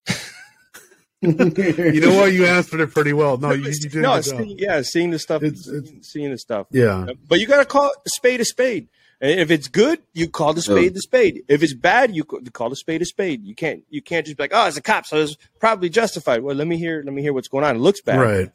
you 1.21 2.01
know 2.01 2.15
what? 2.15 2.33
You 2.33 2.47
answered 2.47 2.81
it 2.81 2.93
pretty 2.93 3.13
well. 3.13 3.39
No, 3.39 3.53
you, 3.53 3.65
you 3.71 3.89
did. 3.89 4.03
no, 4.03 4.21
seeing, 4.21 4.59
yeah, 4.59 4.83
seeing 4.83 5.11
the 5.11 5.19
stuff, 5.19 5.43
It's- 5.43 5.67
it's- 5.67 6.07
seeing 6.07 6.31
the 6.31 6.39
stuff. 6.39 6.67
Yeah. 6.71 7.07
But 7.29 7.41
you 7.41 7.47
got 7.47 7.59
to 7.59 7.65
call 7.65 7.89
a 7.91 8.09
spade 8.17 8.41
a 8.41 8.45
spade. 8.45 8.89
And 9.21 9.41
if 9.41 9.51
it's 9.51 9.69
good, 9.69 10.01
you 10.13 10.29
call 10.29 10.53
the 10.53 10.61
spade 10.61 10.93
the 10.95 11.01
spade. 11.01 11.43
If 11.49 11.63
it's 11.63 11.73
bad, 11.75 12.15
you 12.15 12.23
call 12.25 12.69
the 12.69 12.77
spade 12.77 13.01
a 13.01 13.07
spade. 13.07 13.45
You 13.45 13.55
can't 13.55 13.83
you 13.89 14.03
can't 14.03 14.27
just 14.27 14.37
be 14.37 14.43
like, 14.43 14.53
oh, 14.55 14.67
it's 14.67 14.77
a 14.77 14.83
cop, 14.83 15.07
so 15.07 15.17
it's 15.17 15.37
probably 15.59 15.89
justified. 15.89 16.43
Well, 16.43 16.55
let 16.55 16.67
me 16.67 16.77
hear 16.77 17.03
let 17.05 17.15
me 17.15 17.23
hear 17.23 17.33
what's 17.33 17.49
going 17.49 17.65
on. 17.65 17.77
It 17.77 17.81
looks 17.81 18.03
bad, 18.03 18.21
Right. 18.21 18.51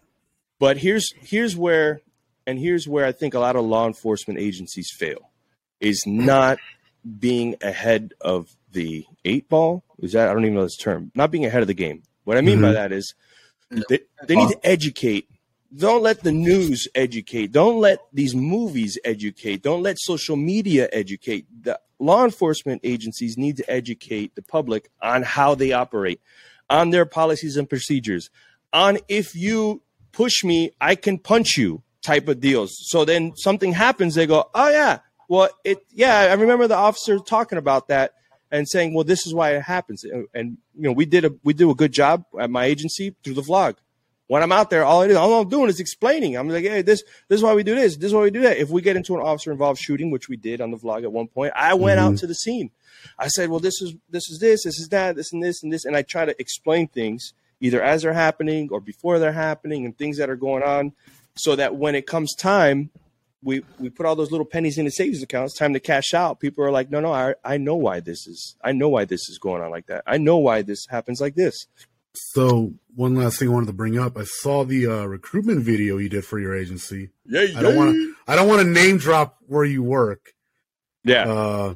but 0.60 0.78
here's 0.78 1.12
here's 1.20 1.56
where 1.56 2.02
and 2.46 2.60
here's 2.60 2.88
where 2.88 3.06
I 3.06 3.12
think 3.12 3.34
a 3.34 3.40
lot 3.40 3.56
of 3.56 3.66
law 3.66 3.88
enforcement 3.88 4.40
agencies 4.40 4.92
fail 4.96 5.32
is 5.80 6.04
not 6.06 6.60
being 7.20 7.56
ahead 7.62 8.14
of 8.22 8.50
the 8.72 9.06
eight 9.26 9.50
ball. 9.50 9.84
Is 10.00 10.12
that 10.14 10.30
I 10.30 10.34
don't 10.34 10.44
even 10.44 10.56
know 10.56 10.64
this 10.64 10.78
term. 10.78 11.12
Not 11.16 11.32
being 11.32 11.46
ahead 11.46 11.62
of 11.62 11.68
the 11.68 11.74
game. 11.74 12.04
What 12.24 12.38
I 12.38 12.42
mean 12.42 12.62
by 12.62 12.70
Mhm. 12.70 12.74
that 12.74 12.92
is 12.92 13.16
they, 13.90 14.00
they 14.28 14.36
need 14.36 14.50
to 14.50 14.60
educate. 14.64 15.28
Don't 15.76 16.04
let 16.04 16.24
the 16.24 16.34
news 16.34 16.88
educate. 16.96 17.54
Don't 17.54 17.80
let 17.80 18.00
these 18.12 18.36
movies 18.36 18.98
educate. 19.06 19.64
Don't 19.64 19.82
let 19.82 19.98
social 20.00 20.36
media 20.36 20.90
educate. 20.92 21.46
The 21.64 21.80
law 21.98 22.26
enforcement 22.26 22.82
agencies 22.84 23.38
need 23.38 23.58
to 23.58 23.70
educate 23.72 24.36
the 24.36 24.42
public 24.42 24.90
on 25.02 25.24
how 25.24 25.56
they 25.56 25.72
operate, 25.72 26.20
on 26.70 26.90
their 26.90 27.06
policies 27.06 27.56
and 27.56 27.70
procedures, 27.70 28.30
on 28.74 28.98
if 29.08 29.34
you 29.36 29.82
push 30.12 30.44
me, 30.44 30.72
I 30.82 30.96
can 30.96 31.18
punch 31.18 31.58
you 31.58 31.84
type 32.02 32.28
of 32.28 32.42
deals. 32.42 32.76
So 32.90 33.06
then 33.06 33.34
something 33.38 33.72
happens, 33.72 34.16
they 34.16 34.26
go, 34.26 34.50
oh 34.54 34.70
yeah, 34.70 35.00
well 35.30 35.50
it 35.64 35.86
yeah, 35.92 36.20
I 36.20 36.34
remember 36.34 36.68
the 36.68 36.76
officer 36.76 37.20
talking 37.20 37.58
about 37.58 37.88
that 37.88 38.14
and 38.50 38.68
saying, 38.68 38.94
well, 38.94 39.06
this 39.06 39.26
is 39.26 39.34
why 39.34 39.56
it 39.56 39.62
happens. 39.62 40.04
And, 40.04 40.28
and 40.34 40.58
you 40.76 40.84
know, 40.84 40.92
we 40.92 41.06
did 41.06 41.24
a 41.24 41.32
we 41.44 41.54
do 41.54 41.72
a 41.72 41.76
good 41.76 41.94
job 41.94 42.26
at 42.40 42.50
my 42.50 42.66
agency 42.66 43.16
through 43.24 43.36
the 43.36 43.42
vlog. 43.42 43.76
When 44.32 44.42
I'm 44.42 44.54
out 44.54 44.70
there, 44.70 44.86
all 44.86 45.02
I 45.02 45.10
do, 45.10 45.18
all 45.18 45.42
I'm 45.42 45.50
doing 45.50 45.68
is 45.68 45.82
explaining. 45.82 46.38
I'm 46.38 46.48
like, 46.48 46.64
hey, 46.64 46.84
this 46.84 47.04
this 47.28 47.40
is 47.40 47.44
why 47.44 47.54
we 47.54 47.64
do 47.64 47.76
this. 47.76 47.98
This 47.98 48.06
is 48.06 48.14
why 48.14 48.22
we 48.22 48.32
do 48.32 48.40
that. 48.44 48.56
If 48.60 48.70
we 48.70 48.82
get 48.82 48.96
into 48.96 49.14
an 49.14 49.22
officer 49.22 49.52
involved 49.52 49.82
shooting, 49.82 50.10
which 50.10 50.30
we 50.30 50.38
did 50.38 50.62
on 50.62 50.72
the 50.72 50.78
vlog 50.78 51.04
at 51.04 51.12
one 51.12 51.28
point, 51.28 51.52
I 51.54 51.74
went 51.74 52.00
out 52.00 52.14
mm-hmm. 52.14 52.20
to 52.20 52.28
the 52.28 52.36
scene. 52.36 52.72
I 53.20 53.28
said, 53.28 53.50
well, 53.50 53.60
this 53.60 53.82
is 53.82 53.94
this 54.10 54.30
is 54.30 54.40
this, 54.40 54.64
this 54.64 54.80
is 54.80 54.88
that, 54.88 55.18
this 55.18 55.34
and 55.34 55.44
this 55.44 55.62
and 55.62 55.74
this, 55.74 55.84
and 55.84 55.98
I 55.98 56.04
try 56.04 56.24
to 56.24 56.34
explain 56.40 56.88
things 56.88 57.34
either 57.60 57.84
as 57.84 58.04
they're 58.04 58.14
happening 58.14 58.70
or 58.72 58.80
before 58.80 59.20
they're 59.20 59.34
happening 59.34 59.84
and 59.84 59.98
things 59.98 60.18
that 60.18 60.30
are 60.30 60.38
going 60.38 60.64
on, 60.64 60.94
so 61.36 61.58
that 61.58 61.76
when 61.76 61.94
it 61.94 62.08
comes 62.08 62.34
time, 62.34 62.90
we 63.44 63.66
we 63.80 63.90
put 63.90 64.06
all 64.06 64.16
those 64.16 64.32
little 64.32 64.46
pennies 64.46 64.78
in 64.78 64.86
the 64.86 64.92
savings 64.92 65.22
account. 65.22 65.48
It's 65.48 65.60
time 65.60 65.74
to 65.74 65.82
cash 65.82 66.14
out. 66.14 66.40
People 66.40 66.64
are 66.64 66.72
like, 66.72 66.90
no, 66.90 67.02
no, 67.02 67.12
I 67.12 67.36
I 67.44 67.58
know 67.58 67.76
why 67.76 68.00
this 68.00 68.28
is. 68.28 68.56
I 68.64 68.72
know 68.72 68.88
why 68.88 69.04
this 69.04 69.28
is 69.28 69.40
going 69.40 69.62
on 69.62 69.72
like 69.72 69.88
that. 69.88 70.04
I 70.08 70.18
know 70.20 70.38
why 70.38 70.62
this 70.62 70.86
happens 70.90 71.20
like 71.20 71.36
this. 71.36 71.68
So 72.14 72.74
one 72.96 73.16
last 73.16 73.40
thing 73.40 73.50
I 73.50 73.52
wanted 73.52 73.68
to 73.68 73.74
bring 73.74 73.98
up. 73.98 74.18
I 74.18 74.24
saw 74.24 74.64
the 74.66 74.88
uh, 74.88 75.06
recruitment 75.06 75.62
video 75.64 75.98
you 75.98 76.10
did 76.10 76.26
for 76.26 76.40
your 76.40 76.56
agency. 76.56 77.10
Yeah, 77.26 77.46
I 77.56 77.62
don't 77.62 77.76
want 77.76 77.94
to. 77.94 78.16
I 78.28 78.36
don't 78.36 78.48
want 78.48 78.62
to 78.62 78.68
name 78.68 78.98
drop 78.98 79.38
where 79.48 79.64
you 79.66 79.84
work. 79.84 80.34
Yeah, 81.04 81.28
Uh, 81.28 81.76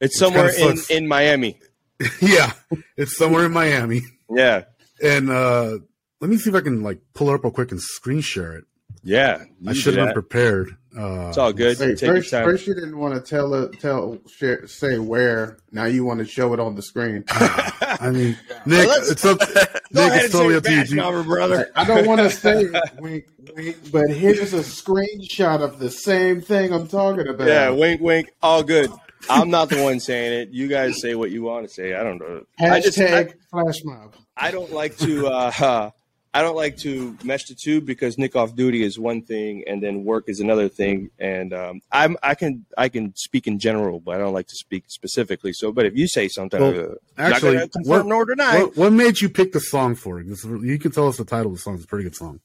it's 0.00 0.18
somewhere 0.18 0.50
in 0.56 0.78
in 0.90 1.08
Miami. 1.08 1.58
yeah, 2.20 2.52
it's 2.96 3.16
somewhere 3.16 3.46
in 3.46 3.52
Miami. 3.52 4.02
Yeah, 4.30 4.64
And 5.02 5.30
uh, 5.30 5.78
let 6.20 6.30
me 6.30 6.36
see 6.36 6.50
if 6.50 6.56
I 6.56 6.60
can 6.60 6.82
like 6.82 7.00
pull 7.14 7.30
it 7.30 7.34
up 7.34 7.44
real 7.44 7.52
quick 7.52 7.70
and 7.72 7.80
screen 7.80 8.20
share 8.20 8.56
it. 8.56 8.64
Yeah. 9.04 9.44
I 9.66 9.70
you 9.70 9.74
should 9.74 9.96
have 9.96 10.06
been 10.08 10.14
prepared. 10.14 10.76
Uh, 10.96 11.26
It's 11.28 11.38
all 11.38 11.52
good. 11.52 11.78
Wait, 11.78 11.98
Take 11.98 12.08
first, 12.08 12.30
your 12.32 12.40
time. 12.40 12.48
first 12.50 12.66
you 12.68 12.74
didn't 12.74 12.96
want 12.98 13.14
to 13.14 13.20
tell 13.20 13.52
it, 13.54 13.80
tell 13.80 14.18
share, 14.28 14.66
say 14.68 14.98
where. 14.98 15.58
Now 15.72 15.84
you 15.86 16.04
want 16.04 16.20
to 16.20 16.24
show 16.24 16.52
it 16.54 16.60
on 16.60 16.76
the 16.76 16.82
screen. 16.82 17.24
I 17.30 18.10
mean, 18.12 18.36
Nick, 18.66 18.86
let's- 18.88 19.10
it's 19.10 19.24
up. 19.24 19.40
Nick, 19.90 20.10
ahead 20.10 20.24
it's 20.24 20.32
totally 20.32 20.54
say 20.54 20.58
up 20.58 20.62
to 20.64 20.70
you. 20.70 20.76
badge 20.78 20.88
Do 20.90 20.94
you- 20.94 21.00
number, 21.02 21.22
brother. 21.24 21.70
I 21.74 21.84
don't 21.84 22.06
want 22.06 22.20
to 22.20 22.30
say 22.30 22.66
wink, 22.98 23.24
wink, 23.56 23.76
but 23.92 24.08
here's 24.10 24.52
a 24.54 24.60
screenshot 24.60 25.62
of 25.62 25.78
the 25.80 25.90
same 25.90 26.40
thing 26.40 26.72
I'm 26.72 26.86
talking 26.88 27.26
about. 27.26 27.46
Yeah, 27.48 27.70
wink, 27.70 28.00
wink. 28.00 28.30
All 28.42 28.62
good. 28.62 28.90
I'm 29.28 29.50
not 29.50 29.70
the 29.70 29.82
one 29.82 29.98
saying 30.00 30.42
it. 30.42 30.48
You 30.50 30.68
guys 30.68 31.00
say 31.00 31.14
what 31.14 31.30
you 31.30 31.42
want 31.42 31.66
to 31.66 31.72
say. 31.72 31.94
I 31.94 32.02
don't 32.04 32.18
know. 32.18 32.44
I 32.60 32.80
just 32.80 32.98
I, 32.98 33.02
Hashtag 33.24 33.34
flash 33.50 33.82
mob. 33.84 34.14
I 34.36 34.50
don't 34.50 34.70
like 34.72 34.96
to 34.98 35.26
uh, 35.28 35.90
I 36.34 36.42
don't 36.42 36.56
like 36.56 36.76
to 36.78 37.16
mesh 37.22 37.44
the 37.44 37.54
two 37.54 37.80
because 37.80 38.18
Nick 38.18 38.34
off 38.34 38.56
duty 38.56 38.82
is 38.82 38.98
one 38.98 39.22
thing 39.22 39.62
and 39.68 39.80
then 39.80 40.02
work 40.04 40.24
is 40.26 40.40
another 40.40 40.68
thing. 40.68 41.10
And 41.18 41.52
um, 41.54 41.80
I'm 41.92 42.16
I 42.24 42.34
can 42.34 42.66
I 42.76 42.88
can 42.88 43.14
speak 43.16 43.46
in 43.46 43.60
general, 43.60 44.00
but 44.00 44.16
I 44.16 44.18
don't 44.18 44.34
like 44.34 44.48
to 44.48 44.56
speak 44.56 44.84
specifically. 44.88 45.52
So, 45.52 45.70
but 45.70 45.86
if 45.86 45.96
you 45.96 46.08
say 46.08 46.26
something, 46.28 46.60
Well, 46.60 46.80
uh, 46.80 46.94
actually, 47.16 47.52
not 47.54 47.60
gonna 47.60 47.68
confirm 47.68 47.88
what- 47.98 48.06
nor 48.06 48.24
deny. 48.24 48.62
What, 48.64 48.76
what 48.76 48.92
made 48.92 49.20
you 49.20 49.28
pick 49.28 49.52
the 49.52 49.60
song 49.60 49.94
for 49.94 50.18
it? 50.20 50.28
This, 50.28 50.44
you 50.44 50.78
can 50.78 50.90
tell 50.90 51.06
us 51.06 51.16
the 51.18 51.24
title 51.24 51.52
of 51.52 51.56
the 51.58 51.62
song. 51.62 51.76
It's 51.76 51.84
a 51.84 51.86
pretty 51.86 52.04
good 52.04 52.16
song. 52.16 52.40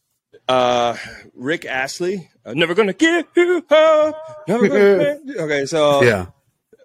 uh, 0.47 0.95
Rick 1.35 1.65
Astley, 1.65 2.29
uh, 2.45 2.53
never 2.53 2.73
gonna 2.75 2.93
give 2.93 3.25
you 3.35 3.61
gonna 3.67 4.13
okay, 4.49 5.65
so 5.65 6.03
yeah, 6.03 6.27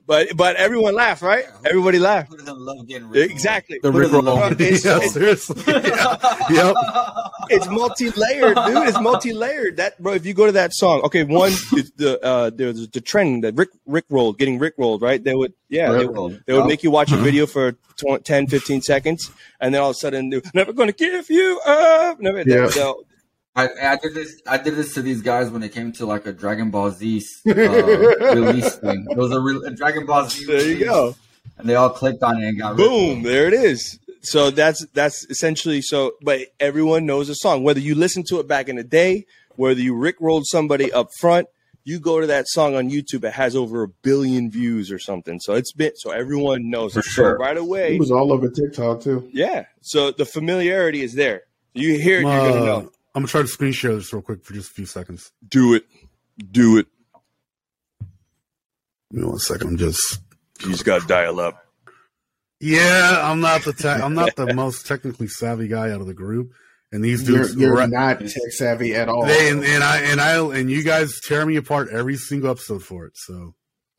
but 0.07 0.37
but 0.37 0.57
everyone 0.57 0.95
laughed, 0.95 1.23
right? 1.23 1.45
Everybody 1.65 1.99
laughed. 1.99 2.31
Who 2.31 2.37
doesn't 2.39 2.59
love 2.59 2.87
getting 2.87 3.09
rid 3.09 3.31
Exactly. 3.31 3.79
The 3.83 3.91
Who 3.93 3.99
Rick 4.01 4.13
roll. 4.13 4.23
love 4.23 4.61
yeah, 4.61 4.67
It's- 4.69 4.85
it's- 4.85 5.13
seriously. 5.13 5.63
Yeah. 5.67 6.17
Yep. 6.51 6.75
it's 7.51 7.69
multi-layered, 7.69 8.57
dude. 8.57 8.89
It's 8.89 9.01
multi-layered. 9.01 9.77
That 9.79 10.01
bro, 10.03 10.13
if 10.15 10.27
you 10.27 10.35
go 10.35 10.47
to 10.47 10.53
that 10.53 10.73
song, 10.75 11.01
okay, 11.03 11.25
one 11.25 11.51
is 11.53 11.91
the 11.97 12.23
uh 12.23 12.51
there's 12.55 12.89
the 12.89 13.01
trend 13.01 13.45
that 13.45 13.55
Rick 13.57 13.71
Rick 13.87 14.05
rolled, 14.11 14.39
getting 14.39 14.59
Rick 14.59 14.75
rolled, 14.79 15.03
right? 15.03 15.23
They 15.23 15.35
would 15.35 15.53
yeah, 15.69 15.91
they, 15.93 16.07
would- 16.07 16.15
Rickrolled. 16.17 16.45
they 16.47 16.53
would 16.53 16.67
make 16.67 16.83
you 16.83 16.91
watch 16.91 17.11
a 17.13 17.17
video 17.17 17.47
for 17.47 17.73
tw- 17.97 18.23
10, 18.25 18.47
15 18.49 18.83
seconds, 18.83 19.31
and 19.61 19.75
then 19.75 19.81
all 19.83 19.91
of 19.91 19.97
a 19.97 19.99
sudden, 19.99 20.31
they're 20.31 20.43
never 20.55 20.73
gonna 20.73 20.93
give 20.93 21.29
you 21.31 21.61
up. 21.67 22.21
Never, 22.21 22.43
Yeah. 22.43 22.67
they'll- 22.69 23.05
I, 23.57 23.69
I 23.83 23.97
did 23.97 24.15
this. 24.15 24.41
I 24.47 24.59
did 24.59 24.75
this 24.75 24.95
to 24.95 25.03
these 25.03 25.23
guys 25.23 25.51
when 25.51 25.63
it 25.63 25.73
came 25.73 25.93
to 25.93 26.07
like 26.07 26.27
a 26.27 26.33
Dragon 26.33 26.71
Ball 26.71 26.91
Z 26.91 27.23
uh, 27.49 27.53
release 27.55 28.77
thing. 28.77 29.07
It 29.11 29.17
was 29.17 29.31
a, 29.31 29.41
re- 29.41 29.63
a 29.67 29.71
Dragon 29.71 30.07
Ball 30.07 30.29
Z. 30.29 30.45
there 30.47 30.67
you 30.67 30.85
go. 30.85 31.15
And 31.59 31.69
they 31.69 31.77
all 31.77 31.91
clicked 31.91 32.23
on 32.23 32.43
it 32.43 32.49
and 32.49 32.59
got 32.59 32.77
Boom, 32.77 33.23
there 33.23 33.47
it 33.47 33.55
is. 33.55 33.99
So 34.23 34.51
that's 34.51 34.85
that's 34.93 35.25
essentially 35.31 35.83
so. 35.83 36.13
But 36.23 36.49
everyone 36.59 37.07
knows 37.07 37.29
the 37.29 37.35
song, 37.35 37.63
whether 37.63 37.79
you 37.81 37.95
listen 37.95 38.25
to 38.29 38.41
it 38.41 38.49
back 38.49 38.69
in 38.69 38.77
the 38.77 38.85
day, 38.85 39.27
whether 39.57 39.81
you 39.81 39.95
Rick 39.95 40.17
rolled 40.21 40.47
somebody 40.47 40.93
up 40.93 41.09
front. 41.21 41.47
You 41.87 42.01
go 42.01 42.19
to 42.19 42.27
that 42.29 42.49
song 42.49 42.75
on 42.75 42.89
YouTube, 42.89 43.25
it 43.25 43.35
has 43.35 43.55
over 43.55 43.83
a 43.83 43.89
billion 43.89 44.51
views 44.51 44.91
or 44.91 44.99
something. 44.99 45.39
So 45.39 45.53
it's 45.53 45.71
been 45.71 45.93
so 45.97 46.11
everyone 46.13 46.71
knows 46.71 46.95
For 46.95 47.01
it. 47.01 47.05
So 47.05 47.11
sure. 47.11 47.37
right 47.37 47.59
away. 47.59 47.97
It 47.97 48.01
was 48.01 48.11
all 48.11 48.33
over 48.33 48.49
TikTok 48.49 49.03
too. 49.03 49.29
Yeah. 49.33 49.67
So 49.83 50.11
the 50.11 50.25
familiarity 50.25 51.03
is 51.03 51.13
there. 51.13 51.43
You 51.75 51.99
hear 51.99 52.21
it, 52.21 52.27
I'm, 52.27 52.33
you're 52.33 52.41
uh, 52.41 52.53
gonna 52.53 52.65
know. 52.65 52.91
I'm 53.15 53.23
gonna 53.23 53.29
try 53.29 53.43
to 53.43 53.47
screen 53.49 53.73
share 53.73 53.95
this 53.95 54.13
real 54.13 54.23
quick 54.23 54.45
for 54.45 54.55
just 54.55 54.71
a 54.71 54.75
few 54.75 54.87
seconds. 54.87 55.31
Do 55.49 55.75
it. 55.75 55.85
Do 56.51 56.79
it. 56.79 56.87
Give 59.13 59.21
me 59.21 59.27
one 59.27 59.39
second. 59.39 59.69
I'm 59.69 59.77
just. 59.77 60.21
You 60.63 60.71
just 60.71 60.85
gotta 60.85 61.07
dial 61.07 61.41
up. 61.41 61.65
Yeah, 62.61 63.21
I'm 63.23 63.41
not 63.41 63.63
the 63.65 63.73
te- 63.73 63.89
I'm 63.89 64.15
not 64.15 64.35
the 64.37 64.55
most 64.55 64.87
technically 64.87 65.29
savvy 65.29 65.69
guy 65.69 65.91
out 65.91 66.01
of 66.01 66.07
the 66.07 66.15
group, 66.15 66.53
and 66.93 67.05
these 67.05 67.29
You're, 67.29 67.39
dudes. 67.43 67.57
you're 67.57 67.75
ra- 67.77 67.87
not 67.87 68.21
tech 68.21 68.31
savvy 68.51 68.95
at 68.95 69.09
all. 69.09 69.27
they 69.27 69.51
and, 69.51 69.65
and 69.65 69.85
I 69.85 69.99
and 70.01 70.21
I 70.21 70.39
and 70.59 70.71
you 70.71 70.83
guys 70.83 71.21
tear 71.27 71.45
me 71.45 71.57
apart 71.57 71.89
every 71.91 72.17
single 72.17 72.51
episode 72.51 72.83
for 72.83 73.05
it. 73.07 73.13
So 73.17 73.55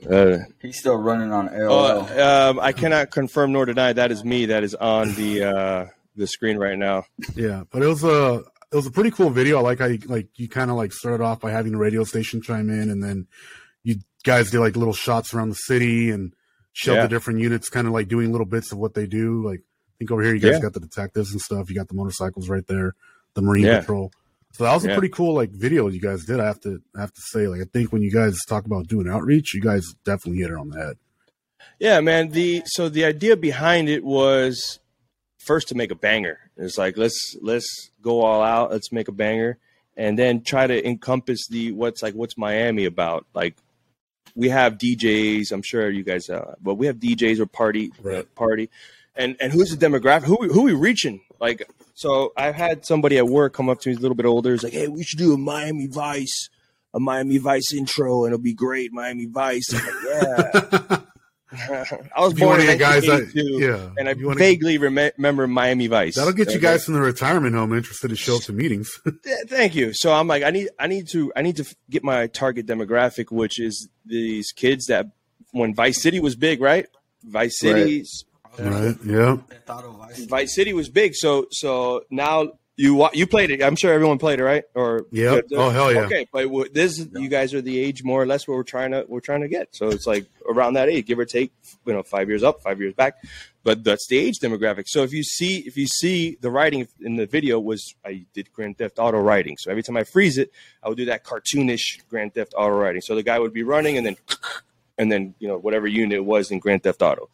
Uh, 0.09 0.37
He's 0.61 0.79
still 0.79 0.97
running 0.97 1.31
on 1.31 1.49
AOL. 1.49 2.09
oh, 2.11 2.49
um, 2.51 2.59
I 2.59 2.71
cannot 2.73 3.11
confirm 3.11 3.51
nor 3.51 3.65
deny 3.65 3.93
that 3.93 4.11
is 4.11 4.23
me. 4.25 4.47
That 4.47 4.63
is 4.63 4.73
on 4.75 5.13
the 5.15 5.43
uh, 5.43 5.85
the 6.15 6.25
screen 6.27 6.57
right 6.57 6.77
now. 6.77 7.03
yeah, 7.35 7.63
but 7.71 7.83
it 7.83 7.87
was 7.87 8.03
a 8.03 8.43
it 8.71 8.75
was 8.75 8.85
a 8.87 8.91
pretty 8.91 9.11
cool 9.11 9.29
video. 9.29 9.57
I 9.57 9.61
like 9.61 9.79
how 9.79 9.85
you 9.85 9.99
like 10.05 10.27
you 10.35 10.47
kind 10.49 10.69
of 10.69 10.77
like 10.77 10.91
started 10.93 11.23
off 11.23 11.39
by 11.39 11.51
having 11.51 11.71
the 11.73 11.77
radio 11.77 12.03
station 12.03 12.41
chime 12.41 12.69
in, 12.69 12.89
and 12.89 13.03
then 13.03 13.27
you 13.83 13.95
guys 14.23 14.51
did 14.51 14.59
like 14.59 14.75
little 14.75 14.93
shots 14.93 15.33
around 15.33 15.49
the 15.49 15.55
city 15.55 16.09
and 16.11 16.33
showed 16.73 16.95
Yeah. 16.95 17.01
the 17.03 17.07
different 17.09 17.39
units, 17.39 17.69
kind 17.69 17.87
of 17.87 17.93
like 17.93 18.07
doing 18.07 18.31
little 18.31 18.45
bits 18.47 18.71
of 18.71 18.77
what 18.77 18.93
they 18.95 19.05
do. 19.05 19.43
Like 19.45 19.59
I 19.59 19.93
think 19.99 20.11
over 20.11 20.21
here 20.23 20.33
you 20.33 20.41
guys 20.41 20.53
Yeah. 20.55 20.59
got 20.61 20.73
the 20.73 20.79
detectives 20.79 21.31
and 21.31 21.39
stuff. 21.41 21.69
You 21.69 21.75
got 21.75 21.87
the 21.87 21.93
motorcycles 21.95 22.49
right 22.49 22.65
there, 22.67 22.95
the 23.33 23.41
marine 23.41 23.65
Yeah. 23.65 23.79
patrol. 23.79 24.11
So 24.53 24.63
that 24.63 24.73
was 24.73 24.85
a 24.85 24.89
pretty 24.93 25.09
cool 25.09 25.33
like 25.35 25.51
video 25.51 25.87
you 25.89 25.99
guys 25.99 26.23
did. 26.25 26.39
I 26.39 26.45
have 26.45 26.59
to 26.61 26.81
I 26.95 27.01
have 27.01 27.13
to 27.13 27.21
say 27.21 27.47
like 27.47 27.61
I 27.61 27.65
think 27.65 27.91
when 27.93 28.01
you 28.01 28.11
guys 28.11 28.37
talk 28.47 28.65
about 28.65 28.87
doing 28.87 29.07
outreach, 29.09 29.53
you 29.53 29.61
guys 29.61 29.85
definitely 30.05 30.41
hit 30.41 30.49
it 30.51 30.57
on 30.57 30.69
the 30.69 30.77
head. 30.77 30.97
Yeah, 31.79 31.99
man. 32.01 32.29
The 32.29 32.63
so 32.65 32.87
the 32.89 33.03
idea 33.05 33.35
behind 33.35 33.89
it 33.89 34.03
was 34.03 34.79
first 35.45 35.67
to 35.69 35.75
make 35.75 35.91
a 35.91 35.95
banger. 35.95 36.39
It's 36.57 36.77
like 36.77 36.97
let's 36.97 37.35
let's 37.41 37.89
go 38.01 38.21
all 38.21 38.41
out. 38.41 38.71
Let's 38.71 38.91
make 38.91 39.07
a 39.07 39.11
banger, 39.11 39.57
and 39.95 40.17
then 40.19 40.41
try 40.43 40.67
to 40.67 40.87
encompass 40.87 41.47
the 41.47 41.71
what's 41.71 42.01
like 42.03 42.13
what's 42.13 42.37
Miami 42.37 42.85
about. 42.85 43.25
Like 43.33 43.55
we 44.35 44.49
have 44.49 44.77
DJs. 44.77 45.51
I'm 45.51 45.61
sure 45.61 45.89
you 45.89 46.03
guys, 46.03 46.29
uh, 46.29 46.55
but 46.61 46.75
we 46.75 46.87
have 46.87 46.97
DJs 46.97 47.39
or 47.39 47.45
party 47.45 47.91
Right. 48.01 48.25
party, 48.35 48.69
and 49.15 49.35
and 49.39 49.51
who's 49.53 49.75
the 49.75 49.85
demographic? 49.85 50.23
Who 50.23 50.47
who 50.51 50.63
we 50.63 50.73
reaching? 50.73 51.21
Like 51.39 51.69
so, 51.93 52.33
I've 52.35 52.55
had 52.55 52.85
somebody 52.85 53.17
at 53.17 53.27
work 53.27 53.53
come 53.53 53.69
up 53.69 53.79
to 53.81 53.89
me, 53.89 53.95
a 53.95 53.99
little 53.99 54.15
bit 54.15 54.25
older. 54.25 54.53
It's 54.53 54.63
like, 54.63 54.73
hey, 54.73 54.87
we 54.87 55.03
should 55.03 55.19
do 55.19 55.33
a 55.33 55.37
Miami 55.37 55.87
Vice. 55.87 56.49
A 56.93 56.99
Miami 56.99 57.37
Vice 57.39 57.73
intro 57.73 58.23
and 58.23 58.33
it'll 58.33 58.41
be 58.41 58.53
great. 58.53 58.93
Miami 58.93 59.25
Vice. 59.25 59.65
I'm 59.73 59.83
like, 59.83 60.89
yeah. 60.89 60.99
I 62.15 62.21
was 62.21 62.33
born 62.33 62.59
in 62.59 62.65
to 62.67 62.71
get 62.73 62.79
guys 62.79 63.03
that, 63.03 63.31
yeah, 63.33 63.89
and 63.97 64.07
I 64.09 64.13
you 64.13 64.27
wanna- 64.27 64.39
vaguely 64.39 64.77
rem- 64.77 65.11
remember 65.17 65.47
Miami 65.47 65.87
Vice. 65.87 66.15
that'll 66.15 66.33
get 66.33 66.53
you 66.53 66.59
guys 66.59 66.85
from 66.85 66.93
the 66.95 67.01
retirement 67.01 67.55
home 67.55 67.73
interested 67.73 68.09
to 68.09 68.15
show 68.15 68.37
up 68.37 68.43
to 68.43 68.53
meetings. 68.53 68.99
Thank 69.47 69.75
you. 69.75 69.93
So 69.93 70.13
I'm 70.13 70.27
like, 70.27 70.43
I 70.43 70.51
need, 70.51 70.69
I 70.79 70.87
need 70.87 71.07
to, 71.09 71.31
I 71.35 71.41
need 71.41 71.57
to 71.57 71.75
get 71.89 72.03
my 72.03 72.27
target 72.27 72.65
demographic, 72.65 73.31
which 73.31 73.59
is 73.59 73.89
these 74.05 74.51
kids 74.51 74.85
that 74.87 75.07
when 75.51 75.73
Vice 75.73 76.01
City 76.01 76.19
was 76.19 76.35
big, 76.35 76.61
right? 76.61 76.85
Vice 77.23 77.59
City, 77.59 78.03
right? 78.59 78.95
Yeah. 79.05 79.37
Vice 80.27 80.53
City 80.55 80.73
was 80.73 80.89
big. 80.89 81.15
So, 81.15 81.47
so 81.51 82.03
now 82.09 82.53
you 82.77 83.07
you 83.13 83.25
played 83.25 83.51
it. 83.51 83.63
I'm 83.63 83.75
sure 83.75 83.93
everyone 83.93 84.17
played 84.17 84.39
it, 84.39 84.43
right? 84.43 84.63
Or 84.73 85.05
Yep. 85.11 85.45
Oh, 85.53 85.69
hell 85.69 85.93
yeah. 85.93 86.01
Okay, 86.01 86.27
but 86.31 86.73
this 86.73 87.07
you 87.13 87.29
guys 87.29 87.53
are 87.53 87.61
the 87.61 87.79
age 87.79 88.03
more 88.03 88.21
or 88.21 88.25
less 88.25 88.47
what 88.47 88.55
we're 88.55 88.63
trying 88.63 88.91
to 88.91 89.05
we're 89.07 89.21
trying 89.21 89.41
to 89.41 89.47
get. 89.47 89.73
So 89.73 89.89
it's 89.89 90.05
like 90.05 90.25
around 90.49 90.73
that 90.73 90.89
age, 90.89 91.05
give 91.05 91.17
or 91.17 91.25
take, 91.25 91.53
you 91.85 91.93
know, 91.93 92.03
five 92.03 92.27
years 92.27 92.43
up, 92.43 92.61
five 92.61 92.81
years 92.81 92.93
back. 92.93 93.15
But 93.63 93.83
that's 93.83 94.07
the 94.07 94.17
age 94.17 94.39
demographic. 94.39 94.87
So 94.87 95.03
if 95.03 95.13
you 95.13 95.23
see 95.23 95.59
if 95.59 95.77
you 95.77 95.87
see 95.87 96.37
the 96.41 96.51
writing 96.51 96.87
in 96.99 97.15
the 97.15 97.25
video 97.25 97.59
was 97.59 97.95
I 98.05 98.25
did 98.33 98.51
Grand 98.51 98.77
Theft 98.77 98.99
Auto 98.99 99.19
writing. 99.19 99.55
So 99.57 99.71
every 99.71 99.81
time 99.81 99.95
I 99.95 100.03
freeze 100.03 100.37
it, 100.37 100.51
I 100.83 100.89
would 100.89 100.97
do 100.97 101.05
that 101.05 101.23
cartoonish 101.23 102.07
Grand 102.09 102.33
Theft 102.33 102.53
Auto 102.57 102.75
writing. 102.75 103.01
So 103.01 103.15
the 103.15 103.23
guy 103.23 103.39
would 103.39 103.53
be 103.53 103.63
running 103.63 103.97
and 103.97 104.05
then 104.05 104.17
and 104.97 105.09
then 105.09 105.33
you 105.39 105.47
know 105.47 105.57
whatever 105.57 105.87
unit 105.87 106.17
it 106.17 106.25
was 106.25 106.51
in 106.51 106.59
Grand 106.59 106.83
Theft 106.83 107.01
Auto. 107.01 107.29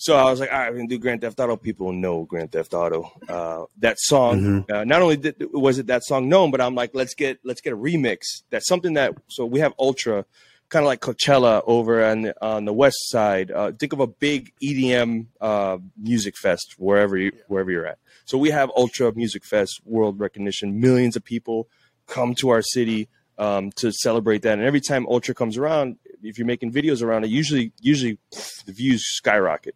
So 0.00 0.16
I 0.16 0.30
was 0.30 0.38
like, 0.38 0.52
all 0.52 0.58
right, 0.58 0.70
we're 0.70 0.76
gonna 0.76 0.88
do 0.88 0.98
Grand 0.98 1.20
Theft 1.20 1.40
Auto. 1.40 1.56
People 1.56 1.92
know 1.92 2.24
Grand 2.24 2.52
Theft 2.52 2.72
Auto. 2.72 3.10
Uh, 3.28 3.64
that 3.78 3.98
song, 3.98 4.64
uh, 4.70 4.84
not 4.84 5.02
only 5.02 5.16
did, 5.16 5.36
was 5.52 5.80
it 5.80 5.88
that 5.88 6.04
song 6.04 6.28
known, 6.28 6.52
but 6.52 6.60
I'm 6.60 6.76
like, 6.76 6.92
let's 6.94 7.14
get 7.14 7.40
let's 7.44 7.60
get 7.60 7.72
a 7.72 7.76
remix. 7.76 8.42
That's 8.50 8.68
something 8.68 8.94
that. 8.94 9.14
So 9.26 9.44
we 9.44 9.58
have 9.58 9.74
Ultra, 9.76 10.24
kind 10.68 10.84
of 10.84 10.86
like 10.86 11.00
Coachella 11.00 11.62
over 11.66 12.04
on 12.04 12.22
the, 12.22 12.34
on 12.44 12.64
the 12.64 12.72
west 12.72 13.08
side. 13.08 13.50
Uh, 13.50 13.72
think 13.72 13.92
of 13.92 13.98
a 13.98 14.06
big 14.06 14.52
EDM 14.62 15.26
uh, 15.40 15.78
music 16.00 16.36
fest 16.36 16.76
wherever 16.78 17.16
you 17.16 17.32
wherever 17.48 17.70
you're 17.70 17.86
at. 17.86 17.98
So 18.24 18.38
we 18.38 18.50
have 18.50 18.70
Ultra 18.76 19.12
Music 19.14 19.44
Fest, 19.44 19.80
world 19.84 20.20
recognition. 20.20 20.80
Millions 20.80 21.16
of 21.16 21.24
people 21.24 21.66
come 22.06 22.36
to 22.36 22.50
our 22.50 22.62
city 22.62 23.08
um, 23.36 23.72
to 23.76 23.90
celebrate 23.90 24.42
that. 24.42 24.58
And 24.58 24.66
every 24.66 24.80
time 24.80 25.06
Ultra 25.08 25.34
comes 25.34 25.56
around, 25.56 25.96
if 26.22 26.38
you're 26.38 26.46
making 26.46 26.72
videos 26.72 27.02
around 27.02 27.24
it, 27.24 27.30
usually 27.30 27.72
usually 27.80 28.18
the 28.64 28.72
views 28.72 29.02
skyrocket. 29.16 29.74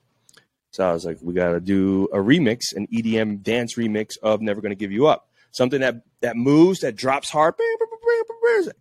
So 0.73 0.89
I 0.89 0.93
was 0.93 1.05
like, 1.05 1.18
we 1.23 1.35
got 1.35 1.53
to 1.53 1.61
do 1.61 2.09
a 2.12 2.16
remix, 2.16 2.75
an 2.75 2.87
EDM 2.89 3.43
dance 3.43 3.77
remix 3.77 4.18
of 4.23 4.41
"Never 4.41 4.61
Gonna 4.61 4.75
Give 4.75 4.91
You 4.91 5.07
Up," 5.07 5.29
something 5.53 5.81
that 5.81 6.03
that 6.20 6.37
moves, 6.37 6.81
that 6.81 6.97
drops 6.97 7.31
hard. 7.31 7.55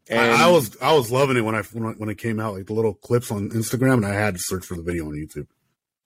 And 0.10 0.20
I, 0.20 0.48
I 0.48 0.50
was 0.50 0.76
I 0.82 0.94
was 0.94 1.12
loving 1.12 1.38
it 1.38 1.42
when 1.42 1.56
I 1.56 1.62
when, 1.62 2.10
it 2.10 2.18
came 2.18 2.40
out, 2.40 2.56
like 2.56 2.68
the 2.68 2.74
little 2.74 2.94
clips 2.94 3.32
on 3.32 3.50
Instagram, 3.50 3.96
and 3.96 4.06
I 4.06 4.14
had 4.14 4.36
to 4.36 4.40
search 4.42 4.66
for 4.66 4.76
the 4.76 4.82
video 4.82 5.06
on 5.06 5.14
YouTube. 5.14 5.48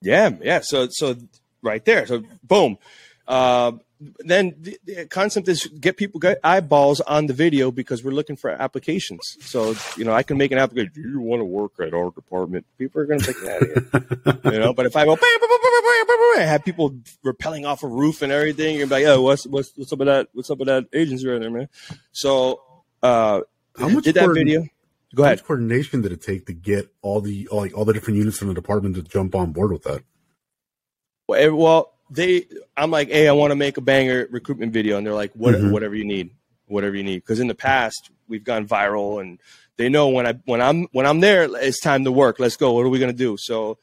Yeah, 0.02 0.30
yeah. 0.42 0.60
So, 0.62 0.88
so 0.90 1.16
right 1.62 1.84
there. 1.84 2.06
So, 2.06 2.22
boom. 2.42 2.78
Uh, 3.26 3.72
then 4.00 4.54
the, 4.60 4.78
the 4.84 5.06
concept 5.06 5.48
is 5.48 5.66
get 5.80 5.96
people 5.96 6.20
get 6.20 6.38
eyeballs 6.44 7.00
on 7.00 7.26
the 7.26 7.32
video 7.32 7.70
because 7.70 8.04
we're 8.04 8.10
looking 8.10 8.36
for 8.36 8.50
applications. 8.50 9.36
So, 9.40 9.74
you 9.96 10.04
know, 10.04 10.12
I 10.12 10.22
can 10.22 10.36
make 10.36 10.52
an 10.52 10.58
application. 10.58 10.92
Do 10.94 11.00
you 11.00 11.20
want 11.20 11.40
to 11.40 11.44
work 11.44 11.72
at 11.80 11.94
our 11.94 12.10
department? 12.10 12.66
People 12.76 13.00
are 13.00 13.06
going 13.06 13.20
to 13.20 13.26
take 13.26 13.40
that 13.42 13.62
in, 14.44 14.52
you 14.52 14.58
know. 14.58 14.74
But 14.74 14.84
if 14.86 14.96
I 14.96 15.04
go, 15.06 15.16
bam, 15.16 15.22
bam, 15.40 15.48
bam, 15.48 15.58
bam, 15.62 15.82
bam, 15.82 16.06
bam, 16.06 16.36
bam, 16.36 16.46
have 16.48 16.64
people 16.64 16.90
rappelling 17.24 17.66
off 17.66 17.82
a 17.82 17.86
roof 17.88 18.20
and 18.20 18.30
everything, 18.30 18.76
you're 18.76 18.86
like, 18.86 19.06
oh, 19.06 19.22
what's 19.22 19.46
what's 19.46 19.72
what's 19.76 19.92
up 19.92 19.98
with 19.98 20.08
that? 20.08 20.28
What's 20.34 20.50
up 20.50 20.58
with 20.58 20.68
that 20.68 20.86
agency 20.92 21.26
right 21.26 21.40
there, 21.40 21.50
man? 21.50 21.68
So, 22.12 22.60
uh, 23.02 23.40
How 23.78 23.88
much 23.88 24.04
did 24.04 24.16
that 24.16 24.24
coordin- 24.24 24.34
video? 24.46 24.66
Go 25.14 25.22
How 25.22 25.28
ahead. 25.28 25.38
much 25.38 25.46
coordination 25.46 26.02
did 26.02 26.12
it 26.12 26.20
take 26.20 26.44
to 26.46 26.52
get 26.52 26.92
all 27.00 27.22
the 27.22 27.48
all, 27.48 27.60
like 27.60 27.72
all 27.76 27.86
the 27.86 27.94
different 27.94 28.18
units 28.18 28.42
in 28.42 28.48
the 28.48 28.54
department 28.54 28.96
to 28.96 29.02
jump 29.02 29.34
on 29.34 29.52
board 29.52 29.72
with 29.72 29.84
that? 29.84 30.02
Well, 31.28 31.56
well, 31.56 31.92
they, 32.10 32.46
I'm 32.76 32.90
like, 32.90 33.08
hey, 33.08 33.28
I 33.28 33.32
want 33.32 33.50
to 33.50 33.56
make 33.56 33.76
a 33.76 33.80
banger 33.80 34.26
recruitment 34.30 34.72
video, 34.72 34.96
and 34.98 35.06
they're 35.06 35.14
like, 35.14 35.32
what, 35.34 35.54
Mhm. 35.54 35.72
whatever 35.72 35.94
you 35.94 36.04
need, 36.04 36.30
whatever 36.66 36.96
you 36.96 37.02
need. 37.04 37.18
Because 37.18 37.40
in 37.40 37.48
the 37.48 37.54
past, 37.54 38.10
we've 38.28 38.44
gone 38.44 38.66
viral, 38.66 39.20
and 39.20 39.38
they 39.76 39.88
know 39.88 40.08
when 40.08 40.26
I 40.26 40.34
when 40.44 40.60
I'm 40.60 40.86
when 40.92 41.06
I'm 41.06 41.20
there, 41.20 41.44
it's 41.44 41.80
time 41.80 42.04
to 42.04 42.12
work. 42.12 42.38
Let's 42.38 42.56
go. 42.56 42.72
What 42.72 42.86
are 42.86 42.88
we 42.88 42.98
gonna 42.98 43.12
do? 43.12 43.36
So 43.38 43.78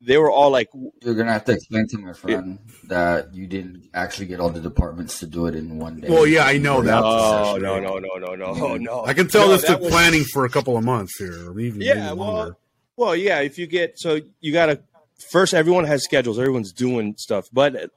they 0.00 0.16
were 0.18 0.30
all 0.30 0.50
like, 0.50 0.68
You're 1.02 1.14
gonna 1.14 1.32
have 1.32 1.44
to 1.46 1.52
explain 1.52 1.86
to 1.88 1.98
my 1.98 2.12
friend 2.12 2.58
that 2.84 3.34
you 3.34 3.46
didn't 3.48 3.88
actually 3.94 4.26
get 4.26 4.38
all 4.40 4.50
the 4.50 4.60
departments 4.60 5.18
to 5.20 5.26
do 5.26 5.46
it 5.46 5.54
in 5.56 5.78
one 5.78 6.00
day. 6.00 6.08
Well, 6.08 6.26
yeah, 6.26 6.44
I 6.44 6.58
know 6.58 6.82
that. 6.82 7.00
no, 7.00 7.56
no, 7.56 7.80
no, 7.80 7.98
no, 7.98 8.34
no, 8.36 8.52
no, 8.54 8.76
no. 8.76 9.04
I 9.04 9.14
can 9.14 9.26
tell 9.26 9.46
No, 9.46 9.52
this 9.52 9.62
that 9.62 9.68
took 9.74 9.80
was- 9.82 9.90
planning 9.90 10.24
for 10.24 10.44
a 10.44 10.48
couple 10.50 10.76
of 10.76 10.84
months 10.84 11.18
here, 11.18 11.50
or 11.50 11.58
even 11.58 11.80
Yeah, 11.80 11.94
maybe 11.94 12.18
well, 12.18 12.32
longer. 12.32 12.56
Well, 12.96 13.16
yeah. 13.16 13.40
If 13.40 13.58
you 13.58 13.66
get 13.66 13.98
so 13.98 14.20
you 14.40 14.52
gotta 14.52 14.80
first, 15.18 15.54
everyone 15.54 15.84
has 15.84 16.04
schedules. 16.04 16.38
Everyone's 16.38 16.72
doing 16.72 17.14
stuff, 17.18 17.48
but 17.52 17.74
a 17.76 17.90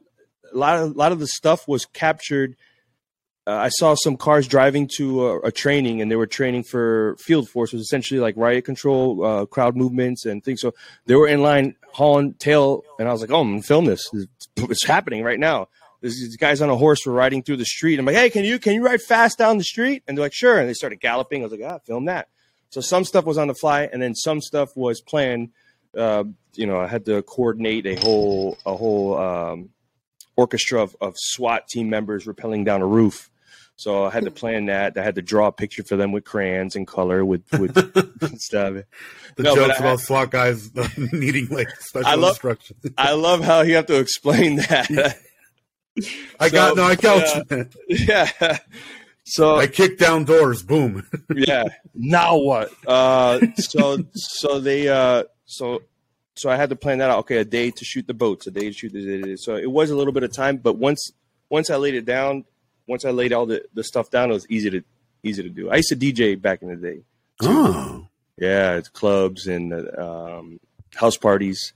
lot 0.53 0.77
of 0.77 0.91
a 0.91 0.93
lot 0.93 1.11
of 1.11 1.19
the 1.19 1.27
stuff 1.27 1.67
was 1.67 1.85
captured. 1.85 2.55
Uh, 3.47 3.55
I 3.55 3.69
saw 3.69 3.95
some 3.95 4.17
cars 4.17 4.47
driving 4.47 4.87
to 4.97 5.25
a, 5.25 5.39
a 5.39 5.51
training, 5.51 6.01
and 6.01 6.11
they 6.11 6.15
were 6.15 6.27
training 6.27 6.63
for 6.63 7.15
field 7.19 7.49
force, 7.49 7.73
was 7.73 7.81
essentially 7.81 8.19
like 8.19 8.35
riot 8.37 8.65
control, 8.65 9.25
uh, 9.25 9.45
crowd 9.47 9.75
movements, 9.75 10.25
and 10.25 10.43
things. 10.43 10.61
So 10.61 10.73
they 11.07 11.15
were 11.15 11.27
in 11.27 11.41
line 11.41 11.75
hauling 11.91 12.35
tail, 12.35 12.83
and 12.99 13.09
I 13.09 13.11
was 13.11 13.21
like, 13.21 13.31
"Oh, 13.31 13.41
I'm 13.41 13.51
gonna 13.51 13.63
film 13.63 13.85
this. 13.85 14.07
It's, 14.13 14.47
it's 14.57 14.85
happening 14.85 15.23
right 15.23 15.39
now." 15.39 15.69
These 16.01 16.35
guys 16.37 16.61
on 16.61 16.69
a 16.69 16.75
horse 16.75 17.05
were 17.05 17.13
riding 17.13 17.43
through 17.43 17.57
the 17.57 17.65
street. 17.65 17.99
I'm 17.99 18.05
like, 18.05 18.15
"Hey, 18.15 18.29
can 18.29 18.43
you 18.43 18.59
can 18.59 18.73
you 18.73 18.85
ride 18.85 19.01
fast 19.01 19.37
down 19.37 19.57
the 19.57 19.63
street?" 19.63 20.03
And 20.07 20.17
they're 20.17 20.25
like, 20.25 20.33
"Sure." 20.33 20.59
And 20.59 20.69
they 20.69 20.73
started 20.73 20.99
galloping. 20.99 21.41
I 21.41 21.45
was 21.45 21.51
like, 21.51 21.61
"Ah, 21.63 21.79
film 21.79 22.05
that." 22.05 22.27
So 22.69 22.79
some 22.79 23.03
stuff 23.03 23.25
was 23.25 23.37
on 23.37 23.47
the 23.47 23.53
fly, 23.53 23.89
and 23.91 24.01
then 24.01 24.15
some 24.15 24.39
stuff 24.39 24.75
was 24.75 25.01
planned. 25.01 25.49
Uh, 25.97 26.23
you 26.55 26.65
know, 26.67 26.79
I 26.79 26.87
had 26.87 27.05
to 27.05 27.21
coordinate 27.23 27.85
a 27.85 27.95
whole 27.95 28.57
a 28.65 28.75
whole 28.75 29.17
um, 29.17 29.69
orchestra 30.35 30.81
of, 30.81 30.95
of 31.01 31.15
SWAT 31.17 31.67
team 31.67 31.89
members 31.89 32.25
rappelling 32.25 32.65
down 32.65 32.81
a 32.81 32.87
roof. 32.87 33.29
So 33.77 34.05
I 34.05 34.11
had 34.11 34.25
to 34.25 34.31
plan 34.31 34.67
that. 34.67 34.95
I 34.97 35.01
had 35.03 35.15
to 35.15 35.21
draw 35.23 35.47
a 35.47 35.51
picture 35.51 35.81
for 35.83 35.95
them 35.95 36.11
with 36.11 36.23
crayons 36.23 36.75
and 36.75 36.85
color 36.85 37.25
with 37.25 37.41
with 37.53 37.73
stuff. 38.39 38.83
The 39.37 39.43
No, 39.43 39.55
jokes 39.55 39.75
I- 39.79 39.83
about 39.83 39.99
SWAT 40.01 40.29
guys 40.31 40.69
needing 41.11 41.47
like 41.49 41.69
special 41.79 42.07
I 42.07 42.15
love- 42.15 42.31
instruction. 42.31 42.77
I 42.97 43.13
love 43.13 43.43
how 43.43 43.61
you 43.61 43.75
have 43.75 43.87
to 43.87 43.99
explain 43.99 44.57
that. 44.57 45.17
I 46.39 46.49
got 46.49 46.77
no, 46.77 46.83
I 46.83 46.95
got 46.95 47.49
yeah. 47.89 48.29
yeah. 48.41 48.57
So 49.25 49.55
I 49.55 49.67
kicked 49.67 49.99
down 49.99 50.23
doors. 50.25 50.63
Boom. 50.63 51.05
yeah. 51.35 51.65
Now 51.93 52.37
what? 52.37 52.71
Uh, 52.87 53.39
so 53.57 54.03
so 54.13 54.59
they 54.59 54.87
uh, 54.89 55.23
so 55.51 55.81
so 56.35 56.49
I 56.49 56.55
had 56.55 56.69
to 56.69 56.75
plan 56.75 56.99
that 56.99 57.09
out. 57.09 57.19
Okay, 57.19 57.37
a 57.37 57.45
day 57.45 57.71
to 57.71 57.85
shoot 57.85 58.07
the 58.07 58.13
boats, 58.13 58.47
a 58.47 58.51
day 58.51 58.61
to 58.61 58.73
shoot 58.73 58.93
the. 58.93 59.37
So 59.37 59.55
it 59.55 59.69
was 59.69 59.89
a 59.89 59.95
little 59.95 60.13
bit 60.13 60.23
of 60.23 60.33
time, 60.33 60.57
but 60.57 60.77
once 60.77 61.11
once 61.49 61.69
I 61.69 61.75
laid 61.75 61.95
it 61.95 62.05
down, 62.05 62.45
once 62.87 63.05
I 63.05 63.11
laid 63.11 63.33
all 63.33 63.45
the, 63.45 63.63
the 63.73 63.83
stuff 63.83 64.09
down, 64.09 64.31
it 64.31 64.33
was 64.33 64.49
easy 64.49 64.69
to 64.69 64.83
easy 65.23 65.43
to 65.43 65.49
do. 65.49 65.69
I 65.69 65.77
used 65.77 65.89
to 65.89 65.95
DJ 65.95 66.41
back 66.41 66.61
in 66.61 66.69
the 66.69 66.75
day. 66.75 67.01
Oh, 67.41 68.07
Yeah, 68.37 68.75
it's 68.75 68.89
clubs 68.89 69.47
and 69.47 69.73
uh, 69.73 70.37
um, 70.37 70.59
house 70.95 71.17
parties, 71.17 71.73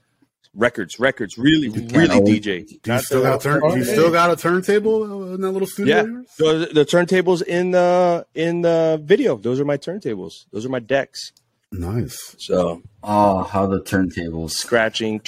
records, 0.54 0.98
records. 0.98 1.36
Really, 1.36 1.68
really 1.68 2.20
DJ. 2.20 2.66
do 2.82 2.92
you 2.92 2.98
still 3.00 3.22
got 3.22 3.42
turn? 3.42 3.60
Do 3.60 3.76
you 3.76 3.84
still 3.84 4.10
got 4.10 4.30
a 4.30 4.36
turntable 4.36 5.34
in 5.34 5.40
that 5.42 5.50
little 5.50 5.68
studio? 5.68 5.94
Yeah. 5.94 6.02
of 6.02 6.08
yours? 6.08 6.26
So 6.30 6.58
the, 6.60 6.66
the 6.66 6.84
turntables 6.84 7.42
in 7.42 7.72
the 7.72 8.26
in 8.34 8.62
the 8.62 9.00
video. 9.04 9.36
Those 9.36 9.60
are 9.60 9.64
my 9.64 9.76
turntables. 9.76 10.46
Those 10.50 10.64
are 10.64 10.70
my 10.70 10.80
decks. 10.80 11.32
Nice. 11.72 12.36
So 12.38 12.82
Oh, 13.02 13.42
how 13.42 13.66
the 13.66 13.80
turntables. 13.80 14.50
scratching, 14.52 15.20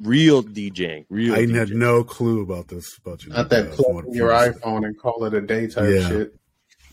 real 0.00 0.42
DJing, 0.42 1.06
real. 1.08 1.34
I 1.34 1.38
DJing. 1.44 1.54
had 1.54 1.70
no 1.70 2.04
clue 2.04 2.42
about 2.42 2.68
this. 2.68 2.98
About 2.98 3.24
you. 3.24 3.32
Not 3.32 3.50
that 3.50 3.72
uh, 3.72 3.76
plug 3.76 4.06
in 4.06 4.14
your 4.14 4.30
iPhone 4.30 4.84
and 4.86 4.98
call 4.98 5.24
it 5.24 5.34
a 5.34 5.40
day 5.40 5.66
type 5.66 5.88
Yeah. 5.92 6.08
shit. 6.08 6.34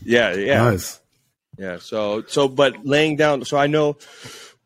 Yeah, 0.04 0.34
yeah, 0.34 0.62
Nice. 0.62 1.00
yeah. 1.58 1.78
So 1.78 2.22
so, 2.28 2.48
but 2.48 2.84
laying 2.86 3.16
down. 3.16 3.44
So 3.44 3.56
I 3.56 3.66
know 3.66 3.96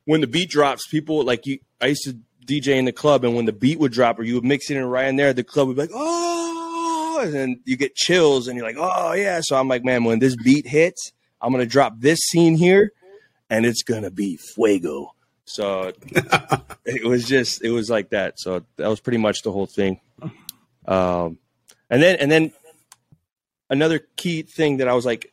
when 0.05 0.21
the 0.21 0.27
beat 0.27 0.51
drops, 0.51 0.87
people 0.87 1.25
like 1.25 1.47
you. 1.47 1.59
I 1.81 1.87
used 1.87 2.05
to 2.05 2.19
DJ 2.47 2.77
in 2.77 2.85
the 2.85 2.93
club, 2.93 3.25
and 3.25 3.35
when 3.35 3.45
the 3.47 3.53
beat 3.53 3.79
would 3.79 3.93
drop, 3.93 4.19
or 4.19 4.23
you 4.25 4.35
would 4.35 4.45
mix 4.45 4.71
it 4.71 4.77
in 4.77 4.85
right 4.85 5.07
in 5.09 5.17
there, 5.17 5.33
the 5.33 5.45
club 5.45 5.69
would 5.69 5.77
be 5.77 5.83
like, 5.83 5.91
oh, 5.95 7.21
and 7.25 7.33
then 7.33 7.61
you 7.65 7.77
get 7.77 7.95
chills, 7.95 8.47
and 8.49 8.57
you're 8.59 8.67
like, 8.67 8.77
oh 8.79 9.13
yeah. 9.13 9.41
So 9.43 9.57
I'm 9.59 9.69
like, 9.69 9.85
man, 9.85 10.05
when 10.05 10.19
this 10.19 10.37
beat 10.37 10.67
hits, 10.67 11.13
I'm 11.41 11.51
gonna 11.53 11.65
drop 11.67 11.95
this 11.99 12.19
scene 12.19 12.57
here, 12.57 12.93
and 13.53 13.67
it's 13.67 13.83
gonna 13.83 14.11
be 14.11 14.37
fuego. 14.37 15.15
So 15.45 15.93
it 16.87 17.05
was 17.05 17.27
just 17.29 17.63
it 17.63 17.71
was 17.71 17.91
like 17.91 18.11
that. 18.11 18.41
So 18.41 18.65
that 18.77 18.89
was 18.89 19.01
pretty 19.01 19.19
much 19.19 19.43
the 19.43 19.53
whole 19.53 19.67
thing. 19.67 20.01
Um, 20.87 21.39
and 21.91 22.03
then 22.03 22.17
and 22.17 22.31
then 22.31 22.53
another 23.71 24.01
key 24.17 24.43
thing 24.43 24.79
that 24.79 24.89
I 24.89 24.95
was 24.95 25.05
like, 25.07 25.33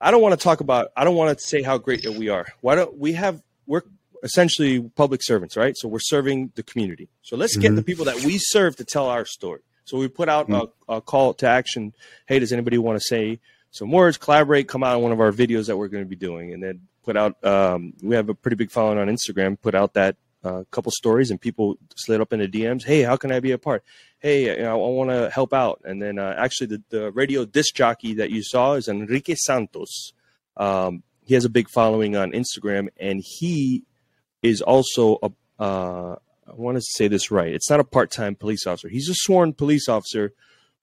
I 0.00 0.10
don't 0.10 0.22
want 0.22 0.38
to 0.38 0.42
talk 0.42 0.60
about. 0.60 0.88
I 0.96 1.04
don't 1.04 1.14
want 1.16 1.38
to 1.38 1.44
say 1.44 1.62
how 1.62 1.78
great 1.78 2.02
that 2.02 2.12
we 2.12 2.28
are. 2.28 2.46
Why 2.60 2.74
don't 2.74 2.96
we 2.98 3.12
have? 3.12 3.42
We're 3.66 3.82
essentially 4.22 4.80
public 4.96 5.22
servants, 5.22 5.56
right? 5.56 5.74
So 5.76 5.88
we're 5.88 5.98
serving 6.00 6.52
the 6.54 6.62
community. 6.62 7.08
So 7.22 7.36
let's 7.36 7.56
get 7.56 7.72
Mhm. 7.72 7.76
the 7.76 7.82
people 7.82 8.04
that 8.06 8.24
we 8.24 8.38
serve 8.38 8.76
to 8.76 8.84
tell 8.84 9.06
our 9.06 9.24
story. 9.24 9.60
So 9.84 9.98
we 9.98 10.08
put 10.08 10.28
out 10.28 10.50
a, 10.50 10.68
a 10.88 11.00
call 11.00 11.32
to 11.34 11.46
action. 11.46 11.92
Hey, 12.26 12.40
does 12.40 12.52
anybody 12.52 12.76
want 12.78 12.98
to 12.98 13.04
say 13.04 13.38
some 13.70 13.92
words? 13.92 14.16
Collaborate. 14.18 14.66
Come 14.66 14.82
out 14.82 14.96
on 14.96 15.02
one 15.02 15.12
of 15.12 15.20
our 15.20 15.30
videos 15.32 15.66
that 15.68 15.76
we're 15.76 15.88
going 15.88 16.02
to 16.02 16.08
be 16.08 16.16
doing, 16.16 16.52
and 16.52 16.60
then 16.62 16.80
put 17.06 17.16
out. 17.16 17.42
Um, 17.44 17.94
we 18.02 18.16
have 18.16 18.28
a 18.28 18.34
pretty 18.34 18.56
big 18.56 18.70
following 18.70 18.98
on 18.98 19.06
Instagram. 19.06 19.58
Put 19.58 19.74
out 19.74 19.94
that 19.94 20.16
uh, 20.44 20.64
couple 20.70 20.92
stories, 20.92 21.30
and 21.30 21.40
people 21.40 21.78
slid 21.96 22.20
up 22.20 22.32
in 22.32 22.40
the 22.40 22.48
DMs. 22.48 22.84
Hey, 22.84 23.02
how 23.02 23.16
can 23.16 23.32
I 23.32 23.40
be 23.40 23.52
a 23.52 23.58
part? 23.58 23.84
Hey, 24.18 24.56
you 24.56 24.62
know, 24.62 24.72
I 24.72 24.88
want 24.88 25.10
to 25.10 25.30
help 25.30 25.54
out. 25.54 25.80
And 25.84 26.02
then 26.02 26.18
uh, 26.18 26.34
actually, 26.36 26.66
the, 26.66 26.82
the 26.90 27.12
radio 27.12 27.44
disc 27.46 27.74
jockey 27.74 28.14
that 28.14 28.30
you 28.30 28.42
saw 28.42 28.74
is 28.74 28.88
Enrique 28.88 29.36
Santos. 29.36 30.12
Um, 30.56 31.02
he 31.24 31.34
has 31.34 31.44
a 31.44 31.48
big 31.48 31.68
following 31.70 32.16
on 32.16 32.32
Instagram, 32.32 32.88
and 32.98 33.22
he 33.24 33.84
is 34.42 34.60
also 34.60 35.18
a. 35.22 35.30
Uh, 35.58 36.16
I 36.48 36.52
want 36.54 36.76
to 36.76 36.82
say 36.82 37.08
this 37.08 37.30
right. 37.30 37.52
It's 37.52 37.70
not 37.70 37.80
a 37.80 37.84
part-time 37.84 38.36
police 38.36 38.66
officer. 38.66 38.88
He's 38.88 39.08
a 39.08 39.14
sworn 39.16 39.52
police 39.52 39.88
officer, 39.88 40.32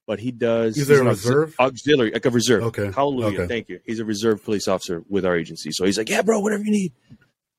but 0.06 0.20
he 0.20 0.30
does. 0.32 0.76
Is 0.76 0.88
there 0.88 0.98
he's 0.98 1.06
a 1.06 1.30
reserve? 1.30 1.54
auxiliary, 1.58 2.10
like 2.12 2.26
a 2.26 2.30
reserve. 2.30 2.62
Okay. 2.64 2.90
Hallelujah. 2.92 3.40
Okay. 3.40 3.46
Thank 3.48 3.68
you. 3.68 3.80
He's 3.84 4.00
a 4.00 4.04
reserve 4.04 4.44
police 4.44 4.68
officer 4.68 5.02
with 5.08 5.24
our 5.24 5.36
agency. 5.36 5.70
So 5.72 5.84
he's 5.84 5.98
like, 5.98 6.08
yeah, 6.08 6.22
bro, 6.22 6.40
whatever 6.40 6.62
you 6.64 6.70
need. 6.70 6.92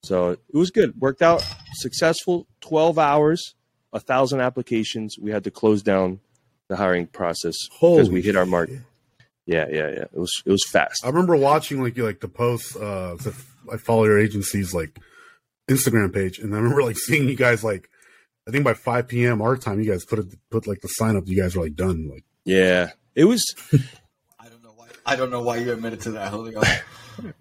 So 0.04 0.32
it 0.32 0.40
was 0.54 0.72
good. 0.72 1.00
Worked 1.00 1.22
out 1.22 1.44
successful. 1.74 2.48
Twelve 2.62 3.00
hours, 3.00 3.56
a 3.94 4.00
thousand 4.00 4.42
applications. 4.42 5.18
We 5.20 5.32
had 5.32 5.44
to 5.46 5.52
close 5.52 5.82
down 5.82 6.20
the 6.68 6.76
hiring 6.76 7.08
process 7.08 7.56
because 7.80 8.10
we 8.10 8.22
hit 8.22 8.36
our 8.36 8.46
mark. 8.46 8.70
shit. 8.70 8.80
Yeah, 9.48 9.68
yeah, 9.70 9.90
yeah. 9.90 10.04
It 10.04 10.18
was 10.18 10.32
it 10.46 10.52
was 10.52 10.64
fast. 10.72 11.04
I 11.04 11.10
remember 11.10 11.36
watching 11.36 11.82
like 11.82 11.98
you 11.98 12.06
like 12.06 12.20
the 12.20 12.28
posts. 12.28 12.76
Uh, 12.76 13.18
I 13.72 13.78
follow 13.78 14.06
your 14.06 14.20
agency's 14.20 14.74
like 14.74 15.00
Instagram 15.70 16.14
page, 16.14 16.40
and 16.40 16.54
I 16.54 16.58
remember 16.58 16.84
like 16.84 16.98
seeing 16.98 17.28
you 17.28 17.36
guys 17.36 17.64
like. 17.64 17.90
I 18.48 18.52
think 18.52 18.64
by 18.64 18.76
5 18.76 19.08
p.m. 19.08 19.42
our 19.42 19.58
time, 19.58 19.82
you 19.82 19.90
guys 19.90 20.06
put 20.06 20.20
it 20.20 20.28
put 20.52 20.68
like 20.68 20.82
the 20.82 20.88
sign 20.88 21.16
up. 21.18 21.24
You 21.26 21.42
guys 21.42 21.56
were 21.56 21.64
like 21.64 21.74
done. 21.74 22.08
Like 22.08 22.26
Yeah, 22.46 22.92
it 23.16 23.26
was. 23.26 23.44
I 24.40 24.48
don't 24.50 24.64
know 24.64 24.72
why. 24.76 24.88
I 25.06 25.16
don't 25.16 25.32
know 25.32 25.42
why 25.42 25.58
you 25.58 25.72
admitted 25.74 26.02
to 26.02 26.12
that, 26.12 26.30
Julio. 26.32 26.62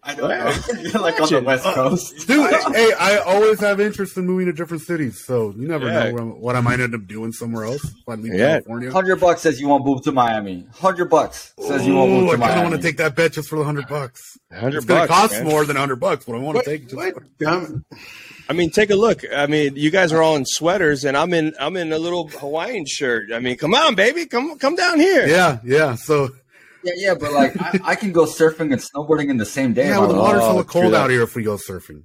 I 0.04 0.14
don't 0.14 0.28
know. 0.28 0.54
You're 0.82 1.02
like 1.02 1.20
on 1.20 1.28
the 1.28 1.42
West 1.44 1.64
Coast. 1.64 2.28
Dude, 2.28 2.48
hey, 2.74 2.92
I 2.98 3.18
always 3.26 3.58
have 3.58 3.80
interest 3.80 4.16
in 4.16 4.24
moving 4.24 4.46
to 4.46 4.52
different 4.52 4.84
cities, 4.84 5.24
so 5.24 5.52
you 5.56 5.66
never 5.66 5.86
Yeah. 5.86 5.92
know 6.04 6.12
what, 6.12 6.20
I'm- 6.20 6.40
what 6.40 6.56
I 6.56 6.60
might 6.60 6.78
end 6.80 6.94
up 6.94 7.06
doing 7.08 7.32
somewhere 7.32 7.64
else 7.64 7.84
if 7.84 8.08
I 8.08 8.14
leave 8.14 8.34
Yeah. 8.34 8.60
California. 8.60 8.92
Hundred 8.92 9.16
bucks 9.16 9.40
says 9.42 9.60
you 9.60 9.66
won't 9.66 9.84
move 9.84 10.02
to 10.04 10.12
Miami. 10.12 10.66
Hundred 10.74 11.06
bucks 11.10 11.52
says 11.60 11.84
you 11.86 11.94
won't 11.96 12.12
Ooh, 12.12 12.20
move 12.20 12.28
I 12.28 12.32
to 12.34 12.38
kind 12.38 12.42
of 12.42 12.48
Miami. 12.56 12.70
want 12.70 12.82
to 12.82 12.88
take 12.88 12.96
that 12.98 13.16
bet 13.16 13.32
just 13.32 13.48
for 13.48 13.58
the 13.58 13.64
hundred 13.64 13.88
bucks. 13.88 14.38
Hundred 14.52 14.76
It's 14.78 14.86
going 14.86 15.02
to 15.02 15.08
bucks. 15.08 15.20
cost 15.32 15.42
man. 15.42 15.44
more 15.52 15.64
than 15.64 15.76
hundred 15.76 15.96
bucks, 15.96 16.24
but 16.24 16.36
I 16.36 16.38
want 16.38 16.58
to 16.58 16.64
take 16.64 16.82
it. 16.84 16.90
Just 16.90 16.94
What? 16.96 17.14
Dumb. 18.46 18.56
I 18.56 18.58
mean, 18.58 18.70
take 18.70 18.90
a 18.90 18.96
look. 18.96 19.22
I 19.34 19.46
mean, 19.46 19.76
you 19.76 19.90
guys 19.90 20.12
are 20.12 20.22
all 20.22 20.36
in 20.36 20.44
sweaters, 20.46 21.04
and 21.04 21.16
I'm 21.16 21.32
in 21.34 21.54
I'm 21.58 21.76
in 21.76 21.92
a 21.92 21.98
little 21.98 22.28
Hawaiian 22.28 22.84
shirt. 22.86 23.32
I 23.32 23.38
mean, 23.38 23.56
come 23.56 23.74
on, 23.74 23.94
baby, 23.94 24.26
come 24.26 24.58
come 24.58 24.76
down 24.76 24.98
here. 25.00 25.26
yeah, 25.26 25.58
yeah. 25.64 25.94
So 25.94 26.30
Yeah, 26.82 26.92
yeah, 26.96 27.14
but 27.14 27.32
like 27.32 27.60
I, 27.60 27.80
I 27.92 27.94
can 27.94 28.12
go 28.12 28.24
surfing 28.26 28.72
and 28.72 28.80
snowboarding 28.80 29.30
in 29.30 29.38
the 29.38 29.46
same 29.46 29.72
day. 29.72 29.86
yeah, 29.88 29.92
if 29.92 29.96
I 29.96 30.00
well, 30.00 30.08
the 30.08 30.14
water's 30.20 30.42
Oh, 30.42 30.46
hella 30.46 30.64
true 30.64 30.82
cold 30.82 30.94
out 30.94 31.10
here 31.10 31.22
if 31.22 31.34
we 31.34 31.42
go 31.42 31.56
surfing. 31.56 32.04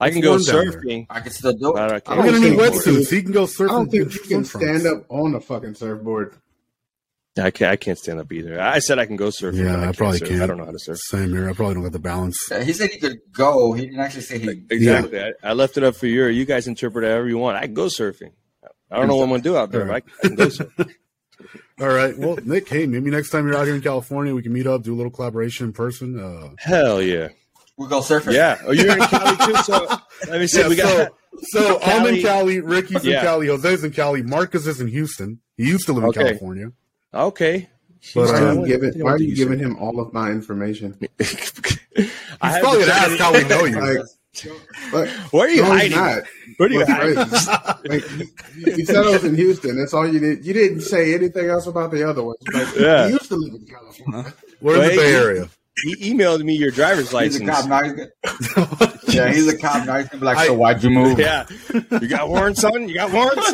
I 0.00 0.10
can 0.10 0.20
go 0.20 0.30
warm 0.30 0.42
down 0.42 0.68
there. 0.68 0.80
surfing. 0.82 1.06
I 1.08 1.20
can 1.20 1.32
still 1.32 1.52
do 1.52 1.76
it. 1.76 1.80
I 1.80 2.00
can't 2.00 2.18
We're 2.18 2.26
gonna 2.26 2.40
need 2.40 2.58
wetsuits. 2.58 3.10
He 3.10 3.22
can 3.22 3.32
go 3.32 3.44
surfing. 3.46 3.64
I 3.70 3.72
don't 3.72 3.90
think 3.90 4.04
in 4.06 4.10
you 4.10 4.20
can 4.20 4.44
stand 4.44 4.86
up 4.86 5.04
on 5.08 5.34
a 5.34 5.40
fucking 5.40 5.74
surfboard. 5.74 6.34
I 7.36 7.50
can't. 7.50 7.72
I 7.72 7.76
can't 7.76 7.98
stand 7.98 8.20
up 8.20 8.32
either. 8.32 8.60
I 8.60 8.78
said 8.78 8.98
I 9.00 9.06
can 9.06 9.16
go 9.16 9.28
surfing. 9.28 9.64
Yeah, 9.64 9.74
I, 9.76 9.80
I 9.80 9.84
can't 9.86 9.96
probably 9.96 10.18
surf. 10.18 10.28
can't. 10.28 10.42
I 10.42 10.46
don't 10.46 10.56
know 10.58 10.64
how 10.66 10.70
to 10.70 10.78
surf. 10.78 10.98
Same 11.08 11.30
here. 11.32 11.48
I 11.50 11.52
probably 11.52 11.74
don't 11.74 11.82
got 11.82 11.92
the 11.92 11.98
balance. 11.98 12.38
Yeah, 12.50 12.62
He 12.62 12.72
said 12.72 12.90
he 12.90 12.98
could 12.98 13.18
go. 13.32 13.72
He 13.72 13.86
didn't 13.86 13.98
actually 14.00 14.22
say 14.22 14.38
he. 14.38 14.62
Exactly. 14.70 15.20
I, 15.20 15.32
I 15.42 15.52
left 15.52 15.76
it 15.76 15.82
up 15.82 15.96
for 15.96 16.06
you. 16.06 16.26
You 16.26 16.44
guys 16.44 16.68
interpret 16.68 17.04
it 17.04 17.08
however 17.08 17.28
you 17.28 17.38
want. 17.38 17.56
I 17.56 17.62
can 17.66 17.74
go 17.74 17.86
surfing. 17.86 18.30
I 18.90 18.98
don't 18.98 19.08
know 19.08 19.16
what 19.16 19.24
I'm 19.24 19.30
gonna 19.30 19.42
do 19.42 19.56
out 19.56 19.72
there, 19.72 19.84
but 19.86 19.94
I, 19.94 19.96
I 19.96 20.26
can 20.28 20.34
go 20.36 20.46
surfing. 20.46 20.90
All 21.80 21.88
right. 21.88 22.16
Well, 22.16 22.38
Nick, 22.44 22.68
hey, 22.68 22.86
maybe 22.86 23.10
next 23.10 23.30
time 23.30 23.48
you're 23.48 23.56
out 23.56 23.66
here 23.66 23.74
in 23.74 23.80
California, 23.82 24.32
we 24.32 24.42
can 24.42 24.52
meet 24.52 24.68
up, 24.68 24.84
do 24.84 24.94
a 24.94 24.96
little 24.96 25.10
collaboration 25.10 25.66
in 25.66 25.72
person. 25.72 26.16
Uh, 26.18 26.50
Hell 26.58 27.02
yeah. 27.02 27.28
We'll 27.76 27.88
go 27.88 27.98
surfing. 28.00 28.34
Yeah. 28.34 28.60
Oh, 28.64 28.70
you're 28.70 28.92
in 28.92 29.00
Cali 29.08 29.36
too. 29.38 29.56
So 29.64 29.88
let 30.28 30.40
me 30.40 30.46
see. 30.46 30.60
yeah, 30.60 30.68
we 30.68 30.76
got. 30.76 31.12
so, 31.42 31.60
so 31.60 31.80
I'm 31.82 32.06
in 32.06 32.22
Cali. 32.22 32.22
Cali. 32.22 32.60
Ricky's 32.60 33.04
in 33.04 33.10
Yeah. 33.10 33.22
Cali. 33.22 33.48
Jose's 33.48 33.82
in 33.82 33.90
Cali. 33.90 34.22
Marcus 34.22 34.68
is 34.68 34.80
in 34.80 34.86
Houston. 34.86 35.40
He 35.56 35.64
used 35.66 35.86
to 35.86 35.92
live 35.92 36.04
in 36.04 36.10
Okay. 36.10 36.22
California. 36.24 36.70
Okay. 37.14 37.68
But, 38.14 38.28
Why 38.30 38.40
are 38.42 38.54
you 38.54 38.66
giving? 38.66 39.02
Why 39.02 39.12
are 39.12 39.18
you 39.18 39.28
you 39.28 39.36
giving 39.36 39.58
him 39.58 39.76
all 39.78 39.98
of 40.00 40.12
my 40.12 40.30
information? 40.30 40.98
I 41.20 41.24
He's 41.24 42.10
have 42.40 42.60
probably 42.60 42.80
to 42.80 42.86
gonna 42.86 42.92
ask 42.92 43.18
how 43.18 43.32
we 43.32 43.44
know 43.44 43.64
you. 43.64 43.80
Like, 43.80 44.06
but 44.92 45.08
Where 45.32 45.46
are 45.46 45.50
you 45.50 45.62
no, 45.62 45.68
hiding? 45.68 45.96
not. 45.96 46.22
Where 46.58 46.68
are 46.68 46.72
you 46.72 46.84
That's 46.84 46.90
hiding? 46.90 47.16
right. 47.16 47.88
Like, 47.88 48.10
you, 48.56 48.74
you 48.76 48.84
said 48.84 48.96
I 48.96 49.10
was 49.10 49.24
in 49.24 49.36
Houston. 49.36 49.76
That's 49.78 49.94
all 49.94 50.06
you 50.12 50.18
did. 50.18 50.44
You 50.44 50.52
didn't 50.52 50.80
say 50.82 51.14
anything 51.14 51.48
else 51.48 51.66
about 51.66 51.92
the 51.92 52.06
other 52.08 52.22
ones. 52.24 52.38
Like, 52.52 52.74
Yeah. 52.76 53.06
He 53.06 53.12
used 53.12 53.28
to 53.28 53.36
live 53.36 53.54
in 53.54 53.64
California. 53.66 54.34
We're 54.60 54.74
in 54.82 54.82
the 54.90 54.96
Bay 54.96 55.10
you- 55.12 55.16
Area. 55.18 55.48
He 55.82 56.12
emailed 56.12 56.42
me 56.44 56.54
your 56.56 56.70
driver's 56.70 57.12
license. 57.12 57.40
He's 57.40 57.48
a 57.48 57.52
cop 57.52 57.66
now. 57.68 57.82
He's 57.82 58.06
yeah, 59.14 59.32
he's 59.32 59.48
a 59.48 59.58
cop 59.58 59.86
now. 59.86 59.98
He's 59.98 60.08
gonna 60.08 60.20
be 60.20 60.26
like, 60.26 60.36
I- 60.38 60.46
so 60.46 60.54
why'd 60.54 60.82
you 60.84 60.90
move? 60.90 61.18
Yeah. 61.18 61.46
You 61.72 62.06
got 62.08 62.28
warrants, 62.28 62.60
son? 62.60 62.88
You 62.88 62.94
got 62.94 63.12
warrants? 63.12 63.52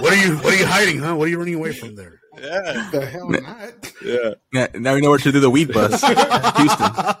What 0.00 0.12
are 0.12 0.14
you? 0.26 0.36
What 0.36 0.54
are 0.54 0.56
you 0.56 0.66
hiding, 0.66 0.98
huh? 0.98 1.16
What 1.16 1.26
are 1.26 1.30
you 1.30 1.38
running 1.38 1.54
away 1.54 1.72
from 1.72 1.94
there? 1.96 2.19
Yeah. 2.40 2.88
The 2.90 3.06
hell 3.06 3.30
not. 3.30 3.92
Yeah. 4.04 4.34
Yeah, 4.52 4.66
now 4.80 4.94
we 4.94 5.00
know 5.00 5.10
where 5.10 5.18
to 5.18 5.32
do 5.32 5.40
the 5.40 5.50
weed 5.50 5.72
bus. 5.72 6.00
Houston. 6.56 7.16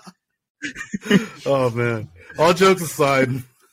Oh 1.46 1.70
man. 1.70 2.08
All 2.38 2.52
jokes 2.52 2.82
aside, 2.82 3.28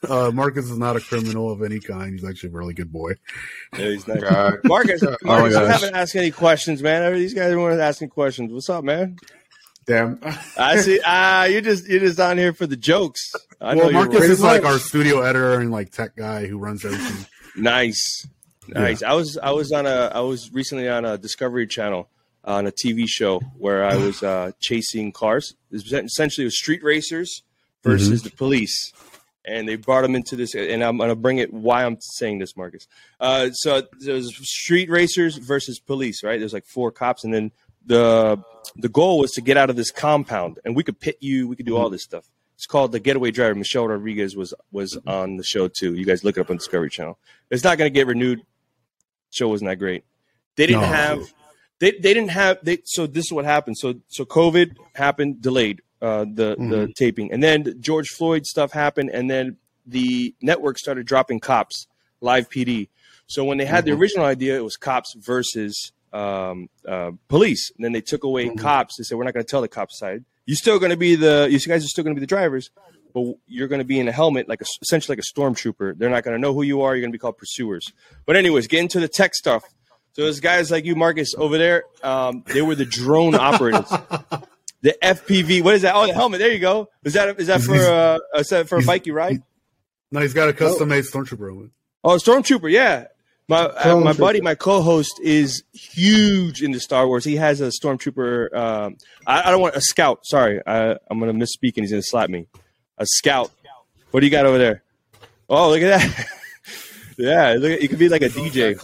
uh, 0.07 0.31
Marcus 0.33 0.69
is 0.69 0.77
not 0.77 0.95
a 0.95 0.99
criminal 0.99 1.51
of 1.51 1.61
any 1.61 1.79
kind. 1.79 2.13
He's 2.13 2.27
actually 2.27 2.49
a 2.49 2.53
really 2.53 2.73
good 2.73 2.91
boy. 2.91 3.13
Yeah, 3.77 3.89
he's 3.89 4.07
nice. 4.07 4.21
God. 4.21 4.55
Marcus, 4.63 5.03
Oh 5.03 5.15
Marcus, 5.23 5.53
you 5.53 5.59
gosh. 5.59 5.81
haven't 5.81 5.95
asked 5.95 6.15
any 6.15 6.31
questions, 6.31 6.81
man. 6.81 7.13
These 7.13 7.33
guys 7.33 7.55
weren't 7.55 7.79
asking 7.79 8.09
questions. 8.09 8.51
What's 8.51 8.69
up, 8.69 8.83
man? 8.83 9.17
Damn. 9.85 10.19
I 10.57 10.77
see. 10.77 10.99
Ah, 11.05 11.45
you're 11.45 11.61
just 11.61 11.87
you're 11.87 11.99
just 12.01 12.17
down 12.17 12.37
here 12.37 12.53
for 12.53 12.67
the 12.67 12.75
jokes. 12.75 13.31
I 13.61 13.75
well, 13.75 13.85
you're 13.85 13.93
Marcus 13.93 14.21
right. 14.21 14.29
is 14.29 14.41
like 14.41 14.65
our 14.65 14.79
studio 14.79 15.21
editor 15.21 15.59
and 15.59 15.71
like 15.71 15.91
tech 15.91 16.15
guy 16.15 16.45
who 16.45 16.57
runs 16.57 16.83
everything. 16.83 17.25
nice, 17.55 18.27
nice. 18.67 19.03
I 19.03 19.13
was 19.13 19.37
I 19.37 19.51
was 19.51 19.71
on 19.71 19.85
a 19.85 20.11
I 20.13 20.19
was 20.21 20.51
recently 20.51 20.89
on 20.89 21.05
a 21.05 21.17
Discovery 21.17 21.67
Channel 21.67 22.09
on 22.47 22.65
a 22.65 22.71
TV 22.71 23.03
show 23.07 23.39
where 23.57 23.83
I 23.83 23.97
was 23.97 24.23
uh, 24.23 24.51
chasing 24.59 25.11
cars. 25.11 25.53
It 25.69 25.75
was 25.75 25.91
essentially, 25.91 26.45
it 26.45 26.47
was 26.47 26.57
street 26.57 26.81
racers 26.81 27.43
versus 27.83 28.23
the 28.23 28.31
police. 28.31 28.93
And 29.45 29.67
they 29.67 29.75
brought 29.75 30.01
them 30.01 30.15
into 30.15 30.35
this, 30.35 30.55
and 30.55 30.83
I'm 30.83 30.97
going 30.97 31.09
to 31.09 31.15
bring 31.15 31.37
it. 31.37 31.53
Why 31.53 31.85
I'm 31.85 31.97
saying 32.01 32.39
this, 32.39 32.57
Marcus? 32.57 32.85
Uh, 33.17 33.49
so 33.51 33.81
was 34.05 34.35
street 34.43 34.89
racers 34.89 35.37
versus 35.37 35.79
police, 35.79 36.21
right? 36.21 36.37
There's 36.37 36.51
like 36.51 36.65
four 36.65 36.91
cops, 36.91 37.23
and 37.23 37.33
then 37.33 37.51
the 37.85 38.43
the 38.75 38.89
goal 38.89 39.19
was 39.19 39.31
to 39.31 39.41
get 39.41 39.55
out 39.55 39.69
of 39.69 39.77
this 39.77 39.89
compound, 39.89 40.59
and 40.65 40.75
we 40.75 40.83
could 40.83 40.99
pit 40.99 41.17
you, 41.21 41.47
we 41.47 41.55
could 41.55 41.65
do 41.65 41.77
all 41.77 41.89
this 41.89 42.03
stuff. 42.03 42.29
It's 42.55 42.65
called 42.65 42.91
the 42.91 42.99
Getaway 42.99 43.31
Driver. 43.31 43.55
Michelle 43.55 43.87
Rodriguez 43.87 44.35
was 44.35 44.53
was 44.73 44.97
on 45.07 45.37
the 45.37 45.45
show 45.45 45.69
too. 45.69 45.93
You 45.93 46.05
guys 46.05 46.25
look 46.25 46.35
it 46.37 46.41
up 46.41 46.49
on 46.49 46.57
Discovery 46.57 46.89
Channel. 46.89 47.17
It's 47.49 47.63
not 47.63 47.77
going 47.77 47.89
to 47.89 47.93
get 47.93 48.07
renewed. 48.07 48.41
Show 49.31 49.47
wasn't 49.49 49.69
that 49.69 49.77
great. 49.77 50.03
They 50.55 50.65
didn't 50.67 50.81
No. 50.81 50.87
have. 50.87 51.33
They, 51.79 51.91
they 51.91 52.13
didn't 52.13 52.29
have 52.31 52.57
they 52.63 52.79
so 52.85 53.05
this 53.05 53.25
is 53.25 53.31
what 53.31 53.45
happened. 53.45 53.77
So 53.77 53.95
so 54.07 54.25
COVID 54.25 54.75
happened 54.95 55.41
delayed 55.41 55.81
uh, 56.01 56.25
the 56.25 56.55
the 56.57 56.91
taping. 56.95 57.31
And 57.31 57.43
then 57.43 57.75
George 57.79 58.07
Floyd 58.09 58.45
stuff 58.45 58.71
happened 58.71 59.11
and 59.11 59.29
then 59.29 59.57
the 59.85 60.33
network 60.41 60.79
started 60.79 61.05
dropping 61.05 61.39
cops 61.39 61.85
live 62.19 62.49
PD 62.49 62.89
so 63.27 63.43
when 63.43 63.57
they 63.59 63.65
had 63.65 63.85
the 63.85 63.91
original 63.91 64.25
idea 64.25 64.57
it 64.57 64.63
was 64.63 64.75
cops 64.75 65.13
versus 65.19 65.91
um, 66.13 66.67
uh, 66.87 67.11
police. 67.27 67.69
And 67.75 67.85
then 67.85 67.91
they 67.91 68.01
took 68.01 68.23
away 68.23 68.49
cops. 68.55 68.95
They 68.97 69.03
said 69.03 69.17
we're 69.17 69.25
not 69.25 69.33
going 69.35 69.45
to 69.45 69.49
tell 69.49 69.61
the 69.61 69.67
cops 69.67 69.99
side. 69.99 70.23
You're 70.47 70.55
still 70.55 70.79
going 70.79 70.91
to 70.91 70.97
be 70.97 71.15
the 71.15 71.47
you 71.51 71.59
guys 71.59 71.83
are 71.85 71.87
still 71.89 72.03
going 72.03 72.15
to 72.15 72.19
be 72.19 72.25
the 72.25 72.27
drivers 72.27 72.71
but 73.25 73.35
you're 73.47 73.67
going 73.67 73.79
to 73.79 73.85
be 73.85 73.99
in 73.99 74.07
a 74.07 74.11
helmet 74.11 74.47
like 74.47 74.61
a, 74.61 74.65
essentially 74.81 75.15
like 75.15 75.23
a 75.23 75.39
stormtrooper 75.39 75.97
they're 75.97 76.09
not 76.09 76.23
going 76.23 76.35
to 76.35 76.41
know 76.41 76.53
who 76.53 76.61
you 76.61 76.81
are 76.81 76.95
you're 76.95 77.01
going 77.01 77.11
to 77.11 77.15
be 77.15 77.19
called 77.19 77.37
pursuers 77.37 77.91
but 78.25 78.35
anyways 78.35 78.67
get 78.67 78.79
into 78.79 78.99
the 78.99 79.07
tech 79.07 79.33
stuff 79.33 79.63
so 80.17 80.23
those 80.23 80.39
guys 80.39 80.71
like 80.71 80.83
you, 80.83 80.95
Marcus, 80.95 81.35
over 81.37 81.59
there, 81.59 81.83
um, 82.01 82.43
they 82.47 82.63
were 82.63 82.73
the 82.73 82.85
drone 82.85 83.35
operators. 83.39 83.87
The 84.81 84.95
FPV, 85.03 85.63
what 85.63 85.75
is 85.75 85.83
that? 85.83 85.93
Oh, 85.95 86.07
the 86.07 86.13
helmet. 86.13 86.39
There 86.39 86.51
you 86.51 86.57
go. 86.57 86.89
Is 87.03 87.13
that 87.13 87.39
is 87.39 87.45
that 87.47 87.61
for 87.61 87.75
uh, 87.75 88.17
is 88.39 88.47
that 88.47 88.67
for 88.67 88.79
a 88.79 88.81
bike 88.81 89.05
you 89.05 89.13
ride? 89.13 89.43
No, 90.11 90.19
he's 90.21 90.33
got 90.33 90.49
a 90.49 90.53
custom 90.53 90.89
made 90.89 91.03
stormtrooper 91.03 91.47
helmet. 91.49 91.69
Oh, 92.03 92.15
stormtrooper. 92.15 92.71
Yeah, 92.71 93.05
my 93.47 93.65
uh, 93.65 93.99
my 93.99 94.13
buddy, 94.13 94.41
my 94.41 94.55
co-host, 94.55 95.19
is 95.21 95.63
huge 95.71 96.63
into 96.63 96.79
Star 96.79 97.07
Wars. 97.07 97.23
He 97.23 97.35
has 97.35 97.61
a 97.61 97.67
stormtrooper. 97.67 98.55
Um, 98.55 98.97
I, 99.27 99.43
I 99.43 99.51
don't 99.51 99.61
want 99.61 99.75
a 99.75 99.81
scout. 99.81 100.21
Sorry, 100.23 100.61
I, 100.65 100.97
I'm 101.11 101.19
gonna 101.19 101.33
misspeak 101.33 101.73
and 101.75 101.83
he's 101.83 101.91
gonna 101.91 102.01
slap 102.01 102.31
me. 102.31 102.47
A 102.97 103.05
scout. 103.05 103.51
What 104.11 104.21
do 104.21 104.25
you 104.25 104.31
got 104.31 104.45
over 104.45 104.57
there? 104.57 104.83
Oh, 105.49 105.69
look 105.69 105.81
at 105.81 105.99
that. 105.99 106.27
yeah, 107.17 107.55
look 107.59 107.71
at, 107.73 107.81
you 107.81 107.89
could 107.89 107.99
be 107.99 108.09
like 108.09 108.21
a 108.21 108.29
DJ 108.29 108.81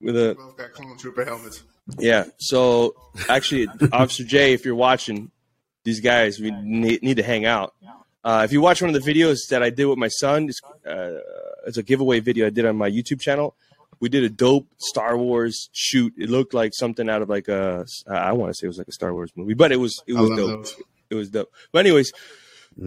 with 0.00 0.16
a 0.16 0.34
Both 0.34 0.56
got 0.56 0.72
clone 0.72 0.96
trooper 0.96 1.24
helmets. 1.24 1.62
Yeah. 1.98 2.24
So 2.38 2.94
actually, 3.28 3.68
Officer 3.92 4.24
J, 4.24 4.52
if 4.52 4.64
you're 4.64 4.74
watching, 4.74 5.30
these 5.84 6.00
guys 6.00 6.38
we 6.38 6.50
need, 6.50 7.02
need 7.02 7.16
to 7.16 7.22
hang 7.22 7.46
out. 7.46 7.74
Uh, 8.22 8.42
if 8.44 8.52
you 8.52 8.60
watch 8.60 8.82
one 8.82 8.94
of 8.94 9.02
the 9.02 9.12
videos 9.12 9.48
that 9.48 9.62
I 9.62 9.70
did 9.70 9.86
with 9.86 9.98
my 9.98 10.08
son, 10.08 10.48
it's, 10.48 10.60
uh, 10.86 11.20
it's 11.66 11.78
a 11.78 11.82
giveaway 11.82 12.20
video 12.20 12.46
I 12.46 12.50
did 12.50 12.66
on 12.66 12.76
my 12.76 12.90
YouTube 12.90 13.20
channel. 13.20 13.56
We 13.98 14.08
did 14.08 14.24
a 14.24 14.30
dope 14.30 14.66
Star 14.78 15.16
Wars 15.16 15.68
shoot. 15.72 16.14
It 16.16 16.30
looked 16.30 16.54
like 16.54 16.72
something 16.74 17.08
out 17.08 17.22
of 17.22 17.28
like 17.28 17.48
a 17.48 17.86
I 18.08 18.32
want 18.32 18.50
to 18.50 18.54
say 18.54 18.66
it 18.66 18.68
was 18.68 18.78
like 18.78 18.88
a 18.88 18.92
Star 18.92 19.12
Wars 19.12 19.30
movie, 19.36 19.54
but 19.54 19.72
it 19.72 19.76
was 19.76 20.02
it 20.06 20.14
was 20.14 20.30
dope. 20.30 20.36
those. 20.36 20.76
It 21.10 21.14
was 21.16 21.28
dope. 21.28 21.52
But 21.72 21.80
anyways, 21.80 22.12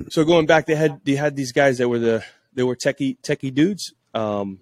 so 0.09 0.23
going 0.23 0.45
back, 0.45 0.65
they 0.65 0.75
had 0.75 1.01
they 1.03 1.15
had 1.15 1.35
these 1.35 1.51
guys 1.51 1.77
that 1.77 1.89
were 1.89 1.99
the 1.99 2.23
they 2.53 2.63
were 2.63 2.75
techie 2.75 3.17
techie 3.21 3.53
dudes. 3.53 3.93
Um, 4.13 4.59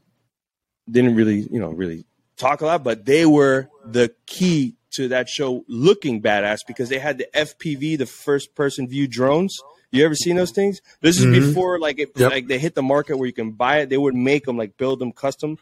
didn't 0.90 1.16
really 1.16 1.48
you 1.52 1.60
know 1.60 1.70
really 1.72 2.06
talk 2.38 2.62
a 2.62 2.66
lot, 2.66 2.84
but 2.84 3.06
they 3.06 3.26
were 3.26 3.70
the 3.86 4.14
key 4.26 4.76
to 4.92 5.08
that 5.10 5.30
show 5.30 5.64
looking 5.68 6.22
badass 6.22 6.60
because 6.68 6.90
they 6.90 7.00
had 7.00 7.18
the 7.18 7.28
FPV, 7.34 7.98
the 7.98 8.06
first 8.06 8.56
person 8.56 8.88
view 8.88 9.08
drones. 9.08 9.58
You 9.92 10.04
ever 10.06 10.16
seen 10.16 10.36
those 10.38 10.52
things? 10.52 10.82
This 11.02 11.20
is 11.20 11.26
Mhm. 11.26 11.32
before 11.32 11.80
like 11.80 12.00
it, 12.00 12.12
Yep. 12.16 12.32
like 12.32 12.48
they 12.48 12.58
hit 12.60 12.76
the 12.76 12.82
market 12.84 13.18
where 13.18 13.28
you 13.28 13.34
can 13.34 13.52
buy 13.52 13.80
it. 13.80 13.90
They 13.90 13.98
would 13.98 14.16
make 14.16 14.46
them 14.46 14.58
like 14.58 14.76
build 14.78 15.00
them 15.00 15.12
custom, 15.12 15.58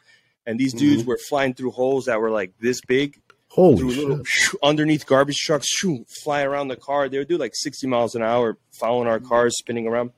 and 0.45 0.59
these 0.59 0.73
dudes 0.73 1.03
were 1.03 1.17
flying 1.17 1.53
through 1.53 1.71
holes 1.71 2.05
that 2.05 2.19
were 2.21 2.31
like 2.31 2.53
this 2.59 2.79
big 2.81 3.19
Holy 3.49 3.83
little 3.83 4.21
underneath 4.61 5.05
garbage 5.05 5.37
trucks, 5.37 5.67
shoo, 5.67 6.05
fly 6.23 6.43
around 6.43 6.67
the 6.67 6.75
car. 6.75 7.09
They 7.09 7.17
would 7.17 7.27
do 7.27 7.37
like 7.37 7.53
sixty 7.55 7.87
miles 7.87 8.13
an 8.15 8.21
hour, 8.21 8.57
following 8.79 9.07
our 9.07 9.19
cars, 9.19 9.57
spinning 9.57 9.87
around. 9.87 10.11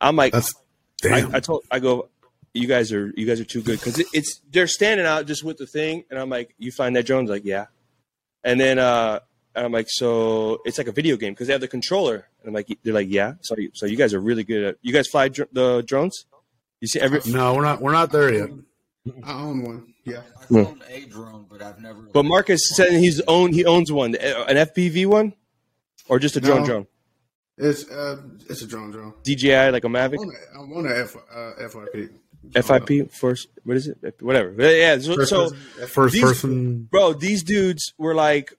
I'm 0.00 0.14
like, 0.16 0.32
That's 0.32 0.54
damn. 1.02 1.34
I, 1.34 1.38
I 1.38 1.40
told, 1.40 1.64
I 1.70 1.80
go, 1.80 2.08
you 2.54 2.68
guys 2.68 2.92
are, 2.92 3.12
you 3.16 3.26
guys 3.26 3.40
are 3.40 3.44
too 3.44 3.62
good 3.62 3.78
because 3.80 3.98
it, 3.98 4.06
it's 4.12 4.40
they're 4.50 4.68
standing 4.68 5.06
out 5.06 5.26
just 5.26 5.42
with 5.42 5.56
the 5.58 5.66
thing, 5.66 6.04
and 6.10 6.18
I'm 6.18 6.30
like, 6.30 6.54
you 6.58 6.70
find 6.70 6.94
that 6.96 7.04
drones, 7.06 7.28
like, 7.30 7.44
yeah, 7.44 7.66
and 8.44 8.60
then 8.60 8.78
uh, 8.78 9.18
and 9.54 9.64
I'm 9.66 9.72
like, 9.72 9.86
so 9.88 10.60
it's 10.64 10.78
like 10.78 10.86
a 10.86 10.92
video 10.92 11.16
game 11.16 11.32
because 11.32 11.48
they 11.48 11.52
have 11.52 11.60
the 11.60 11.68
controller, 11.68 12.28
and 12.40 12.48
I'm 12.48 12.54
like, 12.54 12.68
they're 12.84 12.94
like, 12.94 13.08
yeah, 13.10 13.34
so 13.40 13.56
you- 13.58 13.70
so 13.74 13.86
you 13.86 13.96
guys 13.96 14.14
are 14.14 14.20
really 14.20 14.44
good 14.44 14.64
at, 14.64 14.76
you 14.82 14.92
guys 14.92 15.08
fly 15.08 15.28
dr- 15.28 15.48
the 15.52 15.82
drones. 15.86 16.26
You 16.80 16.86
see 16.88 17.00
every, 17.00 17.20
no, 17.26 17.54
we're 17.54 17.62
not. 17.62 17.80
We're 17.80 17.92
not 17.92 18.12
there 18.12 18.32
yet. 18.32 18.50
I 19.24 19.32
own 19.42 19.62
one. 19.62 19.94
Yeah. 20.04 20.22
I've 20.40 20.56
owned 20.56 20.82
a 20.88 21.00
drone, 21.06 21.46
but 21.48 21.62
I've 21.62 21.80
never. 21.80 22.02
but 22.12 22.24
Marcus 22.24 22.60
said 22.74 22.92
he's 22.92 23.20
own, 23.28 23.52
he 23.52 23.64
owns 23.64 23.90
one, 23.92 24.14
an 24.16 24.56
FPV 24.56 25.06
one, 25.06 25.32
or 26.08 26.18
just 26.18 26.36
a 26.36 26.40
drone 26.40 26.60
No. 26.60 26.66
drone, 26.66 26.86
It's 27.58 27.88
uh, 27.90 28.20
it's 28.48 28.62
a 28.62 28.66
drone 28.66 28.90
drone. 28.90 29.14
DJI 29.24 29.70
like 29.70 29.84
a 29.84 29.88
Mavic. 29.88 30.16
want 30.18 30.32
a, 30.34 30.56
I 30.56 30.58
want 30.60 30.86
a 30.86 30.98
F, 31.00 31.16
uh, 31.16 31.52
FYP. 31.68 32.10
FIP 32.54 33.10
first. 33.12 33.48
What 33.64 33.76
is 33.76 33.88
it? 33.88 34.16
Whatever. 34.20 34.52
Yeah. 34.62 34.98
So, 34.98 35.14
First 35.16 35.30
so. 35.30 35.50
First 35.88 36.12
These- 36.14 36.22
person. 36.22 36.82
bro, 36.90 37.12
these 37.12 37.42
dudes 37.42 37.92
were 37.98 38.14
like, 38.14 38.54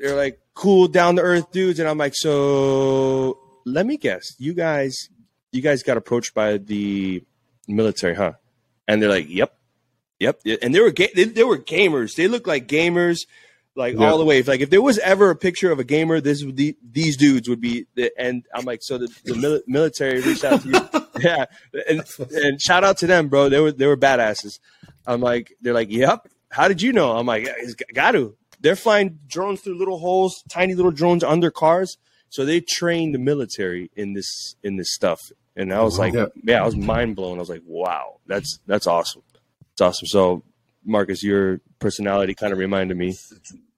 they're 0.00 0.16
like 0.16 0.38
cool, 0.54 0.86
down 0.88 1.16
to 1.16 1.22
earth 1.22 1.50
dudes, 1.50 1.78
and 1.80 1.88
I'm 1.88 1.96
like, 1.98 2.14
so 2.14 3.38
let 3.64 3.86
me 3.86 3.96
guess, 3.96 4.34
you 4.38 4.52
guys, 4.52 5.08
you 5.52 5.62
guys 5.62 5.82
got 5.82 5.96
approached 5.96 6.34
by 6.34 6.58
the 6.58 7.22
military, 7.68 8.14
huh? 8.14 8.32
And 8.86 9.00
they're 9.00 9.08
like, 9.08 9.28
yep, 9.30 9.56
yep, 10.22 10.40
and 10.62 10.74
they 10.74 10.80
were 10.80 10.90
ga- 10.92 11.12
they, 11.14 11.24
they 11.24 11.44
were 11.44 11.58
gamers. 11.58 12.14
They 12.16 12.28
looked 12.28 12.46
like 12.46 12.66
gamers. 12.68 13.18
Like 13.74 13.94
Yeah. 13.98 14.10
all 14.10 14.18
the 14.18 14.24
way, 14.26 14.38
if 14.38 14.48
like 14.48 14.60
if 14.60 14.68
there 14.68 14.82
was 14.82 14.98
ever 14.98 15.30
a 15.30 15.36
picture 15.36 15.72
of 15.72 15.78
a 15.78 15.84
gamer, 15.84 16.20
this 16.20 16.44
would 16.44 16.56
be 16.56 16.76
these 16.98 17.16
dudes 17.16 17.48
would 17.48 17.60
be. 17.60 17.86
The, 17.94 18.12
and 18.18 18.44
I'm 18.54 18.66
like, 18.66 18.80
so 18.82 18.98
the, 18.98 19.08
the 19.24 19.32
mili- 19.32 19.62
military 19.66 20.20
reached 20.20 20.44
out 20.44 20.60
to 20.62 20.68
you, 20.68 21.00
yeah, 21.20 21.46
and, 21.88 22.02
and 22.44 22.60
shout 22.60 22.84
out 22.84 22.98
to 22.98 23.06
them, 23.06 23.28
bro. 23.28 23.48
They 23.48 23.60
were 23.60 23.72
they 23.72 23.86
were 23.86 23.96
badasses. 23.96 24.58
I'm 25.06 25.20
like, 25.22 25.54
they're 25.62 25.72
like, 25.72 25.90
yep. 25.90 26.28
How 26.50 26.68
did 26.68 26.82
you 26.82 26.92
know? 26.92 27.16
I'm 27.16 27.24
like, 27.24 27.44
it's 27.48 27.74
got 27.94 28.10
to. 28.12 28.36
They're 28.60 28.76
flying 28.76 29.18
drones 29.26 29.62
through 29.62 29.78
little 29.78 29.98
holes, 29.98 30.44
tiny 30.50 30.74
little 30.74 30.92
drones 30.92 31.24
under 31.24 31.50
cars. 31.50 31.96
So 32.28 32.44
they 32.44 32.60
train 32.60 33.12
the 33.12 33.18
military 33.18 33.90
in 33.96 34.12
this 34.12 34.54
in 34.62 34.76
this 34.76 34.92
stuff. 34.92 35.18
And 35.56 35.72
I 35.72 35.80
was 35.80 35.98
like, 35.98 36.12
Yeah. 36.12 36.26
yeah, 36.44 36.62
I 36.62 36.66
was 36.66 36.76
mind 36.76 37.16
blown. 37.16 37.38
I 37.38 37.40
was 37.40 37.48
like, 37.48 37.62
wow, 37.66 38.20
that's 38.26 38.58
that's 38.66 38.86
awesome. 38.86 39.22
It's 39.82 39.96
awesome. 39.98 40.06
So 40.06 40.42
Marcus, 40.84 41.22
your 41.22 41.60
personality 41.78 42.34
kind 42.34 42.52
of 42.52 42.58
reminded 42.58 42.96
me 42.96 43.16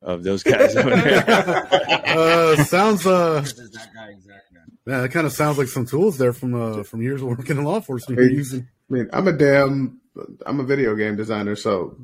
of 0.02 0.22
those 0.22 0.42
guys 0.42 0.76
over 0.76 0.90
there. 0.90 1.68
Uh, 2.14 2.54
sounds 2.62 3.04
uh, 3.04 3.40
This 3.40 3.58
is 3.58 3.70
that 3.72 3.88
guy 3.92 4.10
exactly. 4.10 4.58
man, 4.86 5.02
that 5.02 5.08
kind 5.10 5.26
of 5.26 5.32
sounds 5.32 5.58
like 5.58 5.66
some 5.66 5.84
tools 5.84 6.16
there 6.16 6.32
from 6.32 6.54
uh 6.54 6.84
from 6.84 7.02
years 7.02 7.20
of 7.22 7.26
working 7.26 7.56
in 7.58 7.64
law 7.64 7.74
enforcement. 7.76 8.20
You're 8.20 8.30
using. 8.30 8.68
I 8.88 8.92
mean, 8.94 9.08
I'm 9.12 9.26
a 9.26 9.32
damn. 9.32 10.00
I'm 10.46 10.60
a 10.60 10.62
video 10.64 10.94
game 10.94 11.16
designer, 11.16 11.56
so 11.56 11.96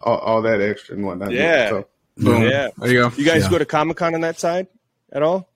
all, 0.00 0.16
all 0.18 0.42
that 0.42 0.62
extra 0.62 0.94
and 0.96 1.04
whatnot. 1.04 1.32
Yeah. 1.32 1.68
So, 1.68 1.88
Boom. 2.16 2.42
Yeah. 2.44 2.68
There 2.78 2.90
you 2.90 2.98
go. 3.02 3.12
You 3.16 3.24
guys 3.26 3.42
Yeah. 3.42 3.50
go 3.50 3.58
to 3.58 3.66
Comic 3.66 3.98
Con 3.98 4.14
on 4.14 4.22
that 4.22 4.38
side 4.38 4.68
at 5.12 5.22
all? 5.22 5.50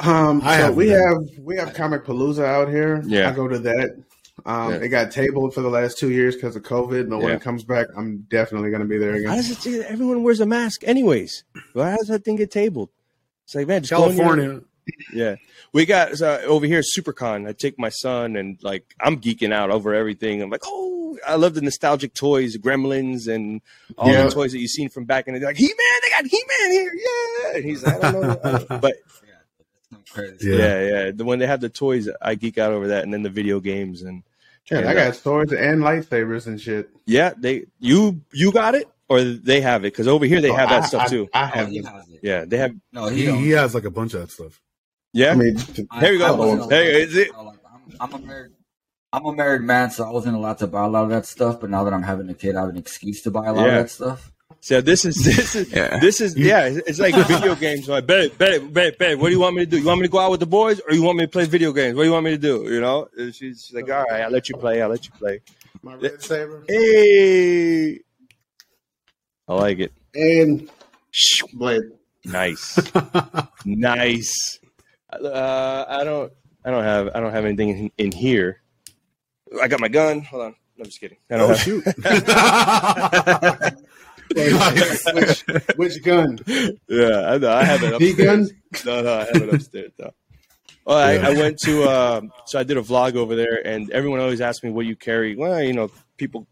um, 0.00 0.42
I 0.44 0.56
so 0.56 0.62
haven't 0.64 0.76
we 0.76 0.86
been. 0.88 1.00
have 1.00 1.44
we 1.44 1.56
have 1.56 1.72
Comicpalooza 1.72 2.44
out 2.44 2.68
here. 2.68 3.02
Yeah. 3.06 3.30
I 3.30 3.32
go 3.32 3.48
to 3.48 3.58
that. 3.60 4.02
Um, 4.46 4.72
Yeah. 4.72 4.76
It 4.78 4.88
got 4.88 5.10
tabled 5.12 5.54
for 5.54 5.60
the 5.60 5.68
last 5.70 5.98
two 5.98 6.10
years 6.10 6.34
because 6.34 6.56
of 6.56 6.62
COVID. 6.62 7.08
But 7.08 7.18
when 7.18 7.28
Yeah. 7.28 7.36
it 7.36 7.40
comes 7.42 7.64
back, 7.64 7.86
I'm 7.96 8.26
definitely 8.30 8.70
going 8.70 8.82
to 8.82 8.88
be 8.88 8.98
there 8.98 9.12
How 9.12 9.18
again. 9.18 9.36
does 9.36 9.66
it? 9.66 9.86
Everyone 9.86 10.22
wears 10.22 10.40
a 10.40 10.46
mask, 10.46 10.82
anyways. 10.84 11.44
Why 11.72 11.96
does 11.96 12.08
that 12.08 12.24
thing 12.24 12.36
get 12.36 12.50
tabled? 12.50 12.90
It's 13.44 13.54
like 13.54 13.66
man, 13.68 13.82
just 13.82 13.92
go 13.92 14.08
in 14.08 14.16
your- 14.16 14.24
California. 14.26 14.60
Yeah, 15.14 15.36
we 15.72 15.86
got 15.86 16.20
uh, 16.20 16.40
over 16.44 16.66
here 16.66 16.82
SuperCon. 16.82 17.48
I 17.48 17.52
take 17.52 17.78
my 17.78 17.88
son 17.88 18.36
and 18.36 18.58
like 18.62 18.84
I'm 19.00 19.18
geeking 19.18 19.50
out 19.52 19.70
over 19.70 19.94
everything. 19.94 20.42
I'm 20.42 20.50
like, 20.50 20.60
oh, 20.66 21.16
I 21.26 21.36
love 21.36 21.54
the 21.54 21.62
nostalgic 21.62 22.12
toys, 22.12 22.58
Gremlins, 22.58 23.26
and 23.26 23.62
all 23.96 24.10
Yeah. 24.10 24.24
the 24.24 24.30
toys 24.30 24.52
that 24.52 24.58
you've 24.58 24.70
seen 24.70 24.90
from 24.90 25.04
back 25.06 25.26
in 25.26 25.32
the 25.32 25.40
day. 25.40 25.46
Like 25.46 25.56
He 25.56 25.68
Man, 25.68 26.00
they 26.02 26.10
got 26.10 26.26
He 26.30 26.44
Man 26.60 26.70
here, 26.72 26.92
yeah. 26.94 27.56
And 27.56 27.64
he's 27.64 27.82
like, 27.82 28.04
I 28.04 28.12
don't 28.12 28.22
know, 28.22 28.40
I 28.44 28.50
don't- 28.68 28.80
but 28.82 28.96
Yeah. 30.16 30.22
Yeah. 30.40 30.56
yeah, 30.56 30.82
yeah. 31.04 31.10
The, 31.12 31.24
when 31.24 31.38
they 31.38 31.46
have 31.46 31.60
the 31.60 31.68
toys, 31.68 32.08
I 32.22 32.34
geek 32.34 32.58
out 32.58 32.72
over 32.72 32.88
that, 32.88 33.04
and 33.04 33.12
then 33.12 33.22
the 33.22 33.30
video 33.30 33.60
games 33.60 34.02
and 34.02 34.22
Yeah, 34.70 34.78
and, 34.78 34.88
I 34.88 34.92
uh, 34.92 35.04
got 35.06 35.16
swords 35.16 35.52
and 35.52 35.82
lightsabers 35.82 36.46
and 36.46 36.60
shit. 36.60 36.90
yeah, 37.06 37.32
they 37.36 37.66
you 37.80 38.20
you 38.32 38.52
got 38.52 38.74
it 38.74 38.88
or 39.08 39.22
they 39.22 39.60
have 39.60 39.82
it 39.84 39.92
because 39.92 40.08
over 40.08 40.24
here 40.26 40.40
they 40.40 40.52
have 40.52 40.70
that 40.70 40.84
I- 40.84 40.86
stuff 40.86 41.02
I- 41.02 41.08
too. 41.08 41.28
I, 41.34 41.42
Oh, 41.42 41.46
have 41.46 41.68
he 41.68 41.78
it. 41.78 41.84
it. 41.86 42.18
Yeah, 42.22 42.44
they 42.46 42.56
have. 42.58 42.74
No, 42.92 43.06
He, 43.08 43.26
he, 43.26 43.36
he 43.36 43.50
has 43.50 43.74
like 43.74 43.84
a 43.84 43.90
bunch 43.90 44.14
of 44.14 44.20
that 44.20 44.30
stuff. 44.30 44.60
Yeah, 45.12 45.30
I 45.32 45.34
mean, 45.36 45.56
There 46.00 46.12
you 46.12 46.18
go. 46.18 46.62
I 46.64 46.66
There 46.66 46.84
you 46.90 46.98
Is 47.06 47.16
it- 47.16 47.30
I'm, 47.38 47.50
I'm 48.00 48.12
a 48.14 48.18
married. 48.26 48.52
I'm 49.12 49.24
a 49.26 49.32
married 49.32 49.62
man, 49.62 49.92
so 49.92 50.04
I 50.04 50.10
wasn't 50.10 50.34
allowed 50.34 50.58
to 50.58 50.66
buy 50.66 50.84
a 50.84 50.88
lot 50.88 51.04
of 51.04 51.10
that 51.10 51.24
stuff. 51.24 51.60
But 51.60 51.70
now 51.70 51.84
that 51.84 51.92
I'm 51.94 52.02
having 52.02 52.28
a 52.30 52.34
kid, 52.34 52.56
I 52.56 52.62
have 52.62 52.70
an 52.70 52.76
excuse 52.76 53.22
to 53.22 53.30
buy 53.30 53.46
a 53.46 53.52
lot 53.52 53.66
Yeah. 53.66 53.76
of 53.76 53.84
that 53.84 53.90
stuff. 53.90 54.32
So 54.64 54.80
this 54.80 55.04
is 55.04 55.14
this 55.24 55.54
is 55.54 55.70
Yeah. 55.70 55.98
this 56.00 56.22
is 56.22 56.34
yeah. 56.38 56.64
It's 56.86 56.98
like 56.98 57.14
video 57.28 57.54
games. 57.54 57.86
Like, 57.86 58.06
bet, 58.06 58.38
bet, 58.38 58.72
bet, 58.72 58.96
bet. 58.96 59.18
What 59.18 59.26
do 59.28 59.34
you 59.34 59.38
want 59.40 59.56
me 59.56 59.62
to 59.66 59.70
do? 59.70 59.76
You 59.78 59.84
want 59.84 60.00
me 60.00 60.06
to 60.06 60.10
go 60.10 60.18
out 60.18 60.30
with 60.30 60.40
the 60.40 60.46
boys, 60.46 60.80
or 60.88 60.94
you 60.94 61.02
want 61.02 61.18
me 61.18 61.24
to 61.24 61.30
play 61.30 61.44
video 61.44 61.70
games? 61.70 61.94
What 61.96 62.04
do 62.04 62.06
you 62.06 62.12
want 62.12 62.24
me 62.24 62.30
to 62.30 62.38
do? 62.38 62.64
You 62.72 62.80
know? 62.80 63.06
And 63.14 63.34
she's 63.34 63.62
she's 63.66 63.74
like, 63.74 63.90
all 63.90 64.04
right, 64.10 64.22
I'll 64.22 64.30
let 64.30 64.48
you 64.48 64.56
play. 64.56 64.80
I'll 64.80 64.88
let 64.88 65.04
you 65.04 65.12
play. 65.18 65.42
my 65.82 65.96
red 65.96 66.22
saber 66.22 66.64
Hey, 66.66 68.00
I 69.46 69.54
like 69.54 69.80
it. 69.80 69.92
and 70.14 70.70
blade. 71.52 71.82
Nice, 72.24 72.78
nice. 73.66 74.32
Uh, 75.12 75.84
I 75.86 76.04
don't, 76.04 76.32
I 76.64 76.70
don't 76.70 76.84
have, 76.84 77.10
I 77.14 77.20
don't 77.20 77.32
have 77.32 77.44
anything 77.44 77.68
in, 77.68 77.90
in 77.98 78.12
here. 78.12 78.62
I 79.62 79.68
got 79.68 79.78
my 79.80 79.88
gun. 79.88 80.22
Hold 80.22 80.42
on. 80.42 80.54
No, 80.78 80.82
I'm 80.82 80.86
just 80.86 81.00
kidding. 81.00 81.18
I 81.30 81.36
don't 81.36 81.50
Oh 81.50 81.54
have, 81.54 81.58
shoot! 81.60 81.84
which, 84.34 85.44
which 85.76 86.02
gun? 86.02 86.38
Yeah, 86.88 87.30
I 87.32 87.38
know. 87.38 87.52
I 87.52 87.64
have 87.64 87.82
it 87.82 87.92
upstairs. 87.94 88.14
gun? 88.16 88.48
No, 88.86 89.02
no, 89.02 89.14
I 89.14 89.24
have 89.24 89.36
it 89.42 89.54
upstairs 89.54 89.92
though. 89.96 90.12
Well, 90.84 90.98
I, 90.98 91.14
Yeah. 91.14 91.28
I 91.28 91.32
went 91.34 91.58
to 91.60 91.84
um, 91.84 92.32
so 92.46 92.58
I 92.58 92.62
did 92.62 92.76
a 92.76 92.82
vlog 92.82 93.16
over 93.16 93.34
there, 93.36 93.66
and 93.66 93.90
everyone 93.90 94.20
always 94.20 94.40
asks 94.40 94.62
me, 94.64 94.70
"What 94.70 94.86
you 94.86 94.96
carry?" 94.96 95.34
Well, 95.36 95.62
you 95.62 95.72
know, 95.72 95.90
people 96.16 96.46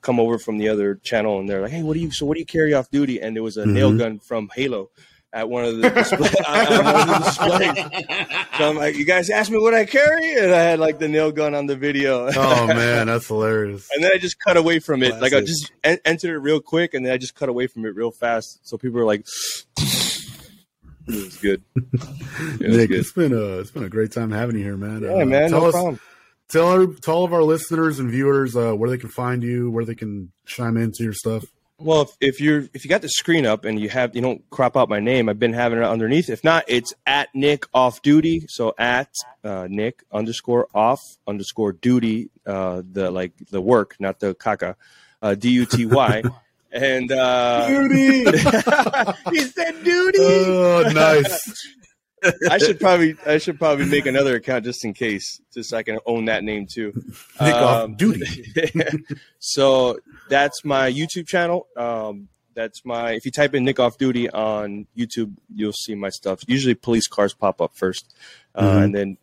come 0.00 0.18
over 0.20 0.38
from 0.38 0.58
the 0.58 0.68
other 0.68 0.96
channel, 0.96 1.38
and 1.40 1.48
they're 1.48 1.62
like, 1.62 1.70
"Hey, 1.70 1.82
what 1.82 1.94
do 1.94 2.00
you? 2.00 2.10
So 2.10 2.26
what 2.26 2.34
do 2.34 2.40
you 2.40 2.46
carry 2.46 2.74
off 2.74 2.90
duty?" 2.90 3.20
And 3.20 3.34
there 3.36 3.42
was 3.42 3.56
a 3.56 3.66
nail 3.66 3.92
Mhm. 3.92 3.98
gun 3.98 4.18
from 4.18 4.50
Halo 4.54 4.90
at 5.32 5.48
one 5.50 5.64
of 5.64 5.76
the 5.76 5.90
display, 5.90 6.18
one 6.48 6.66
of 6.66 6.84
the 7.08 7.22
displays. 7.24 8.46
So 8.58 8.68
I'm 8.70 8.76
like, 8.76 8.96
"You 8.96 9.04
guys 9.04 9.28
asked 9.28 9.50
me 9.50 9.58
what 9.58 9.74
I 9.74 9.84
carry," 9.84 10.36
and 10.38 10.52
I 10.54 10.60
had 10.62 10.78
like 10.78 10.98
the 10.98 11.08
nail 11.08 11.30
gun 11.32 11.54
on 11.54 11.66
the 11.66 11.76
video. 11.76 12.26
oh 12.36 12.66
man, 12.68 13.06
that's 13.08 13.26
hilarious. 13.28 13.88
And 13.94 14.02
then 14.02 14.12
I 14.14 14.18
just 14.18 14.38
cut 14.40 14.56
away 14.56 14.78
from 14.78 15.02
it. 15.02 15.20
Like 15.20 15.32
I 15.34 15.40
just 15.40 15.72
en- 15.84 15.98
entered 16.04 16.34
it 16.34 16.38
real 16.38 16.60
quick, 16.60 16.94
and 16.94 17.04
then 17.04 17.12
I 17.12 17.18
just 17.18 17.34
cut 17.34 17.48
away 17.48 17.66
from 17.66 17.84
it 17.84 17.94
real 17.94 18.10
fast. 18.10 18.60
So 18.66 18.78
people 18.78 18.98
were 18.98 19.04
like, 19.04 19.26
"It 19.78 20.44
was 21.08 21.36
good." 21.38 21.62
It 22.60 22.68
was 22.68 22.76
Nick, 22.76 22.88
good. 22.90 22.98
it's 23.00 23.12
been 23.12 23.32
a 23.32 23.58
it's 23.58 23.70
been 23.70 23.84
a 23.84 23.88
great 23.88 24.12
time 24.12 24.30
having 24.30 24.56
you 24.56 24.62
here, 24.64 24.76
man. 24.76 25.02
Yeah, 25.02 25.22
Uh, 25.22 25.24
man, 25.24 25.50
Tell 25.50 25.60
no 25.60 25.66
us, 25.68 25.72
problem. 25.72 26.00
tell 26.48 26.66
our, 26.68 26.86
tell 26.86 27.14
all 27.16 27.24
of 27.24 27.32
our 27.32 27.42
listeners 27.42 27.98
and 27.98 28.10
viewers 28.10 28.54
uh, 28.56 28.72
where 28.74 28.90
they 28.90 28.98
can 28.98 29.08
find 29.08 29.42
you, 29.42 29.70
where 29.70 29.84
they 29.84 29.94
can 29.94 30.32
chime 30.46 30.76
into 30.76 31.02
your 31.02 31.12
stuff. 31.14 31.44
Well, 31.78 32.02
if, 32.02 32.16
if 32.20 32.40
you're 32.40 32.68
if 32.72 32.84
you 32.84 32.88
got 32.88 33.02
the 33.02 33.08
screen 33.08 33.44
up 33.44 33.66
and 33.66 33.78
you 33.78 33.90
have 33.90 34.16
you 34.16 34.22
don't 34.22 34.48
crop 34.50 34.76
out 34.76 34.88
my 34.88 35.00
name, 35.00 35.28
I've 35.28 35.38
been 35.38 35.52
having 35.52 35.78
it 35.78 35.84
underneath. 35.84 36.30
If 36.30 36.42
not, 36.42 36.64
it's 36.68 36.94
at 37.04 37.34
Nick 37.34 37.66
off 37.74 38.00
duty. 38.00 38.46
So 38.48 38.74
at 38.78 39.10
uh, 39.44 39.68
Nick 39.68 40.02
underscore 40.10 40.68
off 40.74 41.00
underscore 41.26 41.72
duty. 41.72 42.30
Uh, 42.46 42.82
the 42.90 43.10
like 43.10 43.32
the 43.50 43.60
work, 43.60 43.96
not 44.00 44.20
the 44.20 44.34
caca. 44.34 44.76
Uh, 45.20 45.34
D 45.34 45.50
U 45.50 45.66
T 45.66 45.86
Y. 45.86 46.22
And 46.72 47.10
uh, 47.10 47.66
Duty. 47.68 48.18
he 49.30 49.40
said 49.40 49.82
duty. 49.82 50.18
oh, 50.20 50.90
nice. 50.92 51.74
I 52.50 52.58
should 52.58 52.78
probably 52.80 53.16
I 53.26 53.38
should 53.38 53.58
probably 53.58 53.86
make 53.86 54.06
another 54.06 54.36
account 54.36 54.64
just 54.64 54.84
in 54.84 54.92
case, 54.94 55.40
just 55.52 55.70
so 55.70 55.76
I 55.78 55.82
can 55.82 55.98
own 56.06 56.26
that 56.26 56.44
name 56.44 56.66
too. 56.72 56.92
Nick 57.40 57.54
off 57.54 57.84
Um, 57.84 57.96
duty. 57.96 58.44
so 59.38 59.98
that's 60.28 60.64
my 60.64 60.90
YouTube 60.90 61.26
channel. 61.26 61.66
Um, 61.76 62.28
that's 62.54 62.84
my. 62.84 63.12
If 63.12 63.24
you 63.24 63.30
type 63.30 63.54
in 63.54 63.64
Nick 63.64 63.78
Off 63.78 63.98
Duty 63.98 64.30
on 64.30 64.86
YouTube, 64.96 65.34
you'll 65.54 65.72
see 65.74 65.94
my 65.94 66.08
stuff. 66.08 66.40
Usually, 66.46 66.74
police 66.74 67.06
cars 67.06 67.34
pop 67.34 67.60
up 67.60 67.76
first, 67.76 68.14
uh, 68.54 68.62
Mhm. 68.72 68.84
and 68.84 68.94
then 68.94 69.16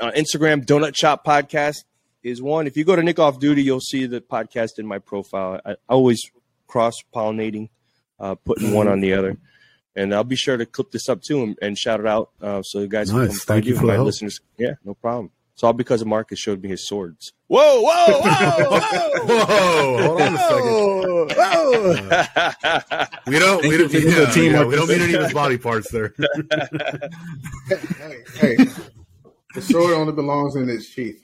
uh, 0.00 0.12
Instagram, 0.12 0.64
Donut 0.64 0.96
Shop 0.96 1.24
Podcast 1.26 1.84
is 2.22 2.40
one. 2.40 2.66
If 2.66 2.76
you 2.76 2.84
go 2.84 2.94
to 2.94 3.02
Nick 3.02 3.18
Off 3.18 3.38
Duty, 3.40 3.62
you'll 3.62 3.80
see 3.80 4.06
the 4.06 4.20
podcast 4.20 4.78
in 4.78 4.86
my 4.86 4.98
profile. 4.98 5.60
I, 5.64 5.72
I 5.72 5.76
always 5.88 6.20
cross 6.68 6.94
pollinating, 7.14 7.70
uh, 8.20 8.34
putting 8.36 8.72
one 8.72 8.88
on 8.88 9.00
the 9.00 9.14
other. 9.14 9.36
And 9.96 10.14
I'll 10.14 10.24
be 10.24 10.36
sure 10.36 10.56
to 10.58 10.66
clip 10.66 10.90
this 10.90 11.08
up 11.08 11.22
too 11.22 11.42
and, 11.42 11.56
and 11.62 11.76
shout 11.78 12.00
it 12.00 12.06
out 12.06 12.30
uh, 12.42 12.62
so 12.62 12.80
you 12.80 12.88
guys 12.88 13.10
Nice. 13.12 13.44
Thank 13.44 13.64
you 13.64 13.70
you, 13.70 13.76
for 13.76 13.82
the 13.82 13.86
my 13.88 13.94
help. 13.94 14.06
listeners. 14.06 14.40
Yeah, 14.58 14.74
no 14.84 14.92
problem. 14.94 15.30
It's 15.54 15.64
all 15.64 15.72
because 15.72 16.02
of 16.02 16.06
Marcus 16.06 16.38
showed 16.38 16.62
me 16.62 16.68
his 16.68 16.86
swords. 16.86 17.32
Whoa, 17.46 17.80
whoa, 17.80 18.20
whoa, 18.20 18.78
Whoa, 19.26 20.02
hold 20.02 20.20
on 20.20 20.34
a 20.34 20.38
second. 20.38 20.76
We 23.26 23.38
don't. 23.38 23.62
We 23.66 23.76
don't, 23.78 23.90
you 23.92 24.10
for 24.10 24.20
the 24.26 24.30
team, 24.34 24.52
yeah, 24.52 24.64
we 24.64 24.76
don't 24.76 24.86
mean 24.88 25.00
any 25.00 25.14
of 25.14 25.22
his 25.24 25.32
body 25.32 25.56
parts 25.58 25.90
there. 25.90 26.12
hey, 27.68 28.22
hey, 28.34 28.56
the 29.54 29.62
sword 29.62 29.94
only 29.94 30.12
belongs 30.12 30.54
in 30.56 30.68
its 30.68 30.84
sheath. 30.86 31.22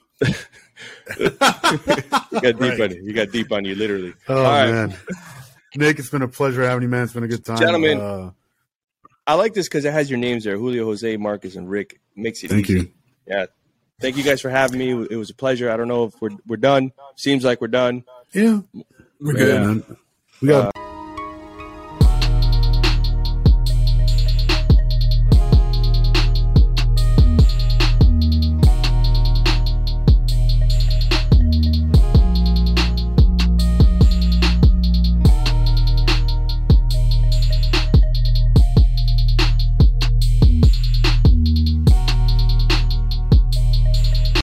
You 1.21 1.31
got 1.39 2.43
deep 2.43 2.61
Right. 2.61 2.81
on 2.81 2.91
you. 2.91 3.03
You 3.05 3.13
got 3.13 3.31
deep 3.31 3.53
on 3.53 3.65
you, 3.65 3.75
literally. 3.75 4.15
Oh 4.29 4.37
All 4.39 4.43
right. 4.45 4.71
man, 4.71 4.97
Nick, 5.77 5.99
it's 5.99 6.11
been 6.11 6.23
a 6.23 6.29
pleasure 6.29 6.63
having 6.65 6.83
you, 6.83 6.89
man. 6.89 7.05
It's 7.05 7.13
been 7.13 7.23
a 7.25 7.29
good 7.29 7.45
time, 7.45 7.59
Gentlemen. 7.59 8.01
Uh, 8.01 8.31
I 9.27 9.35
like 9.35 9.55
this 9.55 9.69
because 9.69 9.85
it 9.85 9.93
has 9.93 10.11
your 10.11 10.19
names 10.19 10.45
there: 10.45 10.57
Julio, 10.57 10.85
Jose, 10.85 11.17
Marcus, 11.17 11.57
and 11.57 11.71
Rick. 11.71 12.01
Makes 12.17 12.43
it 12.45 12.51
thank 12.51 12.69
easy. 12.69 12.81
you. 12.81 12.93
Yeah. 13.27 13.47
Thank 14.01 14.17
you 14.17 14.25
guys 14.25 14.41
for 14.41 14.51
having 14.51 14.79
me. 14.79 14.91
It 15.11 15.17
was 15.17 15.31
a 15.31 15.35
pleasure. 15.35 15.71
I 15.71 15.77
don't 15.77 15.87
know 15.89 16.05
if 16.05 16.21
we're 16.21 16.31
we're 16.47 16.57
done. 16.57 16.91
Seems 17.17 17.45
like 17.45 17.61
we're 17.61 17.69
done. 17.69 18.05
Yeah, 18.33 18.61
We're 19.21 19.39
yeah, 19.39 19.45
good. 19.45 19.61
man. 19.61 19.97
We 20.41 20.49
got 20.49 20.77
uh, 20.77 20.81